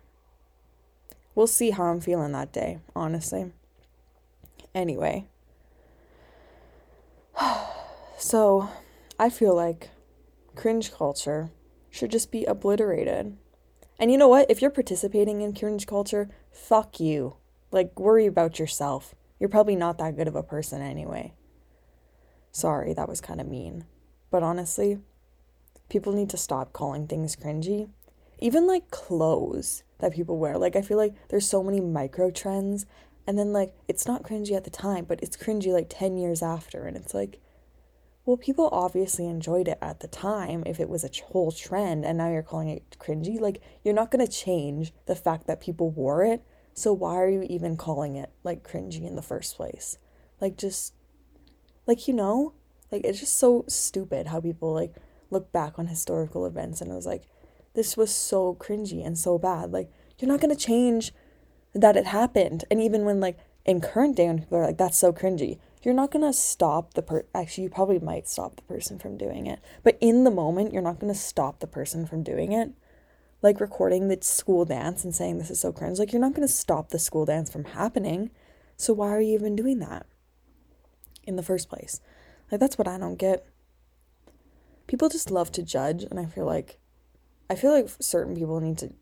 We'll 1.34 1.48
see 1.48 1.70
how 1.70 1.84
I'm 1.84 2.00
feeling 2.00 2.32
that 2.32 2.52
day, 2.52 2.78
honestly. 2.94 3.52
Anyway, 4.74 5.26
so 8.18 8.68
I 9.18 9.28
feel 9.28 9.54
like 9.54 9.90
cringe 10.54 10.92
culture 10.92 11.50
should 11.94 12.10
just 12.10 12.32
be 12.32 12.44
obliterated. 12.44 13.36
And 14.00 14.10
you 14.10 14.18
know 14.18 14.26
what? 14.26 14.50
If 14.50 14.60
you're 14.60 14.72
participating 14.72 15.42
in 15.42 15.54
cringe 15.54 15.86
culture, 15.86 16.28
fuck 16.50 16.98
you. 16.98 17.36
Like, 17.70 17.98
worry 18.00 18.26
about 18.26 18.58
yourself. 18.58 19.14
You're 19.38 19.48
probably 19.48 19.76
not 19.76 19.98
that 19.98 20.16
good 20.16 20.26
of 20.26 20.34
a 20.34 20.42
person 20.42 20.82
anyway. 20.82 21.34
Sorry, 22.50 22.94
that 22.94 23.08
was 23.08 23.20
kind 23.20 23.40
of 23.40 23.46
mean. 23.46 23.84
But 24.28 24.42
honestly, 24.42 24.98
people 25.88 26.12
need 26.12 26.30
to 26.30 26.36
stop 26.36 26.72
calling 26.72 27.06
things 27.06 27.36
cringy. 27.36 27.88
Even 28.40 28.66
like 28.66 28.90
clothes 28.90 29.84
that 29.98 30.14
people 30.14 30.36
wear. 30.36 30.58
Like, 30.58 30.74
I 30.74 30.82
feel 30.82 30.98
like 30.98 31.14
there's 31.28 31.48
so 31.48 31.62
many 31.62 31.80
micro 31.80 32.32
trends 32.32 32.86
and 33.24 33.38
then, 33.38 33.52
like, 33.52 33.72
it's 33.86 34.06
not 34.06 34.24
cringy 34.24 34.56
at 34.56 34.64
the 34.64 34.70
time, 34.70 35.04
but 35.04 35.20
it's 35.22 35.36
cringy 35.36 35.72
like 35.72 35.86
10 35.88 36.16
years 36.16 36.42
after. 36.42 36.86
And 36.86 36.96
it's 36.96 37.14
like, 37.14 37.38
well, 38.24 38.36
people 38.38 38.68
obviously 38.72 39.26
enjoyed 39.26 39.68
it 39.68 39.78
at 39.82 40.00
the 40.00 40.08
time 40.08 40.62
if 40.64 40.80
it 40.80 40.88
was 40.88 41.04
a 41.04 41.24
whole 41.26 41.52
trend 41.52 42.04
and 42.04 42.16
now 42.16 42.30
you're 42.30 42.42
calling 42.42 42.68
it 42.68 42.96
cringy. 42.98 43.38
Like, 43.38 43.60
you're 43.82 43.94
not 43.94 44.10
going 44.10 44.24
to 44.24 44.32
change 44.32 44.92
the 45.06 45.14
fact 45.14 45.46
that 45.46 45.60
people 45.60 45.90
wore 45.90 46.24
it. 46.24 46.42
So, 46.72 46.92
why 46.92 47.16
are 47.16 47.28
you 47.28 47.46
even 47.48 47.76
calling 47.76 48.16
it 48.16 48.30
like 48.42 48.66
cringy 48.66 49.06
in 49.06 49.14
the 49.14 49.22
first 49.22 49.56
place? 49.56 49.98
Like, 50.40 50.56
just, 50.56 50.94
like, 51.86 52.08
you 52.08 52.14
know, 52.14 52.54
like, 52.90 53.04
it's 53.04 53.20
just 53.20 53.36
so 53.36 53.64
stupid 53.68 54.28
how 54.28 54.40
people 54.40 54.72
like 54.72 54.94
look 55.30 55.52
back 55.52 55.78
on 55.78 55.88
historical 55.88 56.46
events 56.46 56.80
and 56.80 56.90
it 56.90 56.94
was 56.94 57.06
like, 57.06 57.24
this 57.74 57.96
was 57.96 58.14
so 58.14 58.54
cringy 58.54 59.04
and 59.04 59.18
so 59.18 59.38
bad. 59.38 59.70
Like, 59.70 59.90
you're 60.18 60.30
not 60.30 60.40
going 60.40 60.54
to 60.54 60.60
change 60.60 61.12
that 61.74 61.96
it 61.96 62.06
happened. 62.06 62.64
And 62.70 62.80
even 62.80 63.04
when 63.04 63.20
like 63.20 63.38
in 63.66 63.80
current 63.80 64.16
day 64.16 64.28
when 64.28 64.38
people 64.38 64.58
are 64.58 64.66
like, 64.66 64.78
that's 64.78 64.96
so 64.96 65.12
cringy, 65.12 65.58
you're 65.84 65.94
not 65.94 66.10
gonna 66.10 66.32
stop 66.32 66.94
the 66.94 67.02
per 67.02 67.24
actually 67.34 67.64
you 67.64 67.70
probably 67.70 67.98
might 67.98 68.28
stop 68.28 68.56
the 68.56 68.62
person 68.62 68.98
from 68.98 69.16
doing 69.16 69.46
it. 69.46 69.60
But 69.82 69.98
in 70.00 70.24
the 70.24 70.30
moment, 70.30 70.72
you're 70.72 70.82
not 70.82 70.98
gonna 70.98 71.14
stop 71.14 71.60
the 71.60 71.66
person 71.66 72.06
from 72.06 72.22
doing 72.22 72.52
it. 72.52 72.70
Like 73.42 73.60
recording 73.60 74.08
the 74.08 74.18
school 74.22 74.64
dance 74.64 75.04
and 75.04 75.14
saying 75.14 75.38
this 75.38 75.50
is 75.50 75.60
so 75.60 75.72
cringe. 75.72 75.98
Like 75.98 76.12
you're 76.12 76.20
not 76.20 76.34
gonna 76.34 76.48
stop 76.48 76.88
the 76.88 76.98
school 76.98 77.26
dance 77.26 77.50
from 77.50 77.64
happening. 77.64 78.30
So 78.76 78.92
why 78.92 79.08
are 79.10 79.20
you 79.20 79.34
even 79.34 79.56
doing 79.56 79.78
that? 79.80 80.06
In 81.24 81.36
the 81.36 81.42
first 81.42 81.68
place. 81.68 82.00
Like 82.50 82.60
that's 82.60 82.78
what 82.78 82.88
I 82.88 82.98
don't 82.98 83.16
get. 83.16 83.46
People 84.86 85.08
just 85.08 85.30
love 85.30 85.52
to 85.52 85.62
judge 85.62 86.02
and 86.04 86.18
I 86.18 86.26
feel 86.26 86.46
like 86.46 86.78
I 87.50 87.56
feel 87.56 87.72
like 87.72 87.88
certain 88.00 88.34
people 88.34 88.60
need 88.60 88.78
to 88.78 88.92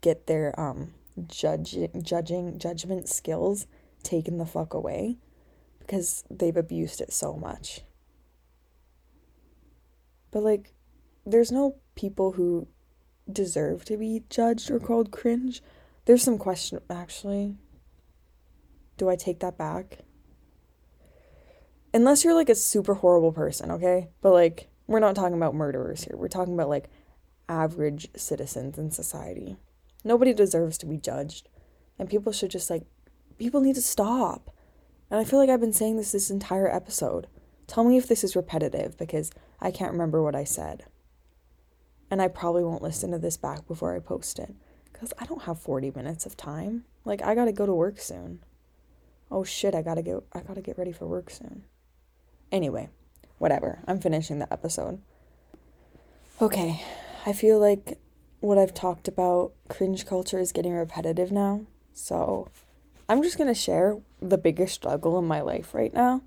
get 0.00 0.26
their 0.26 0.58
um 0.60 0.92
judging 1.26 2.02
judging 2.02 2.58
judgment 2.58 3.08
skills 3.08 3.66
taken 4.02 4.36
the 4.36 4.46
fuck 4.46 4.74
away 4.74 5.16
because 5.86 6.24
they've 6.30 6.56
abused 6.56 7.00
it 7.00 7.12
so 7.12 7.36
much. 7.36 7.82
But 10.30 10.42
like 10.42 10.72
there's 11.24 11.52
no 11.52 11.76
people 11.94 12.32
who 12.32 12.68
deserve 13.30 13.84
to 13.86 13.96
be 13.96 14.22
judged 14.28 14.70
or 14.70 14.78
called 14.78 15.10
cringe. 15.10 15.62
There's 16.04 16.22
some 16.22 16.38
question 16.38 16.80
actually. 16.90 17.56
Do 18.96 19.08
I 19.08 19.16
take 19.16 19.40
that 19.40 19.58
back? 19.58 19.98
Unless 21.92 22.24
you're 22.24 22.34
like 22.34 22.48
a 22.48 22.54
super 22.54 22.94
horrible 22.94 23.32
person, 23.32 23.70
okay? 23.70 24.08
But 24.20 24.32
like 24.32 24.68
we're 24.86 25.00
not 25.00 25.14
talking 25.14 25.36
about 25.36 25.54
murderers 25.54 26.04
here. 26.04 26.16
We're 26.16 26.28
talking 26.28 26.54
about 26.54 26.68
like 26.68 26.88
average 27.48 28.08
citizens 28.16 28.78
in 28.78 28.90
society. 28.90 29.56
Nobody 30.04 30.32
deserves 30.32 30.78
to 30.78 30.86
be 30.86 30.96
judged. 30.96 31.48
And 31.98 32.08
people 32.08 32.32
should 32.32 32.50
just 32.50 32.70
like, 32.70 32.84
people 33.38 33.60
need 33.60 33.74
to 33.74 33.82
stop. 33.82 34.54
And 35.10 35.20
I 35.20 35.24
feel 35.24 35.38
like 35.38 35.50
I've 35.50 35.60
been 35.60 35.72
saying 35.72 35.96
this 35.96 36.12
this 36.12 36.30
entire 36.30 36.74
episode. 36.74 37.26
Tell 37.66 37.84
me 37.84 37.96
if 37.96 38.06
this 38.06 38.24
is 38.24 38.36
repetitive 38.36 38.96
because 38.96 39.30
I 39.60 39.70
can't 39.70 39.92
remember 39.92 40.22
what 40.22 40.34
I 40.34 40.44
said. 40.44 40.84
And 42.10 42.22
I 42.22 42.28
probably 42.28 42.64
won't 42.64 42.82
listen 42.82 43.10
to 43.10 43.18
this 43.18 43.36
back 43.36 43.66
before 43.66 43.94
I 43.94 43.98
post 43.98 44.38
it 44.38 44.54
because 44.92 45.12
I 45.18 45.26
don't 45.26 45.42
have 45.42 45.58
40 45.58 45.92
minutes 45.94 46.26
of 46.26 46.36
time. 46.36 46.84
Like, 47.04 47.22
I 47.22 47.34
gotta 47.34 47.52
go 47.52 47.66
to 47.66 47.74
work 47.74 48.00
soon. 48.00 48.40
Oh 49.30 49.44
shit, 49.44 49.74
I 49.74 49.82
gotta 49.82 50.02
go, 50.02 50.22
I 50.32 50.40
gotta 50.40 50.60
get 50.60 50.78
ready 50.78 50.92
for 50.92 51.06
work 51.06 51.30
soon. 51.30 51.64
Anyway, 52.52 52.88
whatever. 53.38 53.80
I'm 53.86 54.00
finishing 54.00 54.38
the 54.38 54.52
episode. 54.52 55.00
Okay, 56.40 56.82
I 57.24 57.32
feel 57.32 57.58
like 57.58 57.98
what 58.40 58.58
I've 58.58 58.74
talked 58.74 59.08
about, 59.08 59.52
cringe 59.68 60.06
culture 60.06 60.38
is 60.38 60.52
getting 60.52 60.72
repetitive 60.72 61.32
now. 61.32 61.62
So 61.92 62.48
I'm 63.08 63.22
just 63.22 63.38
going 63.38 63.48
to 63.48 63.54
share 63.54 63.98
the 64.20 64.38
biggest 64.38 64.74
struggle 64.74 65.18
in 65.18 65.26
my 65.26 65.40
life 65.40 65.74
right 65.74 65.94
now. 65.94 66.22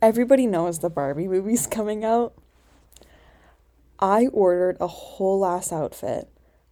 Everybody 0.00 0.46
knows 0.46 0.78
the 0.78 0.90
Barbie 0.90 1.28
movie's 1.28 1.66
coming 1.70 2.04
out. 2.04 2.34
I 3.98 4.28
ordered 4.28 4.76
a 4.80 4.86
whole 4.86 5.44
ass 5.44 5.72
outfit. 5.72 6.28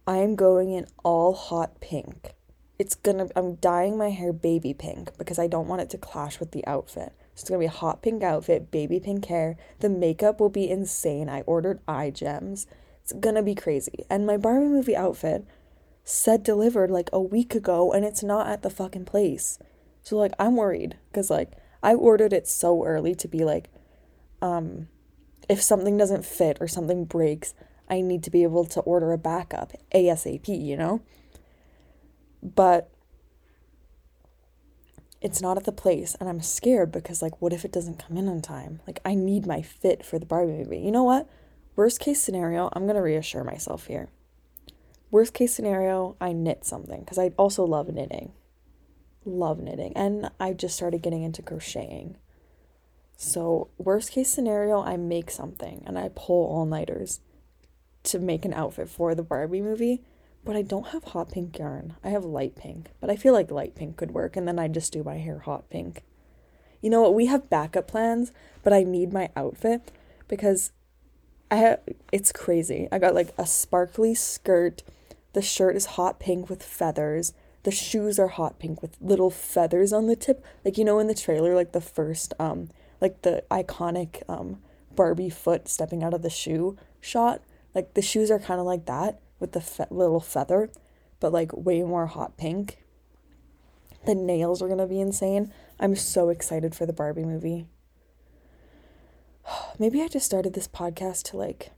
I 0.07 0.17
am 0.17 0.35
going 0.35 0.71
in 0.71 0.87
all 1.03 1.33
hot 1.33 1.79
pink. 1.79 2.33
It's 2.79 2.95
gonna, 2.95 3.27
I'm 3.35 3.55
dyeing 3.55 3.97
my 3.97 4.09
hair 4.09 4.33
baby 4.33 4.73
pink 4.73 5.15
because 5.17 5.37
I 5.37 5.45
don't 5.45 5.67
want 5.67 5.81
it 5.81 5.89
to 5.91 5.97
clash 5.97 6.39
with 6.39 6.51
the 6.51 6.65
outfit. 6.65 7.13
So 7.35 7.41
it's 7.41 7.49
gonna 7.49 7.59
be 7.59 7.65
a 7.65 7.69
hot 7.69 8.01
pink 8.01 8.23
outfit, 8.23 8.71
baby 8.71 8.99
pink 8.99 9.25
hair. 9.25 9.57
The 9.79 9.89
makeup 9.89 10.39
will 10.39 10.49
be 10.49 10.69
insane. 10.69 11.29
I 11.29 11.41
ordered 11.41 11.81
eye 11.87 12.09
gems. 12.09 12.65
It's 13.03 13.13
gonna 13.13 13.43
be 13.43 13.53
crazy. 13.53 14.05
And 14.09 14.25
my 14.25 14.37
Barbie 14.37 14.67
movie 14.67 14.95
outfit 14.95 15.45
said 16.03 16.43
delivered 16.43 16.89
like 16.89 17.09
a 17.13 17.21
week 17.21 17.53
ago 17.53 17.91
and 17.91 18.03
it's 18.03 18.23
not 18.23 18.47
at 18.47 18.61
the 18.61 18.69
fucking 18.69 19.05
place. 19.05 19.59
So 20.01 20.17
like 20.17 20.33
I'm 20.39 20.55
worried 20.55 20.97
cuz 21.13 21.29
like 21.29 21.51
I 21.83 21.93
ordered 21.93 22.33
it 22.33 22.47
so 22.47 22.83
early 22.83 23.15
to 23.15 23.27
be 23.27 23.43
like 23.43 23.69
um 24.41 24.87
if 25.47 25.61
something 25.61 25.97
doesn't 25.97 26.25
fit 26.25 26.57
or 26.59 26.67
something 26.67 27.05
breaks, 27.05 27.53
I 27.89 28.01
need 28.01 28.23
to 28.23 28.31
be 28.31 28.43
able 28.43 28.65
to 28.65 28.81
order 28.81 29.11
a 29.11 29.17
backup 29.17 29.73
ASAP, 29.93 30.47
you 30.47 30.77
know? 30.77 31.01
But 32.43 32.89
it's 35.21 35.41
not 35.41 35.57
at 35.57 35.65
the 35.65 35.71
place 35.71 36.15
and 36.19 36.29
I'm 36.29 36.41
scared 36.41 36.91
because 36.91 37.21
like 37.21 37.41
what 37.41 37.53
if 37.53 37.65
it 37.65 37.71
doesn't 37.71 38.03
come 38.05 38.17
in 38.17 38.27
on 38.27 38.41
time? 38.41 38.79
Like 38.87 38.99
I 39.03 39.15
need 39.15 39.45
my 39.45 39.61
fit 39.61 40.05
for 40.05 40.17
the 40.17 40.25
Barbie 40.25 40.53
movie. 40.53 40.79
You 40.79 40.91
know 40.91 41.03
what? 41.03 41.27
Worst 41.75 42.01
case 42.01 42.19
scenario, 42.21 42.69
I'm 42.73 42.83
going 42.83 42.97
to 42.97 43.01
reassure 43.01 43.45
myself 43.45 43.87
here. 43.87 44.09
Worst 45.11 45.33
case 45.33 45.53
scenario, 45.53 46.15
I 46.19 46.33
knit 46.33 46.65
something 46.65 47.01
because 47.01 47.17
I 47.17 47.31
also 47.37 47.63
love 47.63 47.87
knitting. 47.89 48.31
Love 49.25 49.59
knitting. 49.59 49.93
And 49.95 50.31
I 50.39 50.53
just 50.53 50.75
started 50.75 51.01
getting 51.01 51.23
into 51.23 51.41
crocheting. 51.41 52.17
So, 53.17 53.69
worst 53.77 54.11
case 54.11 54.29
scenario, 54.29 54.81
I 54.81 54.95
make 54.95 55.29
something 55.29 55.83
and 55.85 55.99
I 55.99 56.09
pull 56.15 56.45
all 56.45 56.65
nighters 56.65 57.19
to 58.03 58.19
make 58.19 58.45
an 58.45 58.53
outfit 58.53 58.89
for 58.89 59.13
the 59.13 59.23
Barbie 59.23 59.61
movie. 59.61 60.01
But 60.45 60.55
I 60.55 60.61
don't 60.61 60.87
have 60.87 61.03
hot 61.03 61.31
pink 61.33 61.59
yarn. 61.59 61.95
I 62.01 62.09
have 62.09 62.23
light 62.23 62.55
pink. 62.55 62.91
But 63.01 63.09
I 63.09 63.17
feel 63.17 63.33
like 63.33 63.51
light 63.51 63.75
pink 63.75 63.97
could 63.97 64.11
work. 64.11 64.37
And 64.37 64.47
then 64.47 64.57
I 64.57 64.69
just 64.69 64.93
do 64.93 65.03
my 65.03 65.17
hair 65.17 65.39
hot 65.39 65.69
pink. 65.69 66.03
You 66.81 66.89
know 66.89 67.01
what? 67.01 67.13
We 67.13 67.25
have 67.25 67.49
backup 67.49 67.87
plans, 67.87 68.31
but 68.63 68.71
I 68.71 68.83
need 68.83 69.11
my 69.11 69.29
outfit 69.35 69.91
because 70.29 70.71
I 71.51 71.55
have, 71.57 71.79
it's 72.11 72.31
crazy. 72.31 72.87
I 72.91 72.99
got 72.99 73.15
like 73.15 73.33
a 73.37 73.45
sparkly 73.45 74.15
skirt. 74.15 74.83
The 75.33 75.41
shirt 75.41 75.75
is 75.75 75.85
hot 75.85 76.19
pink 76.19 76.49
with 76.49 76.63
feathers. 76.63 77.33
The 77.63 77.71
shoes 77.71 78.19
are 78.19 78.27
hot 78.29 78.59
pink 78.59 78.81
with 78.81 78.97
little 79.01 79.29
feathers 79.29 79.93
on 79.93 80.07
the 80.07 80.15
tip. 80.15 80.43
Like 80.65 80.77
you 80.77 80.85
know 80.85 80.99
in 80.99 81.07
the 81.07 81.13
trailer 81.13 81.55
like 81.55 81.71
the 81.71 81.81
first 81.81 82.33
um 82.39 82.69
like 83.01 83.21
the 83.21 83.43
iconic 83.51 84.23
um 84.27 84.61
Barbie 84.95 85.29
foot 85.29 85.67
stepping 85.67 86.03
out 86.03 86.13
of 86.13 86.21
the 86.21 86.29
shoe 86.29 86.77
shot. 86.99 87.41
Like 87.75 87.93
the 87.93 88.01
shoes 88.01 88.31
are 88.31 88.39
kind 88.39 88.59
of 88.59 88.65
like 88.65 88.85
that 88.85 89.19
with 89.39 89.51
the 89.53 89.61
fe- 89.61 89.85
little 89.89 90.19
feather, 90.19 90.69
but 91.19 91.31
like 91.31 91.55
way 91.55 91.83
more 91.83 92.07
hot 92.07 92.37
pink. 92.37 92.83
The 94.05 94.15
nails 94.15 94.61
are 94.61 94.67
going 94.67 94.79
to 94.79 94.87
be 94.87 94.99
insane. 94.99 95.53
I'm 95.79 95.95
so 95.95 96.29
excited 96.29 96.73
for 96.73 96.85
the 96.85 96.93
Barbie 96.93 97.25
movie. 97.25 97.67
Maybe 99.79 100.01
I 100.01 100.07
just 100.07 100.25
started 100.25 100.53
this 100.53 100.67
podcast 100.67 101.23
to 101.29 101.37
like 101.37 101.71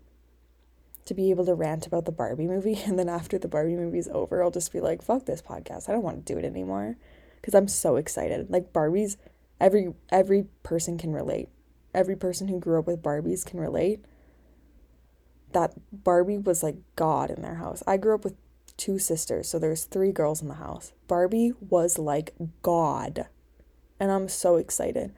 to 1.05 1.13
be 1.13 1.29
able 1.29 1.45
to 1.45 1.53
rant 1.53 1.87
about 1.87 2.05
the 2.05 2.11
Barbie 2.11 2.47
movie 2.47 2.81
and 2.85 2.97
then 2.97 3.09
after 3.09 3.37
the 3.37 3.47
Barbie 3.47 3.75
movie 3.75 3.99
is 3.99 4.09
over, 4.11 4.43
I'll 4.43 4.51
just 4.51 4.73
be 4.73 4.79
like, 4.79 5.01
fuck 5.01 5.25
this 5.25 5.41
podcast. 5.41 5.89
I 5.89 5.93
don't 5.93 6.03
want 6.03 6.25
to 6.25 6.33
do 6.33 6.39
it 6.39 6.45
anymore 6.45 6.97
because 7.35 7.55
I'm 7.55 7.67
so 7.67 7.95
excited. 7.95 8.49
Like 8.49 8.73
Barbies 8.73 9.17
every 9.61 9.93
every 10.09 10.45
person 10.63 10.97
can 10.97 11.13
relate. 11.13 11.47
Every 11.93 12.15
person 12.15 12.47
who 12.47 12.59
grew 12.59 12.79
up 12.79 12.87
with 12.87 13.03
Barbies 13.03 13.45
can 13.45 13.59
relate. 13.59 14.03
That 15.53 15.73
Barbie 15.91 16.37
was 16.37 16.63
like 16.63 16.75
God 16.95 17.29
in 17.29 17.41
their 17.41 17.55
house. 17.55 17.83
I 17.85 17.97
grew 17.97 18.15
up 18.15 18.23
with 18.23 18.35
two 18.77 18.97
sisters, 18.97 19.47
so 19.47 19.59
there's 19.59 19.83
three 19.83 20.11
girls 20.11 20.41
in 20.41 20.47
the 20.47 20.55
house. 20.55 20.93
Barbie 21.07 21.53
was 21.59 21.99
like 21.99 22.33
God. 22.61 23.27
And 23.99 24.11
I'm 24.11 24.27
so 24.27 24.55
excited. 24.55 25.13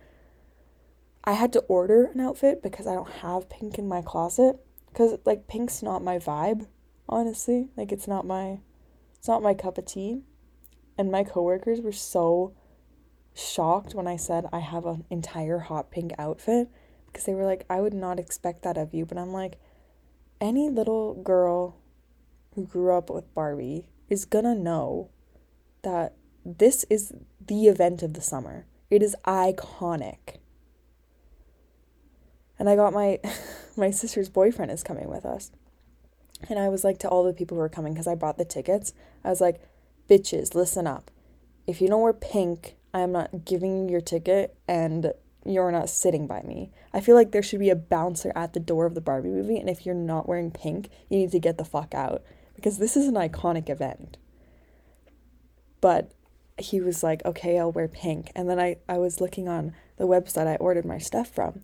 I 1.24 1.34
had 1.34 1.54
to 1.54 1.60
order 1.62 2.06
an 2.06 2.20
outfit 2.20 2.62
because 2.62 2.86
I 2.86 2.96
don't 2.96 3.10
have 3.10 3.48
pink 3.48 3.78
in 3.78 3.88
my 3.88 4.02
closet 4.02 4.58
cuz 4.94 5.18
like 5.26 5.48
pink's 5.48 5.82
not 5.84 6.04
my 6.04 6.18
vibe, 6.18 6.68
honestly. 7.08 7.70
Like 7.76 7.92
it's 7.92 8.08
not 8.08 8.26
my 8.26 8.60
it's 9.16 9.28
not 9.28 9.44
my 9.44 9.54
cup 9.54 9.78
of 9.78 9.86
tea. 9.86 10.22
And 10.98 11.12
my 11.12 11.24
coworkers 11.24 11.82
were 11.82 11.92
so 11.92 12.54
shocked 13.34 13.96
when 13.96 14.08
I 14.08 14.16
said 14.16 14.48
I 14.52 14.60
have 14.60 14.86
an 14.86 15.06
entire 15.10 15.60
hot 15.60 15.90
pink 15.92 16.14
outfit 16.20 16.70
because 17.08 17.26
they 17.26 17.34
were 17.34 17.46
like 17.46 17.66
I 17.70 17.82
would 17.82 17.94
not 17.94 18.20
expect 18.20 18.64
that 18.64 18.78
of 18.78 18.94
you, 18.94 19.06
but 19.06 19.18
I'm 19.18 19.32
like 19.34 19.58
any 20.40 20.70
little 20.70 21.16
girl 21.16 21.78
who 22.56 22.66
grew 22.66 22.96
up 22.96 23.10
with 23.10 23.34
Barbie 23.34 23.90
is 24.10 24.26
to 24.26 24.56
know 24.56 25.10
that 25.82 26.14
this 26.46 26.86
is 26.90 27.14
the 27.46 27.68
event 27.68 28.04
of 28.04 28.14
the 28.14 28.22
summer. 28.22 28.66
It 28.90 29.02
is 29.02 29.16
iconic. 29.26 30.38
And 32.64 32.70
I 32.70 32.78
got 32.78 32.94
my 32.94 33.20
my 33.76 33.92
sister's 33.92 34.30
boyfriend 34.30 34.72
is 34.72 34.84
coming 34.84 35.10
with 35.10 35.26
us. 35.26 35.52
And 36.48 36.58
I 36.58 36.70
was 36.70 36.86
like 36.86 36.98
to 37.00 37.10
all 37.10 37.26
the 37.26 37.34
people 37.34 37.58
who 37.58 37.60
were 37.60 37.68
coming 37.68 37.92
because 37.92 38.08
I 38.08 38.16
bought 38.16 38.38
the 38.38 38.46
tickets. 38.46 38.94
I 39.22 39.30
was 39.30 39.42
like, 39.42 39.60
bitches, 40.10 40.56
listen 40.56 40.88
up. 40.88 41.12
If 41.68 41.82
you 41.82 41.90
don't 41.90 42.02
wear 42.02 42.14
pink, 42.14 42.78
I 42.94 43.02
am 43.02 43.12
not 43.12 43.44
giving 43.44 43.76
you 43.76 43.92
your 43.92 44.00
ticket 44.00 44.56
and 44.66 45.12
you're 45.46 45.74
not 45.74 45.90
sitting 45.90 46.26
by 46.26 46.42
me. 46.44 46.72
I 46.94 47.02
feel 47.02 47.16
like 47.16 47.34
there 47.34 47.44
should 47.44 47.60
be 47.60 47.70
a 47.70 47.76
bouncer 47.76 48.32
at 48.34 48.54
the 48.54 48.62
door 48.62 48.86
of 48.86 48.96
the 48.96 49.02
Barbie 49.02 49.28
movie, 49.28 49.58
and 49.58 49.70
if 49.70 49.86
you're 49.86 49.94
not 49.94 50.30
wearing 50.30 50.50
pink, 50.50 50.88
you 51.10 51.18
need 51.18 51.32
to 51.32 51.40
get 51.40 51.58
the 51.58 51.66
fuck 51.66 51.94
out 51.94 52.24
because 52.56 52.78
this 52.78 52.96
is 52.96 53.10
an 53.10 53.16
iconic 53.16 53.70
event. 53.70 54.16
But 55.82 56.14
he 56.58 56.80
was 56.80 57.04
like, 57.04 57.26
okay, 57.26 57.60
I'll 57.60 57.74
wear 57.74 57.90
pink. 57.90 58.32
And 58.38 58.50
then 58.50 58.58
I, 58.58 58.78
I 58.88 59.00
was 59.00 59.20
looking 59.20 59.50
on 59.50 59.74
the 59.98 60.08
website 60.08 60.48
I 60.48 60.56
ordered 60.56 60.86
my 60.86 60.98
stuff 60.98 61.28
from, 61.28 61.62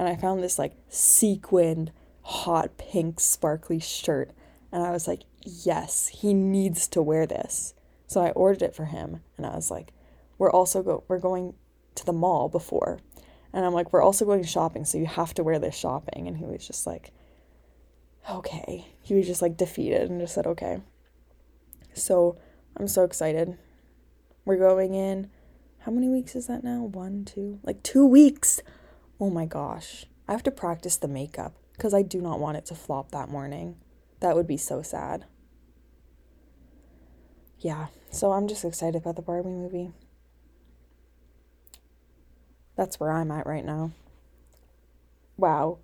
and 0.00 0.08
I 0.08 0.16
found 0.16 0.42
this 0.42 0.58
like 0.58 0.72
sequined, 0.88 1.92
hot 2.22 2.78
pink, 2.78 3.20
sparkly 3.20 3.78
shirt. 3.78 4.30
And 4.72 4.82
I 4.82 4.92
was 4.92 5.06
like, 5.06 5.24
yes, 5.44 6.08
he 6.08 6.32
needs 6.32 6.88
to 6.88 7.02
wear 7.02 7.26
this. 7.26 7.74
So 8.06 8.22
I 8.22 8.30
ordered 8.30 8.62
it 8.62 8.74
for 8.74 8.86
him, 8.86 9.20
and 9.36 9.44
I 9.44 9.54
was 9.54 9.70
like, 9.70 9.92
we're 10.38 10.50
also 10.50 10.82
go 10.82 11.04
we're 11.06 11.18
going 11.18 11.52
to 11.96 12.06
the 12.06 12.14
mall 12.14 12.48
before. 12.48 12.98
And 13.52 13.62
I'm 13.62 13.74
like, 13.74 13.92
we're 13.92 14.02
also 14.02 14.24
going 14.24 14.42
shopping, 14.42 14.86
so 14.86 14.96
you 14.96 15.04
have 15.04 15.34
to 15.34 15.44
wear 15.44 15.58
this 15.58 15.76
shopping. 15.76 16.26
And 16.26 16.38
he 16.38 16.46
was 16.46 16.66
just 16.66 16.86
like, 16.86 17.12
okay. 18.28 18.86
He 19.02 19.12
was 19.12 19.26
just 19.26 19.42
like 19.42 19.58
defeated 19.58 20.08
and 20.08 20.18
just 20.18 20.34
said, 20.34 20.46
okay. 20.46 20.80
So 21.92 22.38
I'm 22.74 22.88
so 22.88 23.04
excited. 23.04 23.58
We're 24.46 24.56
going 24.56 24.94
in. 24.94 25.28
How 25.80 25.92
many 25.92 26.08
weeks 26.08 26.34
is 26.34 26.46
that 26.46 26.64
now? 26.64 26.84
One, 26.84 27.26
two, 27.26 27.60
like 27.62 27.82
two 27.82 28.06
weeks. 28.06 28.62
Oh 29.20 29.28
my 29.28 29.44
gosh. 29.44 30.06
I 30.26 30.32
have 30.32 30.42
to 30.44 30.50
practice 30.50 30.96
the 30.96 31.08
makeup 31.08 31.54
because 31.72 31.92
I 31.92 32.02
do 32.02 32.22
not 32.22 32.40
want 32.40 32.56
it 32.56 32.64
to 32.66 32.74
flop 32.74 33.10
that 33.10 33.28
morning. 33.28 33.76
That 34.20 34.34
would 34.34 34.46
be 34.46 34.56
so 34.56 34.80
sad. 34.80 35.26
Yeah, 37.58 37.88
so 38.10 38.32
I'm 38.32 38.48
just 38.48 38.64
excited 38.64 38.96
about 38.96 39.16
the 39.16 39.22
Barbie 39.22 39.50
movie. 39.50 39.92
That's 42.76 42.98
where 42.98 43.12
I'm 43.12 43.30
at 43.30 43.46
right 43.46 43.64
now. 43.64 43.90
Wow. 45.36 45.78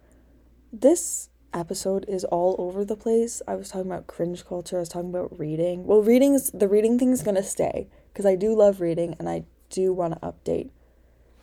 This 0.72 1.28
episode 1.52 2.06
is 2.08 2.24
all 2.24 2.56
over 2.58 2.84
the 2.84 2.96
place. 2.96 3.42
I 3.46 3.56
was 3.56 3.68
talking 3.68 3.90
about 3.90 4.06
cringe 4.06 4.46
culture, 4.46 4.76
I 4.76 4.80
was 4.80 4.88
talking 4.88 5.10
about 5.10 5.38
reading. 5.38 5.84
Well, 5.84 6.02
reading's 6.02 6.50
the 6.52 6.68
reading 6.68 6.98
thing's 6.98 7.22
to 7.22 7.42
stay 7.42 7.88
because 8.12 8.24
I 8.24 8.36
do 8.36 8.54
love 8.54 8.80
reading 8.80 9.14
and 9.18 9.28
I 9.28 9.44
do 9.68 9.92
want 9.92 10.14
to 10.14 10.20
update 10.20 10.70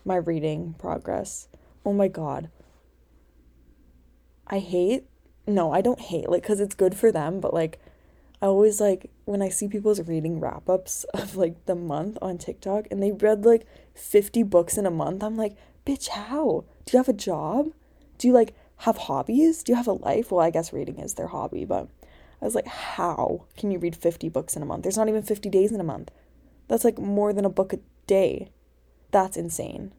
my 0.04 0.16
reading 0.16 0.74
progress. 0.80 1.48
Oh 1.86 1.94
my 1.94 2.08
god. 2.08 2.50
I 4.48 4.60
hate 4.60 5.06
no, 5.46 5.74
I 5.74 5.82
don't 5.82 6.00
hate 6.00 6.30
like 6.30 6.44
cuz 6.44 6.60
it's 6.60 6.76
good 6.76 6.96
for 6.96 7.12
them, 7.12 7.40
but 7.40 7.54
like 7.54 7.80
I 8.42 8.48
always 8.48 8.82
like 8.82 9.10
when 9.26 9.42
I 9.42 9.50
see 9.50 9.68
people's 9.68 10.02
reading 10.02 10.40
wrap 10.40 10.70
ups 10.70 11.04
of 11.14 11.36
like 11.36 11.66
the 11.66 11.76
month 11.76 12.18
on 12.22 12.38
TikTok 12.38 12.88
and 12.92 13.02
they 13.02 13.12
read 13.12 13.46
like 13.46 13.66
50 13.94 14.44
books 14.44 14.78
in 14.78 14.86
a 14.86 14.92
month, 14.92 15.24
I'm 15.24 15.38
like, 15.38 15.56
bitch, 15.86 16.10
how? 16.10 16.66
Do 16.86 16.92
you 16.92 16.98
have 16.98 17.10
a 17.10 17.14
job? 17.14 17.72
Do 18.18 18.28
you 18.28 18.34
like 18.34 18.54
have 18.78 18.98
hobbies? 18.98 19.64
Do 19.64 19.72
you 19.72 19.76
have 19.78 19.88
a 19.88 19.94
life? 19.94 20.32
Well, 20.32 20.42
I 20.46 20.50
guess 20.50 20.74
reading 20.74 21.00
is 21.00 21.14
their 21.14 21.28
hobby, 21.28 21.66
but 21.66 21.88
I 22.42 22.46
was 22.46 22.56
like, 22.56 22.68
how 22.68 23.46
can 23.56 23.72
you 23.72 23.80
read 23.80 23.96
50 23.96 24.28
books 24.28 24.58
in 24.58 24.62
a 24.62 24.66
month? 24.66 24.84
There's 24.84 24.98
not 24.98 25.08
even 25.08 25.24
50 25.24 25.50
days 25.50 25.72
in 25.72 25.80
a 25.80 25.86
month. 25.86 26.12
That's 26.68 26.84
like 26.84 27.00
more 27.00 27.32
than 27.32 27.46
a 27.46 27.50
book 27.50 27.72
a 27.72 27.80
day. 28.08 28.50
That's 29.12 29.38
insane. 29.38 29.94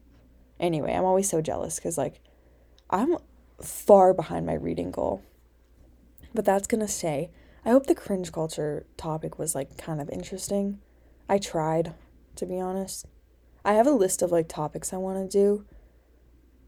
Anyway, 0.59 0.93
I'm 0.93 1.05
always 1.05 1.29
so 1.29 1.41
jealous 1.41 1.77
because 1.77 1.97
like 1.97 2.21
I'm 2.89 3.17
far 3.61 4.13
behind 4.13 4.45
my 4.45 4.53
reading 4.53 4.91
goal. 4.91 5.21
But 6.33 6.45
that's 6.45 6.67
gonna 6.67 6.87
stay. 6.87 7.31
I 7.63 7.71
hope 7.71 7.87
the 7.87 7.95
cringe 7.95 8.31
culture 8.31 8.85
topic 8.97 9.39
was 9.39 9.55
like 9.55 9.77
kind 9.77 9.99
of 9.99 10.09
interesting. 10.09 10.79
I 11.27 11.39
tried, 11.39 11.93
to 12.35 12.45
be 12.45 12.59
honest. 12.59 13.07
I 13.63 13.73
have 13.73 13.87
a 13.87 13.91
list 13.91 14.21
of 14.21 14.31
like 14.31 14.47
topics 14.47 14.93
I 14.93 14.97
want 14.97 15.31
to 15.31 15.37
do, 15.37 15.65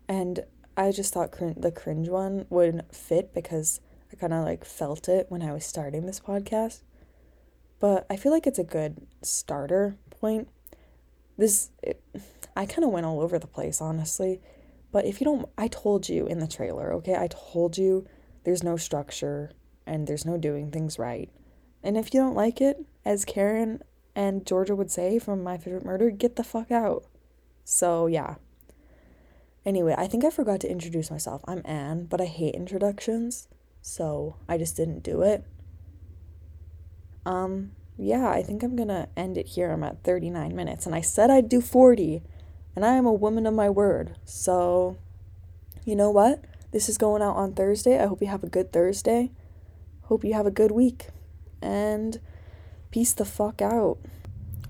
and 0.07 0.43
I 0.75 0.91
just 0.91 1.13
thought 1.13 1.31
cr- 1.31 1.49
the 1.55 1.71
cringe 1.71 2.09
one 2.09 2.45
would 2.49 2.83
fit 2.91 3.33
because 3.33 3.79
I 4.11 4.15
kind 4.15 4.33
of 4.33 4.43
like 4.43 4.65
felt 4.65 5.07
it 5.07 5.27
when 5.29 5.41
I 5.41 5.53
was 5.53 5.65
starting 5.65 6.05
this 6.05 6.19
podcast. 6.19 6.81
But 7.79 8.07
I 8.09 8.15
feel 8.15 8.31
like 8.31 8.47
it's 8.47 8.59
a 8.59 8.63
good 8.63 9.05
starter 9.21 9.97
point. 10.09 10.47
This, 11.37 11.69
it, 11.83 12.01
I 12.57 12.65
kind 12.65 12.83
of 12.83 12.89
went 12.89 13.05
all 13.05 13.21
over 13.21 13.37
the 13.37 13.45
place, 13.45 13.81
honestly. 13.81 14.41
But 14.91 15.05
if 15.05 15.21
you 15.21 15.25
don't, 15.25 15.47
I 15.59 15.67
told 15.67 16.09
you 16.09 16.25
in 16.25 16.39
the 16.39 16.47
trailer, 16.47 16.91
okay? 16.93 17.15
I 17.15 17.27
told 17.27 17.77
you 17.77 18.07
there's 18.45 18.63
no 18.63 18.77
structure 18.77 19.51
and 19.85 20.07
there's 20.07 20.25
no 20.25 20.37
doing 20.37 20.71
things 20.71 20.97
right. 20.97 21.29
And 21.83 21.95
if 21.95 22.13
you 22.13 22.19
don't 22.19 22.33
like 22.33 22.59
it, 22.59 22.83
as 23.05 23.25
Karen 23.25 23.83
and 24.15 24.43
Georgia 24.43 24.75
would 24.75 24.89
say 24.89 25.19
from 25.19 25.43
My 25.43 25.59
Favorite 25.59 25.85
Murder, 25.85 26.09
get 26.09 26.35
the 26.35 26.43
fuck 26.43 26.71
out. 26.71 27.05
So, 27.63 28.07
yeah. 28.07 28.35
Anyway, 29.63 29.93
I 29.95 30.07
think 30.07 30.25
I 30.25 30.31
forgot 30.31 30.59
to 30.61 30.71
introduce 30.71 31.11
myself. 31.11 31.43
I'm 31.47 31.61
An, 31.63 32.05
but 32.05 32.19
I 32.19 32.25
hate 32.25 32.55
introductions, 32.55 33.47
so 33.83 34.37
I 34.49 34.57
just 34.57 34.75
didn't 34.75 35.03
do 35.03 35.21
it. 35.21 35.43
Um, 37.23 37.73
yeah, 37.97 38.29
I 38.29 38.41
think 38.41 38.63
I'm 38.63 38.75
gonna 38.75 39.09
end 39.15 39.37
it 39.37 39.47
here. 39.47 39.71
I'm 39.71 39.83
at 39.83 40.03
39 40.03 40.55
minutes, 40.55 40.87
and 40.87 40.95
I 40.95 41.01
said 41.01 41.29
I'd 41.29 41.49
do 41.49 41.61
40, 41.61 42.23
and 42.77 42.85
I 42.85 42.93
am 42.93 43.07
a 43.07 43.11
woman 43.11 43.47
of 43.47 43.55
my 43.55 43.71
word. 43.71 44.15
So, 44.23 44.99
you 45.83 45.95
know 45.95 46.11
what? 46.11 46.43
This 46.71 46.89
is 46.89 46.99
going 46.99 47.23
out 47.23 47.35
on 47.35 47.53
Thursday. 47.53 47.99
I 47.99 48.05
hope 48.05 48.21
you 48.21 48.27
have 48.27 48.43
a 48.43 48.49
good 48.49 48.71
Thursday. 48.71 49.31
Hope 50.03 50.23
you 50.23 50.35
have 50.35 50.45
a 50.45 50.51
good 50.51 50.69
week. 50.69 51.07
and 51.59 52.19
peace 52.91 53.13
the 53.13 53.25
fuck 53.25 53.63
out. 53.63 53.97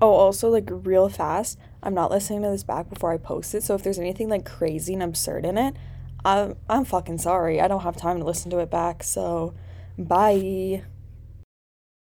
Oh, 0.01 0.14
also, 0.14 0.47
like, 0.49 0.70
real 0.72 1.10
fast, 1.10 1.60
I'm 1.84 1.93
not 1.93 2.10
listening 2.10 2.43
to 2.43 2.49
this 2.49 2.64
back 2.64 2.89
before 2.89 3.12
I 3.12 3.18
post 3.18 3.53
it. 3.53 3.64
So 3.64 3.76
if 3.76 3.84
there's 3.84 3.99
anything 3.99 4.30
like 4.30 4.45
crazy 4.45 4.93
and 4.93 5.03
absurd 5.03 5.43
in 5.43 5.58
it, 5.58 5.76
I'm, 6.24 6.55
I'm 6.70 6.86
fucking 6.86 7.18
sorry. 7.18 7.60
I 7.60 7.68
don't 7.68 7.84
have 7.84 7.97
time 7.97 8.20
to 8.20 8.24
listen 8.24 8.49
to 8.51 8.60
it 8.60 8.72
back. 8.72 9.03
So, 9.03 9.53
bye. 9.97 10.84